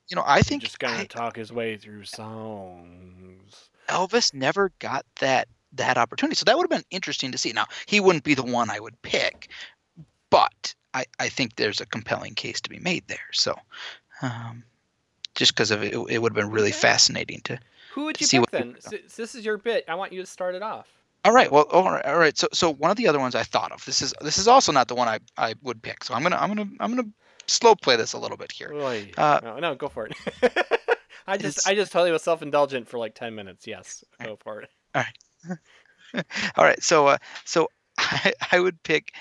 You 0.08 0.16
know, 0.16 0.24
I 0.26 0.42
think 0.42 0.62
just 0.62 0.78
gonna 0.80 0.98
I- 1.02 1.04
talk 1.04 1.36
his 1.36 1.52
way 1.52 1.76
through 1.76 2.04
songs. 2.04 3.70
Elvis 3.88 4.34
never 4.34 4.72
got 4.80 5.04
that 5.20 5.48
that 5.74 5.96
opportunity. 5.96 6.34
So 6.34 6.44
that 6.46 6.56
would 6.56 6.64
have 6.64 6.70
been 6.80 6.86
interesting 6.90 7.30
to 7.32 7.38
see. 7.38 7.52
Now, 7.52 7.66
he 7.86 8.00
wouldn't 8.00 8.24
be 8.24 8.34
the 8.34 8.42
one 8.42 8.68
I 8.70 8.80
would 8.80 9.00
pick, 9.02 9.50
but 10.30 10.74
I, 10.92 11.04
I 11.20 11.28
think 11.28 11.54
there's 11.54 11.80
a 11.80 11.86
compelling 11.86 12.34
case 12.34 12.60
to 12.62 12.70
be 12.70 12.80
made 12.80 13.06
there. 13.06 13.18
So 13.32 13.54
um, 14.22 14.64
just 15.40 15.54
because 15.54 15.70
of 15.72 15.82
it, 15.82 15.94
it 15.94 16.18
would 16.20 16.32
have 16.32 16.36
been 16.36 16.50
really 16.50 16.68
Okay. 16.70 16.78
fascinating 16.78 17.40
to. 17.44 17.58
Who 17.94 18.04
would 18.04 18.20
you 18.20 18.26
see 18.26 18.36
pick 18.36 18.42
what- 18.42 18.50
then? 18.52 18.76
S- 18.76 18.92
s- 18.92 19.16
this 19.16 19.34
is 19.34 19.44
your 19.44 19.56
bit. 19.58 19.84
I 19.88 19.94
want 19.96 20.12
you 20.12 20.20
to 20.20 20.26
start 20.26 20.54
it 20.54 20.62
off. 20.62 20.86
All 21.24 21.32
right. 21.32 21.50
Well, 21.50 21.64
all 21.72 21.90
right. 21.90 22.04
All 22.04 22.18
right. 22.18 22.36
So 22.38 22.46
so 22.52 22.72
one 22.72 22.90
of 22.90 22.96
the 22.98 23.08
other 23.08 23.18
ones 23.18 23.34
I 23.34 23.42
thought 23.42 23.72
of. 23.72 23.84
This 23.84 24.00
is 24.02 24.14
this 24.20 24.38
is 24.38 24.46
also 24.46 24.70
not 24.70 24.86
the 24.88 24.94
one 24.94 25.08
I, 25.08 25.18
I 25.36 25.54
would 25.62 25.82
pick. 25.82 26.04
So 26.04 26.14
I'm 26.14 26.22
gonna 26.22 26.36
I'm 26.36 26.48
gonna 26.54 26.70
I'm 26.78 26.94
gonna 26.94 27.08
slow 27.46 27.74
play 27.74 27.96
this 27.96 28.12
a 28.12 28.18
little 28.18 28.36
bit 28.36 28.52
here. 28.52 28.70
Uh, 29.18 29.40
no, 29.42 29.58
no, 29.58 29.74
go 29.74 29.88
for 29.88 30.06
it. 30.06 30.14
I 31.26 31.36
just 31.36 31.66
I 31.68 31.74
just 31.74 31.90
totally 31.92 32.12
was 32.12 32.22
self-indulgent 32.22 32.86
for 32.88 32.98
like 32.98 33.14
10 33.14 33.34
minutes. 33.34 33.66
Yes, 33.66 34.04
go 34.22 34.36
for 34.42 34.62
it. 34.62 34.70
All 36.56 36.64
right. 36.64 36.82
So 36.82 37.06
uh, 37.08 37.18
so 37.44 37.68
I, 37.98 38.32
I 38.52 38.60
would 38.60 38.82
pick 38.82 39.12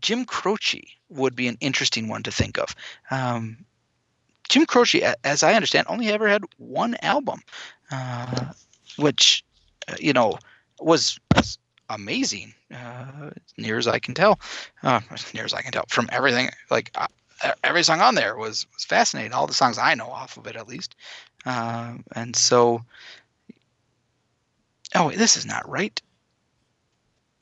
Jim 0.00 0.24
Croce 0.24 0.82
would 1.08 1.34
be 1.34 1.48
an 1.48 1.56
interesting 1.60 2.08
one 2.08 2.22
to 2.24 2.30
think 2.30 2.58
of. 2.58 2.74
Um, 3.10 3.64
Jim 4.50 4.66
Croce, 4.66 5.00
as 5.22 5.44
I 5.44 5.54
understand, 5.54 5.86
only 5.88 6.08
ever 6.08 6.28
had 6.28 6.42
one 6.58 6.96
album, 7.02 7.40
uh, 7.92 8.46
which 8.96 9.44
uh, 9.88 9.94
you 9.98 10.12
know 10.12 10.38
was, 10.80 11.18
amazing, 11.88 12.52
uh, 12.74 13.30
near 13.56 13.78
as 13.78 13.86
I 13.86 14.00
can 14.00 14.12
tell. 14.12 14.40
Uh, 14.82 15.00
near 15.32 15.44
as 15.44 15.54
I 15.54 15.62
can 15.62 15.70
tell 15.70 15.84
from 15.88 16.08
everything, 16.10 16.50
like 16.68 16.90
uh, 16.96 17.06
every 17.62 17.84
song 17.84 18.00
on 18.00 18.16
there 18.16 18.36
was 18.36 18.66
was 18.74 18.84
fascinating. 18.84 19.32
All 19.32 19.46
the 19.46 19.54
songs 19.54 19.78
I 19.78 19.94
know 19.94 20.08
off 20.08 20.36
of 20.36 20.48
it, 20.48 20.56
at 20.56 20.66
least. 20.66 20.96
Um, 21.46 22.02
and 22.16 22.34
so, 22.34 22.82
oh, 24.96 25.06
wait, 25.06 25.16
this 25.16 25.36
is 25.36 25.46
not 25.46 25.68
right. 25.68 26.02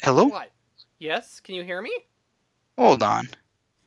Hello. 0.02 0.26
What? 0.26 0.50
Yes, 0.98 1.40
can 1.40 1.54
you 1.54 1.64
hear 1.64 1.80
me? 1.80 1.92
Hold 2.76 3.02
on. 3.02 3.30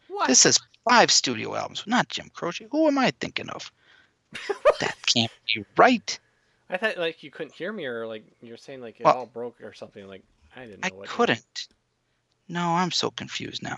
What? 0.07 0.27
This 0.27 0.41
says 0.41 0.59
five 0.89 1.11
studio 1.11 1.55
albums, 1.55 1.83
not 1.85 2.09
Jim 2.09 2.29
Croce. 2.33 2.67
Who 2.71 2.87
am 2.87 2.97
I 2.97 3.11
thinking 3.19 3.49
of? 3.49 3.71
that 4.79 4.95
can't 5.05 5.31
be 5.53 5.65
right. 5.77 6.19
I 6.69 6.77
thought 6.77 6.97
like 6.97 7.21
you 7.23 7.31
couldn't 7.31 7.53
hear 7.53 7.73
me 7.73 7.85
or 7.85 8.07
like 8.07 8.23
you're 8.41 8.57
saying 8.57 8.81
like 8.81 8.99
it 8.99 9.03
Well, 9.03 9.15
all 9.17 9.25
broke 9.25 9.59
or 9.61 9.73
something 9.73 10.07
like 10.07 10.23
I 10.55 10.65
didn't 10.65 10.81
know 10.81 10.87
I 10.87 10.97
what. 10.97 11.07
couldn't. 11.09 11.67
No, 12.47 12.61
I'm 12.61 12.91
so 12.91 13.11
confused 13.11 13.61
now. 13.63 13.77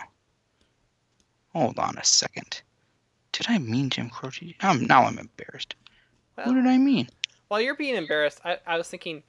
Hold 1.53 1.77
on 1.79 1.97
a 1.97 2.03
second. 2.03 2.61
Did 3.31 3.47
I 3.49 3.57
mean 3.57 3.89
Jim 3.89 4.09
Croce? 4.09 4.55
Um, 4.61 4.85
now 4.85 5.03
I'm 5.03 5.17
embarrassed. 5.19 5.75
Well, 6.37 6.47
Who 6.47 6.55
did 6.55 6.65
I 6.67 6.77
mean? 6.77 7.09
While 7.47 7.61
you're 7.61 7.75
being 7.75 7.95
embarrassed, 7.95 8.39
I, 8.43 8.57
I 8.65 8.77
was 8.77 8.87
thinking, 8.89 9.21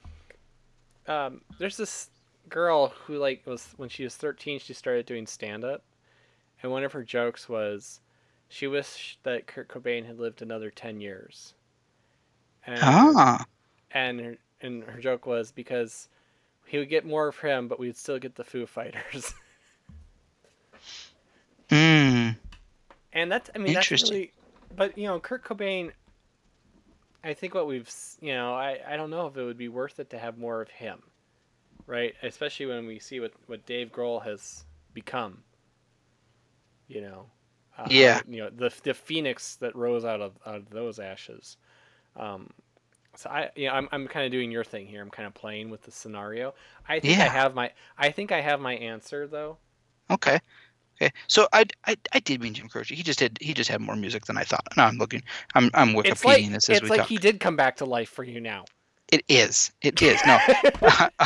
um, 1.07 1.41
there's 1.59 1.77
this 1.77 2.09
girl 2.49 2.89
who 3.05 3.17
like 3.17 3.45
was 3.45 3.67
when 3.77 3.89
she 3.89 4.03
was 4.03 4.15
13, 4.15 4.59
she 4.59 4.73
started 4.73 5.05
doing 5.05 5.27
stand 5.27 5.63
up, 5.63 5.83
and 6.65 6.71
one 6.71 6.83
of 6.83 6.93
her 6.93 7.03
jokes 7.03 7.47
was, 7.47 7.99
she 8.49 8.65
wished 8.65 9.19
that 9.21 9.45
Kurt 9.45 9.67
Cobain 9.67 10.03
had 10.07 10.19
lived 10.19 10.41
another 10.41 10.71
10 10.71 10.99
years. 10.99 11.53
And, 12.65 12.79
Ah, 12.81 13.45
and 13.91 14.19
her, 14.19 14.37
and 14.61 14.83
her 14.85 14.99
joke 14.99 15.27
was 15.27 15.51
because 15.51 16.09
he 16.65 16.79
would 16.79 16.89
get 16.89 17.05
more 17.05 17.27
of 17.27 17.37
him, 17.37 17.67
but 17.67 17.77
we'd 17.77 17.95
still 17.95 18.17
get 18.17 18.33
the 18.33 18.43
Foo 18.43 18.65
Fighters. 18.65 19.35
hmm. 21.69 22.29
and 23.13 23.31
that's 23.31 23.51
I 23.53 23.59
mean 23.59 23.73
that's 23.73 23.85
Interesting. 23.85 24.11
really, 24.11 24.31
but 24.75 24.97
you 24.97 25.05
know 25.05 25.19
Kurt 25.19 25.43
Cobain 25.43 25.91
I 27.23 27.35
think 27.35 27.53
what 27.53 27.67
we've 27.67 27.91
you 28.21 28.33
know 28.33 28.55
I 28.55 28.79
I 28.87 28.97
don't 28.97 29.11
know 29.11 29.27
if 29.27 29.37
it 29.37 29.43
would 29.43 29.57
be 29.57 29.69
worth 29.69 29.99
it 29.99 30.09
to 30.09 30.17
have 30.17 30.39
more 30.39 30.61
of 30.61 30.69
him, 30.69 31.03
right? 31.85 32.15
Especially 32.23 32.65
when 32.65 32.87
we 32.87 32.97
see 32.97 33.19
what 33.19 33.33
what 33.45 33.67
Dave 33.67 33.91
Grohl 33.91 34.23
has 34.23 34.65
become. 34.95 35.43
You 36.87 37.01
know. 37.01 37.25
Uh, 37.77 37.87
Yeah. 37.89 38.21
You 38.27 38.43
know 38.43 38.49
the 38.49 38.73
the 38.83 38.93
phoenix 38.93 39.55
that 39.57 39.75
rose 39.75 40.05
out 40.05 40.21
of 40.21 40.33
out 40.45 40.55
of 40.55 40.69
those 40.69 40.99
ashes. 40.99 41.57
Um, 42.15 42.49
so 43.15 43.29
I 43.29 43.49
you 43.55 43.67
know 43.67 43.73
I'm 43.73 43.89
I'm 43.91 44.07
kind 44.07 44.25
of 44.25 44.31
doing 44.31 44.51
your 44.51 44.63
thing 44.63 44.87
here. 44.87 45.01
I'm 45.01 45.09
kind 45.09 45.27
of 45.27 45.33
playing 45.33 45.69
with 45.69 45.83
the 45.83 45.91
scenario. 45.91 46.53
I 46.87 46.99
think 46.99 47.19
I 47.19 47.27
have 47.27 47.55
my 47.55 47.71
I 47.97 48.11
think 48.11 48.31
I 48.31 48.41
have 48.41 48.59
my 48.59 48.75
answer 48.75 49.27
though. 49.27 49.57
Okay. 50.09 50.39
Okay. 51.01 51.11
So 51.27 51.47
I, 51.51 51.65
I 51.85 51.97
I 52.13 52.19
did 52.19 52.41
mean 52.41 52.53
Jim 52.53 52.69
Croce. 52.69 52.95
He 52.95 53.03
just 53.03 53.19
did 53.19 53.37
he 53.41 53.53
just 53.53 53.69
had 53.69 53.81
more 53.81 53.95
music 53.95 54.25
than 54.25 54.37
I 54.37 54.43
thought. 54.43 54.65
No, 54.77 54.83
I'm 54.83 54.97
looking. 54.97 55.23
I'm 55.53 55.69
I'm 55.73 55.89
Wikipediaing 55.89 56.05
It's 56.11 56.23
like 56.25 56.51
this 56.51 56.69
as 56.69 56.77
it's 56.77 56.83
we 56.83 56.89
like 56.89 56.99
talk. 57.01 57.09
he 57.09 57.17
did 57.17 57.39
come 57.39 57.55
back 57.55 57.77
to 57.77 57.85
life 57.85 58.09
for 58.09 58.23
you 58.23 58.39
now. 58.39 58.65
It 59.11 59.23
is. 59.27 59.71
It 59.81 60.01
is. 60.01 60.19
No. 60.25 60.37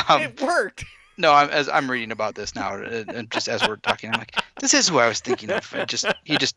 um, 0.08 0.22
it 0.22 0.40
worked. 0.40 0.84
No. 1.20 1.32
I'm 1.32 1.48
as 1.50 1.68
I'm 1.68 1.90
reading 1.90 2.10
about 2.12 2.34
this 2.34 2.54
now, 2.54 2.74
and 2.76 3.30
just 3.30 3.48
as 3.48 3.66
we're 3.66 3.76
talking, 3.76 4.10
I'm 4.12 4.18
like, 4.18 4.34
this 4.60 4.74
is 4.74 4.88
who 4.88 4.98
I 4.98 5.06
was 5.08 5.20
thinking 5.20 5.50
of. 5.50 5.72
It 5.74 5.88
just 5.88 6.06
he 6.24 6.36
just. 6.38 6.56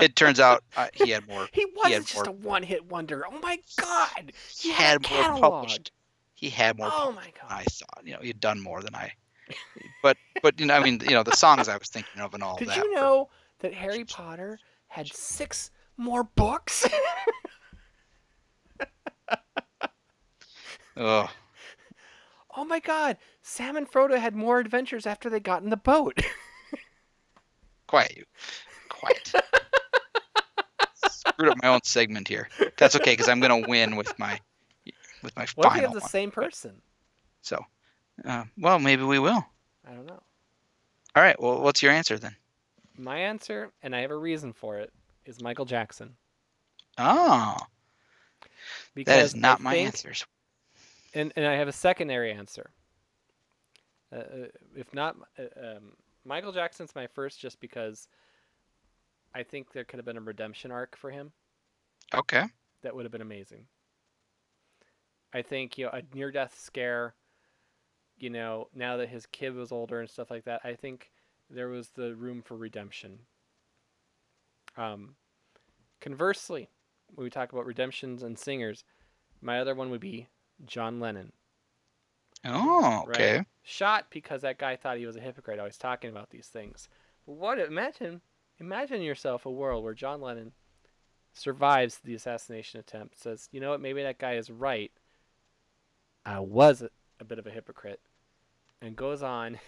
It 0.00 0.14
turns 0.16 0.40
out 0.40 0.62
uh, 0.76 0.88
he 0.92 1.10
had 1.10 1.26
more. 1.28 1.48
He 1.52 1.66
wasn't 1.74 1.94
had 1.94 2.02
just 2.06 2.14
more- 2.16 2.28
a 2.28 2.32
one-hit 2.32 2.86
wonder. 2.86 3.24
Oh 3.26 3.38
my 3.40 3.58
god! 3.80 4.32
He 4.56 4.70
had 4.70 5.04
had 5.06 5.30
more 5.32 5.40
published. 5.40 5.92
He 6.34 6.48
had 6.50 6.76
more. 6.78 6.88
Oh 6.92 7.12
my 7.12 7.30
god! 7.40 7.50
I 7.50 7.64
thought. 7.64 8.02
You 8.04 8.12
know, 8.14 8.20
he'd 8.20 8.40
done 8.40 8.60
more 8.60 8.82
than 8.82 8.94
I. 8.94 9.12
But 10.02 10.16
but 10.42 10.58
you 10.60 10.66
know, 10.66 10.74
I 10.74 10.80
mean, 10.82 11.00
you 11.04 11.10
know, 11.12 11.22
the 11.22 11.36
songs 11.36 11.68
I 11.68 11.76
was 11.76 11.88
thinking 11.88 12.20
of 12.20 12.34
and 12.34 12.42
all 12.42 12.56
Did 12.56 12.68
that. 12.68 12.76
you 12.76 12.88
were- 12.90 12.94
know 12.96 13.28
that 13.60 13.72
Harry 13.74 14.04
Potter 14.04 14.58
had 14.88 15.06
six 15.12 15.70
more 15.96 16.24
books? 16.24 16.86
Ugh. 20.98 21.28
Oh 22.56 22.64
my 22.64 22.80
god! 22.80 23.16
Sam 23.42 23.76
and 23.76 23.90
Frodo 23.90 24.18
had 24.18 24.34
more 24.34 24.58
adventures 24.58 25.06
after 25.06 25.30
they 25.30 25.40
got 25.40 25.62
in 25.62 25.70
the 25.70 25.76
boat. 25.76 26.18
Quiet 27.86 28.16
you. 28.16 28.24
Quiet. 28.88 29.32
Screwed 31.08 31.50
up 31.50 31.58
my 31.62 31.68
own 31.68 31.80
segment 31.84 32.26
here. 32.26 32.48
That's 32.78 32.96
okay 32.96 33.12
because 33.12 33.28
I'm 33.28 33.40
gonna 33.40 33.68
win 33.68 33.96
with 33.96 34.18
my 34.18 34.40
with 35.22 35.36
my 35.36 35.46
what 35.54 35.66
if 35.66 35.74
you 35.76 35.80
final 35.80 35.80
have 35.82 35.92
the 35.92 36.00
one. 36.00 36.08
same 36.10 36.30
person? 36.30 36.80
So, 37.42 37.64
uh, 38.24 38.44
well, 38.58 38.78
maybe 38.78 39.04
we 39.04 39.18
will. 39.18 39.44
I 39.88 39.92
don't 39.92 40.06
know. 40.06 40.22
All 41.14 41.22
right. 41.22 41.40
Well, 41.40 41.60
what's 41.60 41.82
your 41.82 41.92
answer 41.92 42.18
then? 42.18 42.34
My 42.98 43.18
answer, 43.18 43.70
and 43.82 43.94
I 43.94 44.00
have 44.00 44.10
a 44.10 44.16
reason 44.16 44.52
for 44.52 44.78
it, 44.78 44.92
is 45.26 45.40
Michael 45.40 45.64
Jackson. 45.66 46.16
Oh, 46.98 47.56
Because 48.94 49.14
that 49.14 49.24
is 49.24 49.36
not 49.36 49.60
I 49.60 49.62
my 49.62 49.74
answers. 49.76 50.24
And 51.16 51.32
and 51.36 51.46
I 51.46 51.54
have 51.54 51.68
a 51.68 51.72
secondary 51.72 52.32
answer. 52.32 52.70
Uh, 54.12 54.16
uh, 54.18 54.46
if 54.76 54.94
not, 54.94 55.16
uh, 55.38 55.76
um, 55.76 55.96
Michael 56.24 56.52
Jackson's 56.52 56.94
my 56.94 57.06
first, 57.08 57.40
just 57.40 57.60
because 57.60 58.08
I 59.34 59.42
think 59.42 59.72
there 59.72 59.84
could 59.84 59.98
have 59.98 60.06
been 60.06 60.18
a 60.18 60.20
redemption 60.22 60.70
arc 60.72 60.96
for 60.96 61.10
him 61.10 61.32
Okay. 62.14 62.46
that 62.82 62.94
would 62.94 63.04
have 63.04 63.12
been 63.12 63.22
amazing. 63.22 63.66
I 65.32 65.42
think 65.42 65.78
you 65.78 65.86
know 65.86 65.92
a 65.92 66.02
near-death 66.14 66.58
scare. 66.58 67.14
You 68.18 68.30
know, 68.30 68.68
now 68.74 68.96
that 68.98 69.10
his 69.10 69.26
kid 69.26 69.54
was 69.54 69.72
older 69.72 70.00
and 70.00 70.10
stuff 70.10 70.30
like 70.30 70.44
that, 70.44 70.62
I 70.64 70.74
think 70.74 71.10
there 71.50 71.68
was 71.68 71.90
the 71.90 72.14
room 72.16 72.42
for 72.42 72.56
redemption. 72.56 73.26
Um, 74.76 75.16
conversely, 76.00 76.70
when 77.14 77.24
we 77.24 77.30
talk 77.30 77.52
about 77.52 77.66
redemptions 77.66 78.22
and 78.22 78.38
singers, 78.38 78.84
my 79.42 79.60
other 79.60 79.74
one 79.74 79.90
would 79.90 80.00
be 80.00 80.28
John 80.64 81.00
Lennon. 81.00 81.32
Oh, 82.44 83.04
Right. 83.06 83.16
okay. 83.16 83.44
Shot 83.62 84.06
because 84.10 84.42
that 84.42 84.58
guy 84.58 84.76
thought 84.76 84.98
he 84.98 85.06
was 85.06 85.16
a 85.16 85.20
hypocrite, 85.20 85.58
always 85.58 85.76
talking 85.76 86.10
about 86.10 86.30
these 86.30 86.46
things. 86.46 86.88
What 87.24 87.58
imagine 87.58 88.20
imagine 88.58 89.02
yourself 89.02 89.44
a 89.44 89.50
world 89.50 89.82
where 89.82 89.94
John 89.94 90.20
Lennon 90.20 90.52
survives 91.32 91.98
the 91.98 92.14
assassination 92.14 92.80
attempt, 92.80 93.18
says, 93.20 93.48
you 93.52 93.60
know 93.60 93.70
what, 93.70 93.80
maybe 93.80 94.02
that 94.02 94.18
guy 94.18 94.34
is 94.34 94.50
right. 94.50 94.92
I 96.24 96.40
was 96.40 96.82
a 97.20 97.24
bit 97.24 97.38
of 97.38 97.46
a 97.46 97.50
hypocrite. 97.50 98.00
And 98.80 98.94
goes 98.94 99.22
on 99.22 99.58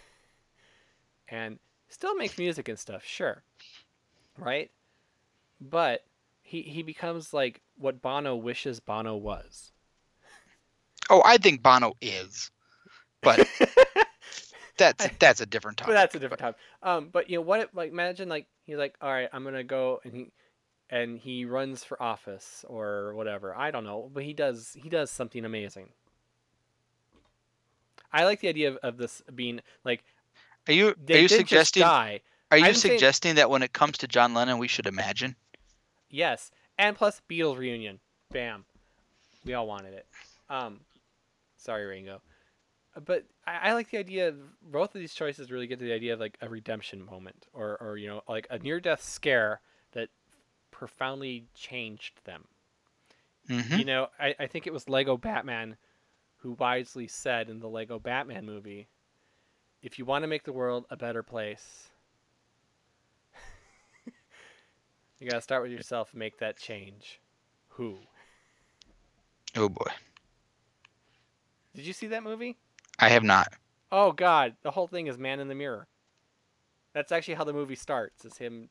and 1.28 1.58
still 1.88 2.14
makes 2.14 2.38
music 2.38 2.68
and 2.68 2.78
stuff, 2.78 3.04
sure. 3.04 3.42
Right? 4.36 4.70
But 5.60 6.04
he 6.42 6.62
he 6.62 6.82
becomes 6.82 7.34
like 7.34 7.62
what 7.76 8.00
Bono 8.00 8.36
wishes 8.36 8.80
Bono 8.80 9.16
was. 9.16 9.72
Oh, 11.10 11.22
I 11.24 11.38
think 11.38 11.62
Bono 11.62 11.94
is, 12.00 12.50
but 13.22 13.46
that's 14.78 15.08
that's 15.18 15.40
a 15.40 15.46
different 15.46 15.78
but 15.78 15.92
that's 15.92 16.14
a 16.14 16.18
different 16.18 16.40
topic. 16.40 16.60
Um, 16.82 17.08
but 17.12 17.30
you 17.30 17.38
know 17.38 17.42
what? 17.42 17.60
If, 17.60 17.68
like, 17.74 17.90
imagine 17.90 18.28
like 18.28 18.46
he's 18.64 18.76
like, 18.76 18.94
all 19.00 19.10
right, 19.10 19.28
I'm 19.32 19.44
gonna 19.44 19.64
go 19.64 20.00
and 20.04 20.14
he 20.14 20.26
and 20.90 21.18
he 21.18 21.44
runs 21.44 21.84
for 21.84 22.00
office 22.02 22.64
or 22.68 23.14
whatever. 23.14 23.54
I 23.54 23.70
don't 23.70 23.84
know, 23.84 24.10
but 24.12 24.22
he 24.24 24.32
does 24.32 24.76
he 24.80 24.88
does 24.88 25.10
something 25.10 25.44
amazing. 25.44 25.88
I 28.12 28.24
like 28.24 28.40
the 28.40 28.48
idea 28.48 28.68
of, 28.70 28.76
of 28.82 28.96
this 28.96 29.22
being 29.34 29.60
like 29.84 30.02
Are 30.66 30.72
you 30.72 30.94
they 31.04 31.18
are 31.18 31.22
you 31.22 31.28
suggesting 31.28 31.82
die. 31.82 32.20
are 32.50 32.58
you 32.58 32.64
I'm 32.66 32.74
saying- 32.74 32.94
suggesting 32.96 33.34
that 33.36 33.50
when 33.50 33.62
it 33.62 33.72
comes 33.72 33.98
to 33.98 34.08
John 34.08 34.34
Lennon, 34.34 34.58
we 34.58 34.68
should 34.68 34.86
imagine? 34.86 35.36
Yes, 36.10 36.50
and 36.78 36.96
plus 36.96 37.20
Beatles 37.30 37.58
reunion. 37.58 38.00
Bam, 38.30 38.64
we 39.44 39.52
all 39.54 39.66
wanted 39.66 39.92
it. 39.94 40.06
Um, 40.48 40.80
sorry, 41.58 41.86
Ringo, 41.86 42.22
Uh, 42.96 43.00
but 43.00 43.24
I, 43.46 43.70
I 43.70 43.74
like 43.74 43.90
the 43.90 43.98
idea. 43.98 44.28
Of, 44.28 44.36
both 44.62 44.94
of 44.94 45.00
these 45.00 45.14
choices 45.14 45.50
really 45.52 45.66
get 45.68 45.78
to 45.80 45.84
the 45.86 45.92
idea 45.94 46.14
of 46.14 46.20
like 46.20 46.38
a 46.42 46.48
redemption 46.48 47.04
moment, 47.04 47.46
or 47.54 47.76
or 47.82 47.96
you 47.98 48.08
know 48.08 48.22
like 48.28 48.46
a 48.50 48.58
near 48.58 48.80
death 48.80 49.02
scare 49.02 49.60
that 49.92 50.10
profoundly 50.72 51.48
changed 51.54 52.24
them. 52.24 52.48
hmm 53.48 53.80
You 53.80 53.84
know, 53.84 54.08
I, 54.18 54.34
I 54.38 54.46
think 54.46 54.66
it 54.66 54.72
was 54.74 54.88
Lego 54.88 55.16
Batman 55.16 55.76
who 56.38 56.52
wisely 56.52 57.08
said 57.08 57.48
in 57.50 57.60
the 57.60 57.68
Lego 57.68 57.98
Batman 57.98 58.46
movie, 58.46 58.88
if 59.82 59.98
you 59.98 60.04
want 60.04 60.22
to 60.24 60.28
make 60.28 60.44
the 60.44 60.52
world 60.52 60.86
a 60.90 60.96
better 60.96 61.22
place, 61.22 61.90
you 65.18 65.28
gotta 65.28 65.40
start 65.40 65.62
with 65.62 65.72
yourself 65.72 66.14
make 66.14 66.38
that 66.38 66.56
change. 66.58 67.20
Who? 67.68 68.08
Oh 69.56 69.68
boy, 69.68 69.90
Did 71.78 71.86
you 71.86 71.92
see 71.92 72.08
that 72.08 72.24
movie? 72.24 72.56
I 72.98 73.08
have 73.08 73.22
not. 73.22 73.52
Oh 73.92 74.10
God, 74.10 74.56
the 74.62 74.70
whole 74.72 74.88
thing 74.88 75.06
is 75.06 75.16
man 75.16 75.38
in 75.38 75.46
the 75.46 75.54
mirror. 75.54 75.86
That's 76.92 77.12
actually 77.12 77.34
how 77.34 77.44
the 77.44 77.52
movie 77.52 77.76
starts. 77.76 78.24
Is 78.24 78.36
him, 78.36 78.68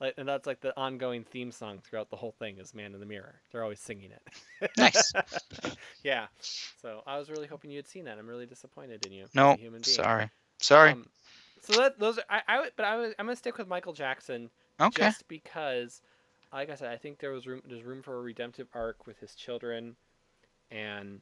like, 0.00 0.14
and 0.18 0.28
that's 0.28 0.46
like 0.46 0.60
the 0.60 0.72
ongoing 0.78 1.24
theme 1.24 1.50
song 1.50 1.80
throughout 1.82 2.10
the 2.10 2.16
whole 2.16 2.30
thing 2.38 2.58
is 2.58 2.72
man 2.72 2.94
in 2.94 3.00
the 3.00 3.06
mirror. 3.06 3.40
They're 3.50 3.64
always 3.64 3.80
singing 3.80 4.12
it. 4.12 4.22
Nice. 4.78 5.12
yeah. 6.04 6.26
So 6.80 7.02
I 7.08 7.18
was 7.18 7.28
really 7.28 7.48
hoping 7.48 7.72
you 7.72 7.76
had 7.76 7.88
seen 7.88 8.04
that. 8.04 8.18
I'm 8.18 8.26
really 8.28 8.46
disappointed 8.46 9.04
in 9.04 9.10
you. 9.10 9.26
No, 9.34 9.56
being. 9.56 9.82
sorry, 9.82 10.30
sorry. 10.60 10.92
Um, 10.92 11.06
so 11.60 11.80
that 11.80 11.98
those 11.98 12.18
are, 12.18 12.24
I, 12.30 12.42
I 12.46 12.60
would, 12.60 12.70
but 12.76 12.86
I 12.86 12.96
was, 12.96 13.14
I'm 13.18 13.26
gonna 13.26 13.34
stick 13.34 13.58
with 13.58 13.66
Michael 13.66 13.94
Jackson 13.94 14.48
okay. 14.80 15.02
just 15.02 15.26
because, 15.26 16.02
like 16.52 16.70
I 16.70 16.76
said, 16.76 16.92
I 16.92 16.98
think 16.98 17.18
there 17.18 17.32
was 17.32 17.48
room. 17.48 17.62
There's 17.68 17.82
room 17.82 18.00
for 18.00 18.16
a 18.16 18.20
redemptive 18.20 18.68
arc 18.74 19.08
with 19.08 19.18
his 19.18 19.34
children, 19.34 19.96
and 20.70 21.20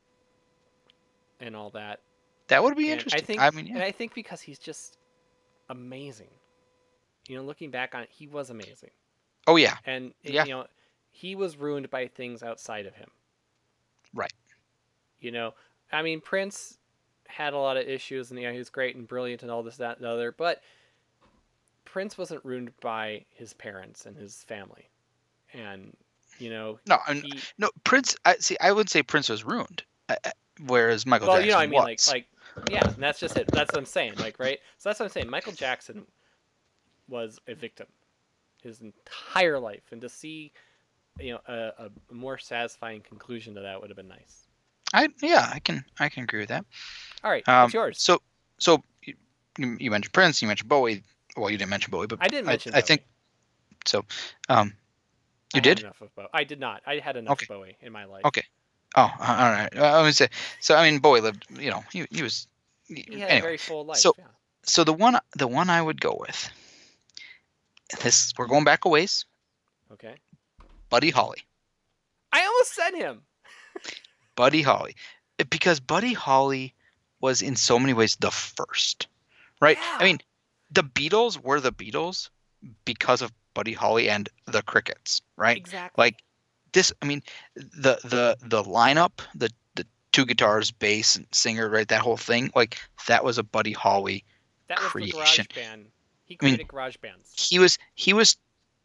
and 1.42 1.54
all 1.54 1.70
that. 1.70 2.00
That 2.48 2.62
would 2.62 2.76
be 2.76 2.90
And 2.90 2.94
interesting. 3.00 3.22
I 3.22 3.24
think, 3.26 3.40
I 3.40 3.50
mean, 3.50 3.68
and. 3.74 3.82
I 3.82 3.90
think 3.92 4.14
because 4.14 4.40
he's 4.40 4.58
just 4.58 4.96
amazing. 5.68 6.30
You 7.28 7.36
know, 7.36 7.42
looking 7.42 7.70
back 7.70 7.94
on 7.94 8.02
it, 8.02 8.08
he 8.10 8.26
was 8.26 8.50
amazing, 8.50 8.90
oh 9.46 9.56
yeah, 9.56 9.76
and 9.84 10.12
Yeah. 10.22 10.44
you 10.44 10.50
know, 10.50 10.66
he 11.10 11.34
was 11.36 11.56
ruined 11.56 11.88
by 11.90 12.08
things 12.08 12.42
outside 12.42 12.86
of 12.86 12.94
him. 12.96 13.10
Right. 14.14 14.32
You 15.20 15.30
know, 15.30 15.54
I 15.92 16.02
mean, 16.02 16.20
Prince 16.20 16.78
had 17.28 17.52
a 17.52 17.58
lot 17.58 17.76
of 17.76 17.86
issues, 17.88 18.30
and 18.30 18.40
you 18.40 18.46
know, 18.46 18.52
he 18.52 18.58
was 18.58 18.70
great 18.70 18.96
and 18.96 19.06
brilliant 19.06 19.42
and 19.42 19.50
all 19.50 19.62
this, 19.62 19.76
that, 19.76 19.98
and 19.98 20.04
the 20.06 20.10
other, 20.10 20.32
but 20.32 20.62
Prince 21.84 22.18
wasn't 22.18 22.44
ruined 22.44 22.72
by 22.80 23.24
his 23.30 23.52
parents 23.52 24.04
and 24.06 24.16
his 24.16 24.42
family, 24.44 24.88
and 25.54 25.96
you 26.38 26.50
know, 26.50 26.80
no, 26.88 26.98
he. 27.12 27.40
no. 27.58 27.70
Prince. 27.84 28.16
I 28.24 28.36
see. 28.38 28.56
I 28.60 28.72
would 28.72 28.90
say 28.90 29.02
Prince 29.02 29.28
was 29.28 29.44
ruined, 29.44 29.84
uh, 30.08 30.16
whereas 30.66 31.06
Michael 31.06 31.28
well, 31.28 31.36
Jackson 31.36 31.46
you 31.46 31.52
know, 31.52 31.58
what 31.58 31.62
I 31.62 31.66
mean, 31.66 31.80
like, 31.80 31.98
was. 31.98 32.12
like, 32.12 32.26
yeah, 32.70 32.86
and 32.86 33.02
that's 33.02 33.18
just 33.18 33.36
it. 33.36 33.48
That's 33.48 33.72
what 33.72 33.78
I'm 33.78 33.86
saying, 33.86 34.14
like, 34.18 34.38
right? 34.38 34.58
So 34.78 34.88
that's 34.88 35.00
what 35.00 35.06
I'm 35.06 35.12
saying. 35.12 35.30
Michael 35.30 35.52
Jackson 35.52 36.06
was 37.08 37.38
a 37.48 37.54
victim 37.54 37.86
his 38.62 38.80
entire 38.80 39.58
life, 39.58 39.82
and 39.90 40.00
to 40.00 40.08
see, 40.08 40.52
you 41.18 41.32
know, 41.32 41.40
a, 41.46 41.86
a 41.86 42.14
more 42.14 42.38
satisfying 42.38 43.00
conclusion 43.00 43.54
to 43.54 43.60
that 43.60 43.80
would 43.80 43.90
have 43.90 43.96
been 43.96 44.08
nice. 44.08 44.46
I 44.94 45.08
yeah, 45.22 45.50
I 45.52 45.58
can 45.58 45.84
I 45.98 46.08
can 46.08 46.24
agree 46.24 46.40
with 46.40 46.50
that. 46.50 46.64
All 47.24 47.30
right, 47.30 47.46
Um, 47.48 47.62
what's 47.62 47.74
yours? 47.74 48.02
So 48.02 48.20
so 48.58 48.82
you, 49.02 49.14
you 49.56 49.90
mentioned 49.90 50.12
Prince, 50.12 50.42
you 50.42 50.48
mentioned 50.48 50.68
Bowie. 50.68 51.02
Well, 51.36 51.50
you 51.50 51.56
didn't 51.56 51.70
mention 51.70 51.90
Bowie, 51.90 52.06
but 52.06 52.18
I 52.20 52.28
didn't 52.28 52.46
mention. 52.46 52.74
I, 52.74 52.82
think 52.82 53.04
so. 53.86 54.04
Um, 54.48 54.74
you 55.54 55.58
had 55.58 55.62
did. 55.62 55.80
enough 55.80 56.00
of 56.00 56.14
Bowie. 56.14 56.26
I 56.32 56.44
did 56.44 56.60
not. 56.60 56.82
I 56.86 56.98
had 56.98 57.16
enough 57.16 57.32
Okay. 57.32 57.46
Bowie 57.48 57.76
in 57.80 57.92
my 57.92 58.04
life. 58.04 58.24
Okay. 58.26 58.44
Oh, 58.94 59.02
uh, 59.02 59.08
all 59.20 59.50
right. 59.50 59.76
I 59.76 60.02
would 60.02 60.14
say 60.14 60.28
so. 60.60 60.74
I 60.74 60.90
mean, 60.90 61.00
Bowie 61.00 61.20
lived. 61.20 61.46
You 61.58 61.70
know, 61.70 61.84
he 61.92 62.06
he 62.10 62.22
was. 62.22 62.46
He 62.86 63.20
had 63.20 63.28
a 63.28 63.32
anyway, 63.32 63.40
very 63.40 63.56
full 63.56 63.84
life. 63.86 63.98
so- 63.98 64.14
yeah. 64.18 64.24
so 64.64 64.84
the 64.84 64.92
one 64.92 65.18
the 65.36 65.48
one 65.48 65.70
I 65.70 65.80
would 65.80 66.00
go 66.00 66.16
with. 66.18 66.50
This 68.02 68.32
we're 68.38 68.46
going 68.46 68.64
back 68.64 68.84
a 68.84 68.88
ways. 68.88 69.24
Okay. 69.92 70.16
Buddy 70.88 71.10
Holly. 71.10 71.42
I 72.32 72.44
almost 72.44 72.74
said 72.74 72.94
him. 72.94 73.22
Buddy 74.36 74.62
Holly, 74.62 74.96
Uh, 75.38 75.44
because 75.50 75.80
Buddy 75.80 76.14
Holly 76.14 76.74
was 77.20 77.42
in 77.42 77.56
so 77.56 77.78
many 77.78 77.92
ways 77.92 78.16
the 78.16 78.30
first, 78.30 79.06
right? 79.60 79.76
Yeah. 79.78 79.96
I 80.00 80.04
mean, 80.04 80.18
the 80.70 80.82
Beatles 80.82 81.38
were 81.42 81.60
the 81.60 81.72
Beatles 81.72 82.30
because 82.86 83.20
of 83.20 83.30
Buddy 83.54 83.74
Holly 83.74 84.08
and 84.08 84.28
the 84.46 84.62
Crickets, 84.62 85.20
right? 85.36 85.56
Exactly. 85.56 86.02
Like 86.02 86.22
this. 86.72 86.92
I 87.02 87.06
mean, 87.06 87.22
the 87.54 87.98
the 88.04 88.36
the 88.42 88.62
lineup, 88.62 89.20
the 89.34 89.50
the 89.74 89.86
two 90.12 90.26
guitars, 90.26 90.70
bass, 90.70 91.16
and 91.16 91.26
singer, 91.32 91.68
right? 91.68 91.88
That 91.88 92.00
whole 92.00 92.16
thing, 92.16 92.50
like 92.54 92.78
that 93.06 93.24
was 93.24 93.38
a 93.38 93.42
Buddy 93.42 93.72
Holly. 93.72 94.24
that 94.68 94.78
was 94.78 94.86
the 94.92 95.12
creation. 95.12 95.46
garage 95.54 95.66
band. 95.66 95.86
He 96.24 96.38
I 96.40 96.44
mean, 96.44 96.66
garage 96.66 96.96
bands. 96.96 97.32
He 97.36 97.58
was 97.58 97.78
he 97.94 98.12
was 98.12 98.36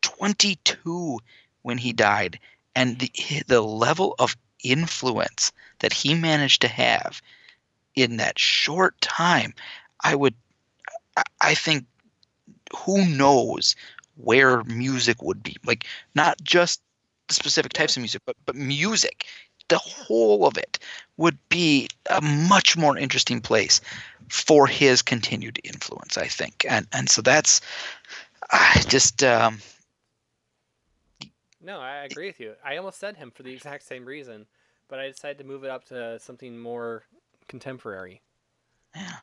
22 0.02 1.20
when 1.62 1.78
he 1.78 1.94
died, 1.94 2.40
and 2.76 3.00
the 3.00 3.12
the 3.48 3.62
level 3.62 4.16
of 4.20 4.36
influence 4.64 5.52
that 5.80 5.94
he 5.94 6.14
managed 6.14 6.62
to 6.62 6.68
have 6.68 7.22
in 7.98 8.18
that 8.18 8.38
short 8.38 9.00
time, 9.02 9.54
I 10.04 10.16
would, 10.16 10.36
I, 11.42 11.56
think, 11.56 11.86
who 12.76 13.06
knows 13.08 13.76
where 14.16 14.64
music 14.64 15.22
would 15.22 15.42
be? 15.42 15.58
Like 15.66 15.86
not 16.14 16.38
just 16.44 16.82
specific 17.30 17.74
types 17.74 17.98
of 17.98 18.02
music, 18.02 18.22
but 18.26 18.36
but 18.46 18.56
music, 18.56 19.26
the 19.70 19.78
whole 19.78 20.46
of 20.48 20.58
it 20.58 20.80
would 21.18 21.38
be 21.50 21.88
a 22.10 22.22
much 22.22 22.78
more 22.78 22.98
interesting 22.98 23.42
place 23.42 23.82
for 24.30 24.68
his 24.68 25.02
continued 25.02 25.60
influence, 25.64 26.18
I 26.18 26.28
think, 26.28 26.66
and 26.70 26.88
and 26.94 27.10
so 27.10 27.22
that's, 27.22 27.62
I 28.52 28.84
just 28.88 29.24
um, 29.24 29.60
No, 31.62 31.80
I 31.82 31.98
agree 31.98 32.26
with 32.28 32.40
you. 32.40 32.56
I 32.64 32.78
almost 32.78 32.98
said 33.00 33.18
him 33.18 33.30
for 33.30 33.44
the 33.44 33.54
exact 33.54 33.84
same 33.84 34.06
reason, 34.06 34.48
but 34.88 34.98
I 35.00 35.08
decided 35.08 35.38
to 35.40 35.44
move 35.44 35.64
it 35.64 35.70
up 35.70 35.86
to 35.86 36.18
something 36.20 36.58
more 36.58 37.06
contemporary. 37.48 38.24
yeah. 38.96 39.18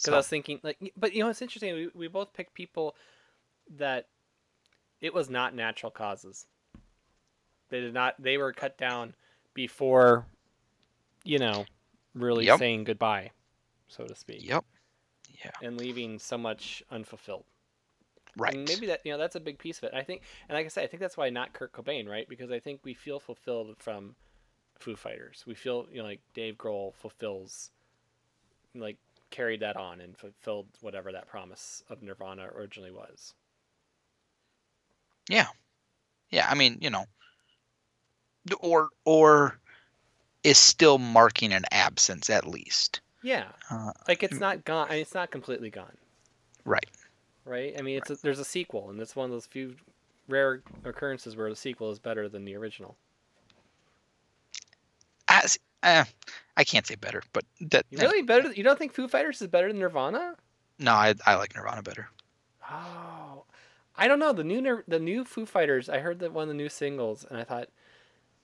Because 0.00 0.12
So, 0.12 0.12
I 0.12 0.16
was 0.18 0.28
thinking, 0.28 0.60
like, 0.62 0.78
but 0.96 1.12
you 1.14 1.22
know, 1.22 1.30
it's 1.30 1.42
interesting. 1.42 1.74
We, 1.74 1.88
we 1.94 2.08
both 2.08 2.32
picked 2.32 2.54
people 2.54 2.94
that 3.76 4.08
it 5.00 5.14
was 5.14 5.30
not 5.30 5.54
natural 5.54 5.92
causes. 5.92 6.46
They 7.70 7.80
did 7.80 7.94
not. 7.94 8.14
They 8.20 8.38
were 8.38 8.52
cut 8.52 8.78
down 8.78 9.14
before, 9.54 10.26
you 11.24 11.38
know, 11.38 11.68
really 12.14 12.48
Yep. 12.48 12.50
saying 12.50 12.84
goodbye, 12.84 13.32
so 13.88 14.06
to 14.06 14.14
speak, 14.14 14.46
yep, 14.48 14.64
yeah, 15.44 15.50
and 15.60 15.76
leaving 15.78 16.18
so 16.18 16.38
much 16.38 16.82
unfulfilled. 16.90 17.44
right. 18.36 18.54
And 18.54 18.66
maybe 18.66 18.86
that 18.86 19.00
you 19.04 19.12
know 19.12 19.18
that's 19.18 19.36
a 19.36 19.40
big 19.40 19.58
piece 19.58 19.78
of 19.78 19.84
it. 19.84 19.94
I 19.94 20.02
think, 20.02 20.22
and 20.48 20.56
like 20.56 20.64
I 20.66 20.68
said, 20.68 20.84
I 20.84 20.86
think 20.86 21.00
that's 21.00 21.16
why 21.16 21.30
not 21.30 21.52
Kurt 21.52 21.72
Cobain, 21.72 22.08
right? 22.08 22.28
Because 22.28 22.50
I 22.50 22.60
think 22.60 22.80
we 22.84 22.94
feel 22.94 23.20
fulfilled 23.20 23.76
from 23.78 24.16
Foo 24.78 24.96
Fighters. 24.96 25.44
We 25.46 25.54
feel 25.54 25.86
you 25.90 25.98
know 25.98 26.04
like 26.04 26.20
Dave 26.34 26.56
Grohl 26.58 26.94
fulfills, 26.94 27.70
like 28.74 28.98
carried 29.30 29.60
that 29.60 29.76
on 29.76 30.00
and 30.00 30.16
fulfilled 30.16 30.68
whatever 30.80 31.10
that 31.12 31.26
promise 31.26 31.82
of 31.90 32.02
Nirvana 32.02 32.48
originally 32.54 32.92
was. 32.92 33.34
yeah, 35.28 35.46
Yeah, 36.30 36.48
I 36.50 36.54
mean, 36.54 36.78
you 36.80 36.90
know, 36.90 37.04
or 38.60 38.88
or 39.04 39.58
is 40.42 40.58
still 40.58 40.98
marking 40.98 41.52
an 41.52 41.64
absence 41.72 42.30
at 42.30 42.46
least. 42.46 43.00
Yeah, 43.22 43.46
Uh, 43.70 43.92
like 44.06 44.22
it's 44.22 44.38
not 44.38 44.64
gone. 44.64 44.86
I 44.88 44.92
mean, 44.92 45.00
it's 45.02 45.14
not 45.14 45.30
completely 45.30 45.70
gone, 45.70 45.96
right. 46.64 46.86
right? 47.44 47.74
I 47.76 47.82
mean, 47.82 47.96
it's 47.98 48.10
a, 48.10 48.16
there's 48.16 48.38
a 48.38 48.44
sequel, 48.44 48.90
and 48.90 49.00
it's 49.00 49.16
one 49.16 49.24
of 49.24 49.30
those 49.32 49.46
few 49.46 49.74
rare 50.28 50.62
occurrences 50.84 51.36
where 51.36 51.50
the 51.50 51.56
sequel 51.56 51.90
is 51.90 51.98
better 51.98 52.28
than 52.28 52.44
the 52.44 52.54
original. 52.56 52.96
As 55.28 55.58
uh, 55.82 56.04
I 56.56 56.64
can't 56.64 56.86
say 56.86 56.94
better, 56.94 57.22
but 57.32 57.44
that 57.60 57.86
You 57.90 57.98
really 57.98 58.22
better? 58.22 58.52
You 58.52 58.62
don't 58.62 58.78
think 58.78 58.92
Foo 58.92 59.08
Fighters 59.08 59.42
is 59.42 59.48
better 59.48 59.68
than 59.68 59.78
Nirvana? 59.80 60.36
no, 60.78 60.92
I 60.92 61.14
I 61.26 61.34
like 61.36 61.54
Nirvana 61.56 61.82
better. 61.82 62.08
Oh, 62.70 63.44
I 63.96 64.08
don't 64.08 64.18
know 64.18 64.32
the 64.32 64.44
new 64.44 64.82
the 64.86 65.00
new 65.00 65.24
Foo 65.24 65.46
Fighters. 65.46 65.88
I 65.88 65.98
heard 65.98 66.20
that 66.20 66.32
one 66.32 66.42
of 66.44 66.48
the 66.48 66.54
new 66.54 66.68
singles, 66.68 67.24
and 67.28 67.38
I 67.38 67.44
thought 67.44 67.68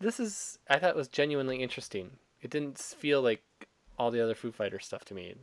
this 0.03 0.21
is 0.21 0.59
I 0.69 0.79
thought 0.79 0.97
was 0.97 1.09
genuinely 1.09 1.63
interesting. 1.63 2.11
It 2.41 2.51
didn't 2.51 2.79
feel 2.79 3.23
like 3.23 3.43
all 3.99 4.11
the 4.11 4.21
other 4.23 4.35
Foo 4.35 4.53
Fighters 4.53 4.85
stuff 4.85 5.05
to 5.07 5.15
me. 5.15 5.35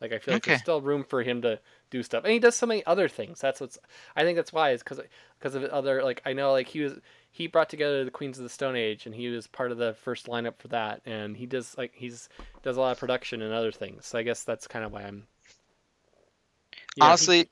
Like 0.00 0.12
I 0.12 0.18
feel 0.18 0.34
like 0.34 0.44
there's 0.44 0.60
still 0.60 0.80
room 0.80 1.02
for 1.04 1.22
him 1.22 1.42
to 1.42 1.58
do 1.90 2.02
stuff, 2.04 2.22
and 2.24 2.32
he 2.32 2.38
does 2.38 2.54
so 2.54 2.66
many 2.66 2.86
other 2.86 3.08
things. 3.08 3.40
That's 3.40 3.60
what's 3.60 3.78
I 4.14 4.22
think 4.22 4.36
that's 4.36 4.52
why 4.52 4.70
is 4.70 4.82
because 4.82 5.00
because 5.38 5.54
of 5.56 5.64
other 5.64 6.02
like 6.04 6.22
I 6.24 6.32
know 6.32 6.52
like 6.52 6.68
he 6.68 6.80
was 6.80 6.94
he 7.30 7.46
brought 7.48 7.68
together 7.68 8.04
the 8.04 8.10
Queens 8.10 8.38
of 8.38 8.44
the 8.44 8.48
Stone 8.48 8.76
Age, 8.76 9.06
and 9.06 9.14
he 9.14 9.28
was 9.28 9.46
part 9.48 9.72
of 9.72 9.78
the 9.78 9.94
first 9.94 10.26
lineup 10.26 10.54
for 10.58 10.68
that, 10.68 11.02
and 11.04 11.36
he 11.36 11.46
does 11.46 11.76
like 11.76 11.92
he's 11.94 12.28
does 12.62 12.76
a 12.76 12.80
lot 12.80 12.92
of 12.92 12.98
production 12.98 13.42
and 13.42 13.52
other 13.52 13.72
things. 13.72 14.06
So 14.06 14.18
I 14.18 14.22
guess 14.22 14.44
that's 14.44 14.68
kind 14.68 14.84
of 14.84 14.92
why 14.92 15.02
I'm. 15.02 15.26
Yeah, 16.96 17.04
he- 17.04 17.08
Honestly, 17.08 17.48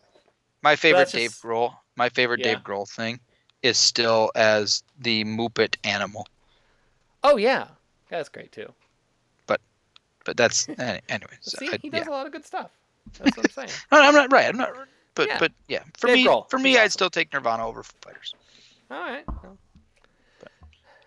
my 0.63 0.77
favorite 0.77 1.11
Dave 1.11 1.31
just- 1.31 1.43
Grohl, 1.43 1.75
my 1.97 2.09
favorite 2.11 2.41
Yeah. 2.41 2.55
Dave 2.55 2.63
Grohl 2.65 2.89
thing 2.89 3.19
is 3.63 3.77
still 3.77 4.31
as 4.37 4.85
the 4.99 5.25
Muppet 5.25 5.77
animal. 5.85 6.27
Oh 7.25 7.37
yeah, 7.37 7.69
that's 8.09 8.29
great 8.29 8.53
too. 8.53 8.73
But 9.47 9.61
but 10.25 10.37
that's 10.37 10.69
any- 10.79 11.01
anyway. 11.09 11.37
So 11.41 11.59
See, 11.59 11.69
I- 11.73 11.79
he 11.79 11.89
yeah. 11.89 11.99
does 12.01 12.07
a 12.09 12.11
lot 12.11 12.27
of 12.27 12.33
good 12.33 12.45
stuff. 12.45 12.71
That's 13.19 13.37
what 13.37 13.47
I'm 13.47 13.53
saying. 13.53 13.79
No, 13.93 14.01
I'm 14.03 14.15
not 14.15 14.33
right. 14.33 14.49
I'm 14.49 14.57
not. 14.57 14.73
But 15.15 15.29
Yeah. 15.29 15.39
but 15.39 15.53
yeah, 15.69 15.83
for 15.97 16.09
Dave 16.09 16.17
me, 16.17 16.27
Grohl, 16.27 16.51
for 16.51 16.59
he's 16.59 16.65
me, 16.65 16.77
I'd 16.77 16.81
awesome. 16.81 16.91
still 16.91 17.11
take 17.11 17.33
Nirvana 17.33 17.67
over 17.67 17.83
Foo 17.83 17.95
Fighters. 18.03 18.35
All 18.91 18.99
right. 19.01 19.25
well. 19.43 19.57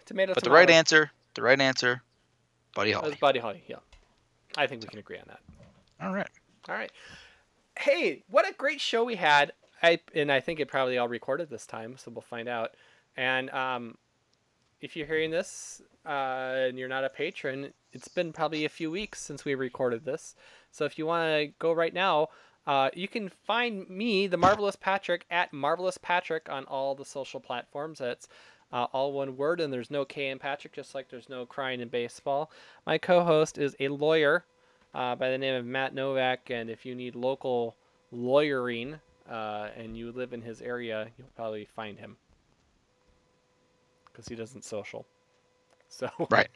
Tomato. 0.05 0.33
But 0.33 0.43
the 0.43 0.49
right 0.49 0.69
answer, 0.69 1.11
the 1.35 1.41
right 1.43 1.59
answer, 1.59 2.01
Buddy 2.75 2.91
That 2.91 3.03
was 3.03 3.09
Holly. 3.11 3.17
Buddy 3.21 3.39
Holly. 3.39 3.63
Yeah, 3.67 3.75
I 4.57 4.65
think 4.67 4.81
we 4.81 4.87
can 4.87 4.99
agree 4.99 5.17
on 5.17 5.25
that. 5.27 5.39
All 6.01 6.13
right. 6.13 6.29
All 6.67 6.75
right. 6.75 6.91
Hey, 7.77 8.23
what 8.29 8.49
a 8.49 8.53
great 8.53 8.81
show 8.81 9.03
we 9.03 9.15
had. 9.15 9.53
I 9.83 9.99
and 10.15 10.31
I 10.31 10.39
think 10.39 10.59
it 10.59 10.67
probably 10.67 10.97
all 10.97 11.07
recorded 11.07 11.49
this 11.49 11.65
time, 11.65 11.95
so 11.97 12.11
we'll 12.11 12.21
find 12.21 12.49
out. 12.49 12.71
And 13.15 13.49
um, 13.51 13.97
if 14.81 14.95
you're 14.95 15.07
hearing 15.07 15.31
this 15.31 15.81
uh, 16.05 16.53
and 16.67 16.77
you're 16.77 16.87
not 16.87 17.03
a 17.03 17.09
patron, 17.09 17.73
it's 17.91 18.07
been 18.07 18.31
probably 18.31 18.65
a 18.65 18.69
few 18.69 18.89
weeks 18.91 19.19
since 19.21 19.45
we 19.45 19.55
recorded 19.55 20.05
this. 20.05 20.35
So 20.71 20.85
if 20.85 20.97
you 20.97 21.05
want 21.05 21.25
to 21.25 21.53
go 21.59 21.73
right 21.73 21.93
now, 21.93 22.29
uh, 22.67 22.89
you 22.93 23.07
can 23.07 23.29
find 23.29 23.89
me, 23.89 24.27
the 24.27 24.37
Marvelous 24.37 24.75
Patric, 24.75 25.25
at 25.31 25.51
Marvelous 25.51 25.97
Patric 25.97 26.47
on 26.49 26.65
all 26.65 26.93
the 26.93 27.05
social 27.05 27.39
platforms. 27.39 27.99
That's 27.99 28.27
uh, 28.71 28.85
all 28.93 29.11
one 29.11 29.35
word, 29.35 29.59
and 29.59 29.73
there's 29.73 29.89
no 29.89 30.05
K 30.05 30.29
in 30.29 30.37
Patric, 30.37 30.73
just 30.73 30.93
like 30.93 31.09
there's 31.09 31.29
no 31.29 31.45
crying 31.45 31.81
in 31.81 31.87
baseball. 31.87 32.51
My 32.85 32.97
co-host 32.97 33.57
is 33.57 33.75
a 33.79 33.87
lawyer 33.87 34.45
uh, 34.93 35.15
by 35.15 35.31
the 35.31 35.37
name 35.37 35.55
of 35.55 35.65
Matt 35.65 35.95
Novak, 35.95 36.51
and 36.51 36.69
if 36.69 36.85
you 36.85 36.93
need 36.93 37.15
local 37.15 37.75
lawyering 38.11 38.99
uh, 39.29 39.69
and 39.75 39.97
you 39.97 40.11
live 40.11 40.33
in 40.33 40.41
his 40.41 40.61
area, 40.61 41.07
you'll 41.17 41.27
probably 41.35 41.65
find 41.65 41.97
him 41.97 42.17
because 44.19 44.27
he 44.27 44.35
doesn't 44.35 44.63
social. 44.63 45.05
So 45.91 46.07
Right. 46.29 46.49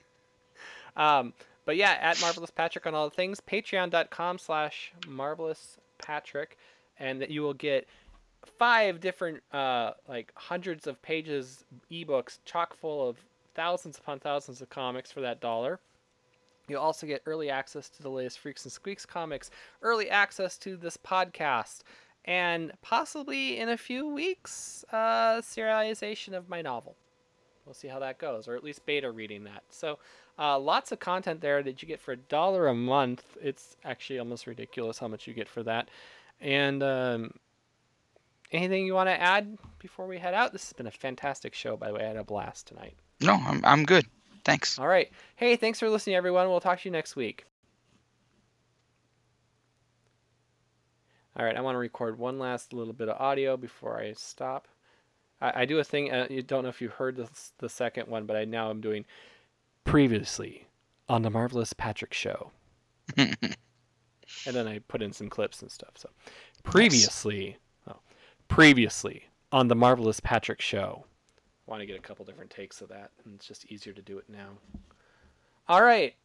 um, 0.95 1.33
but 1.65 1.75
yeah, 1.75 1.97
at 1.99 2.21
Marvelous 2.21 2.51
Patric 2.51 2.85
on 2.85 2.93
all 2.93 3.09
the 3.09 3.15
things. 3.15 3.39
Patreon.com 3.39 4.37
slash 4.37 4.93
Marvelous 5.07 5.79
Patric, 5.97 6.55
and 6.99 7.19
that 7.19 7.31
you 7.31 7.41
will 7.41 7.55
get 7.55 7.87
five 8.59 8.99
different, 8.99 9.41
uh, 9.51 9.93
like 10.07 10.31
hundreds 10.35 10.85
of 10.85 11.01
pages 11.01 11.65
ebooks, 11.91 12.37
chock 12.45 12.75
full 12.75 13.09
of 13.09 13.17
thousands 13.55 13.97
upon 13.97 14.19
thousands 14.19 14.61
of 14.61 14.69
comics 14.69 15.11
for 15.11 15.21
that 15.21 15.41
dollar. 15.41 15.79
You'll 16.67 16.81
also 16.81 17.07
get 17.07 17.23
early 17.25 17.49
access 17.49 17.89
to 17.89 18.03
the 18.03 18.09
latest 18.09 18.37
Freaks 18.37 18.65
and 18.65 18.71
Squeaks 18.71 19.03
comics, 19.03 19.49
early 19.81 20.11
access 20.11 20.59
to 20.59 20.77
this 20.77 20.95
podcast, 20.95 21.79
and 22.25 22.71
possibly 22.83 23.57
in 23.57 23.69
a 23.69 23.77
few 23.77 24.07
weeks, 24.07 24.85
uh, 24.91 25.41
serialization 25.41 26.33
of 26.33 26.49
my 26.49 26.61
novel. 26.61 26.95
We'll 27.65 27.73
see 27.73 27.87
how 27.87 27.99
that 27.99 28.17
goes, 28.17 28.47
or 28.47 28.55
at 28.55 28.63
least 28.63 28.85
beta 28.85 29.09
reading 29.09 29.45
that. 29.45 29.63
So, 29.69 29.99
uh, 30.37 30.59
lots 30.59 30.91
of 30.91 30.99
content 30.99 31.39
there 31.39 31.63
that 31.63 31.81
you 31.81 31.87
get 31.87 32.01
for 32.01 32.11
a 32.11 32.17
dollar 32.17 32.67
a 32.67 32.73
month. 32.73 33.23
It's 33.41 33.77
actually 33.85 34.19
almost 34.19 34.47
ridiculous 34.47 34.99
how 34.99 35.07
much 35.07 35.27
you 35.27 35.33
get 35.33 35.47
for 35.47 35.63
that. 35.63 35.89
And 36.41 36.83
um, 36.83 37.31
anything 38.51 38.85
you 38.85 38.93
want 38.93 39.07
to 39.07 39.21
add 39.21 39.57
before 39.79 40.07
we 40.07 40.17
head 40.17 40.33
out? 40.33 40.51
This 40.51 40.63
has 40.65 40.73
been 40.73 40.87
a 40.87 40.91
fantastic 40.91 41.53
show, 41.53 41.77
by 41.77 41.87
the 41.87 41.93
way. 41.93 42.03
I 42.03 42.07
had 42.07 42.17
a 42.17 42.23
blast 42.23 42.67
tonight. 42.67 42.95
No, 43.21 43.35
I'm 43.35 43.61
I'm 43.63 43.85
good. 43.85 44.05
Thanks. 44.43 44.77
All 44.77 44.87
right. 44.87 45.09
Hey, 45.35 45.55
thanks 45.55 45.79
for 45.79 45.89
listening, 45.89 46.15
everyone. 46.15 46.49
We'll 46.49 46.59
talk 46.59 46.81
to 46.81 46.89
you 46.89 46.91
next 46.91 47.15
week. 47.15 47.45
All 51.35 51.43
right, 51.43 51.55
I 51.55 51.61
want 51.61 51.75
to 51.75 51.79
record 51.79 52.19
one 52.19 52.37
last 52.37 52.73
little 52.73 52.93
bit 52.93 53.09
of 53.09 53.19
audio 53.19 53.57
before 53.57 53.99
I 53.99 54.13
stop. 54.13 54.67
I, 55.43 55.61
I 55.61 55.65
do 55.65 55.77
a 55.79 55.83
thing. 55.83 56.11
Uh, 56.11 56.25
you 56.29 56.41
don't 56.41 56.63
know 56.63 56.69
if 56.69 56.81
you 56.81 56.89
heard 56.89 57.17
this, 57.17 57.51
the 57.59 57.69
second 57.69 58.07
one, 58.07 58.25
but 58.25 58.35
I 58.35 58.45
now 58.45 58.69
am 58.69 58.81
doing. 58.81 59.05
Previously 59.83 60.65
on 61.09 61.21
the 61.21 61.29
Marvelous 61.29 61.73
Patric 61.73 62.13
Show. 62.13 62.51
and 63.17 63.35
then 64.45 64.67
I 64.67 64.79
put 64.87 65.01
in 65.01 65.11
some 65.11 65.29
clips 65.29 65.61
and 65.61 65.69
stuff. 65.69 65.91
So, 65.95 66.09
previously, 66.63 67.57
oh, 67.87 67.97
previously 68.47 69.25
on 69.51 69.67
the 69.67 69.75
Marvelous 69.75 70.21
Patric 70.21 70.61
Show. 70.61 71.05
I 71.67 71.71
Want 71.71 71.81
to 71.81 71.85
get 71.85 71.97
a 71.97 72.01
couple 72.01 72.23
different 72.25 72.49
takes 72.49 72.81
of 72.81 72.89
that, 72.89 73.11
and 73.25 73.35
it's 73.35 73.47
just 73.47 73.65
easier 73.71 73.93
to 73.93 74.01
do 74.01 74.17
it 74.17 74.25
now. 74.29 74.49
All 75.67 75.83
right, 75.83 76.15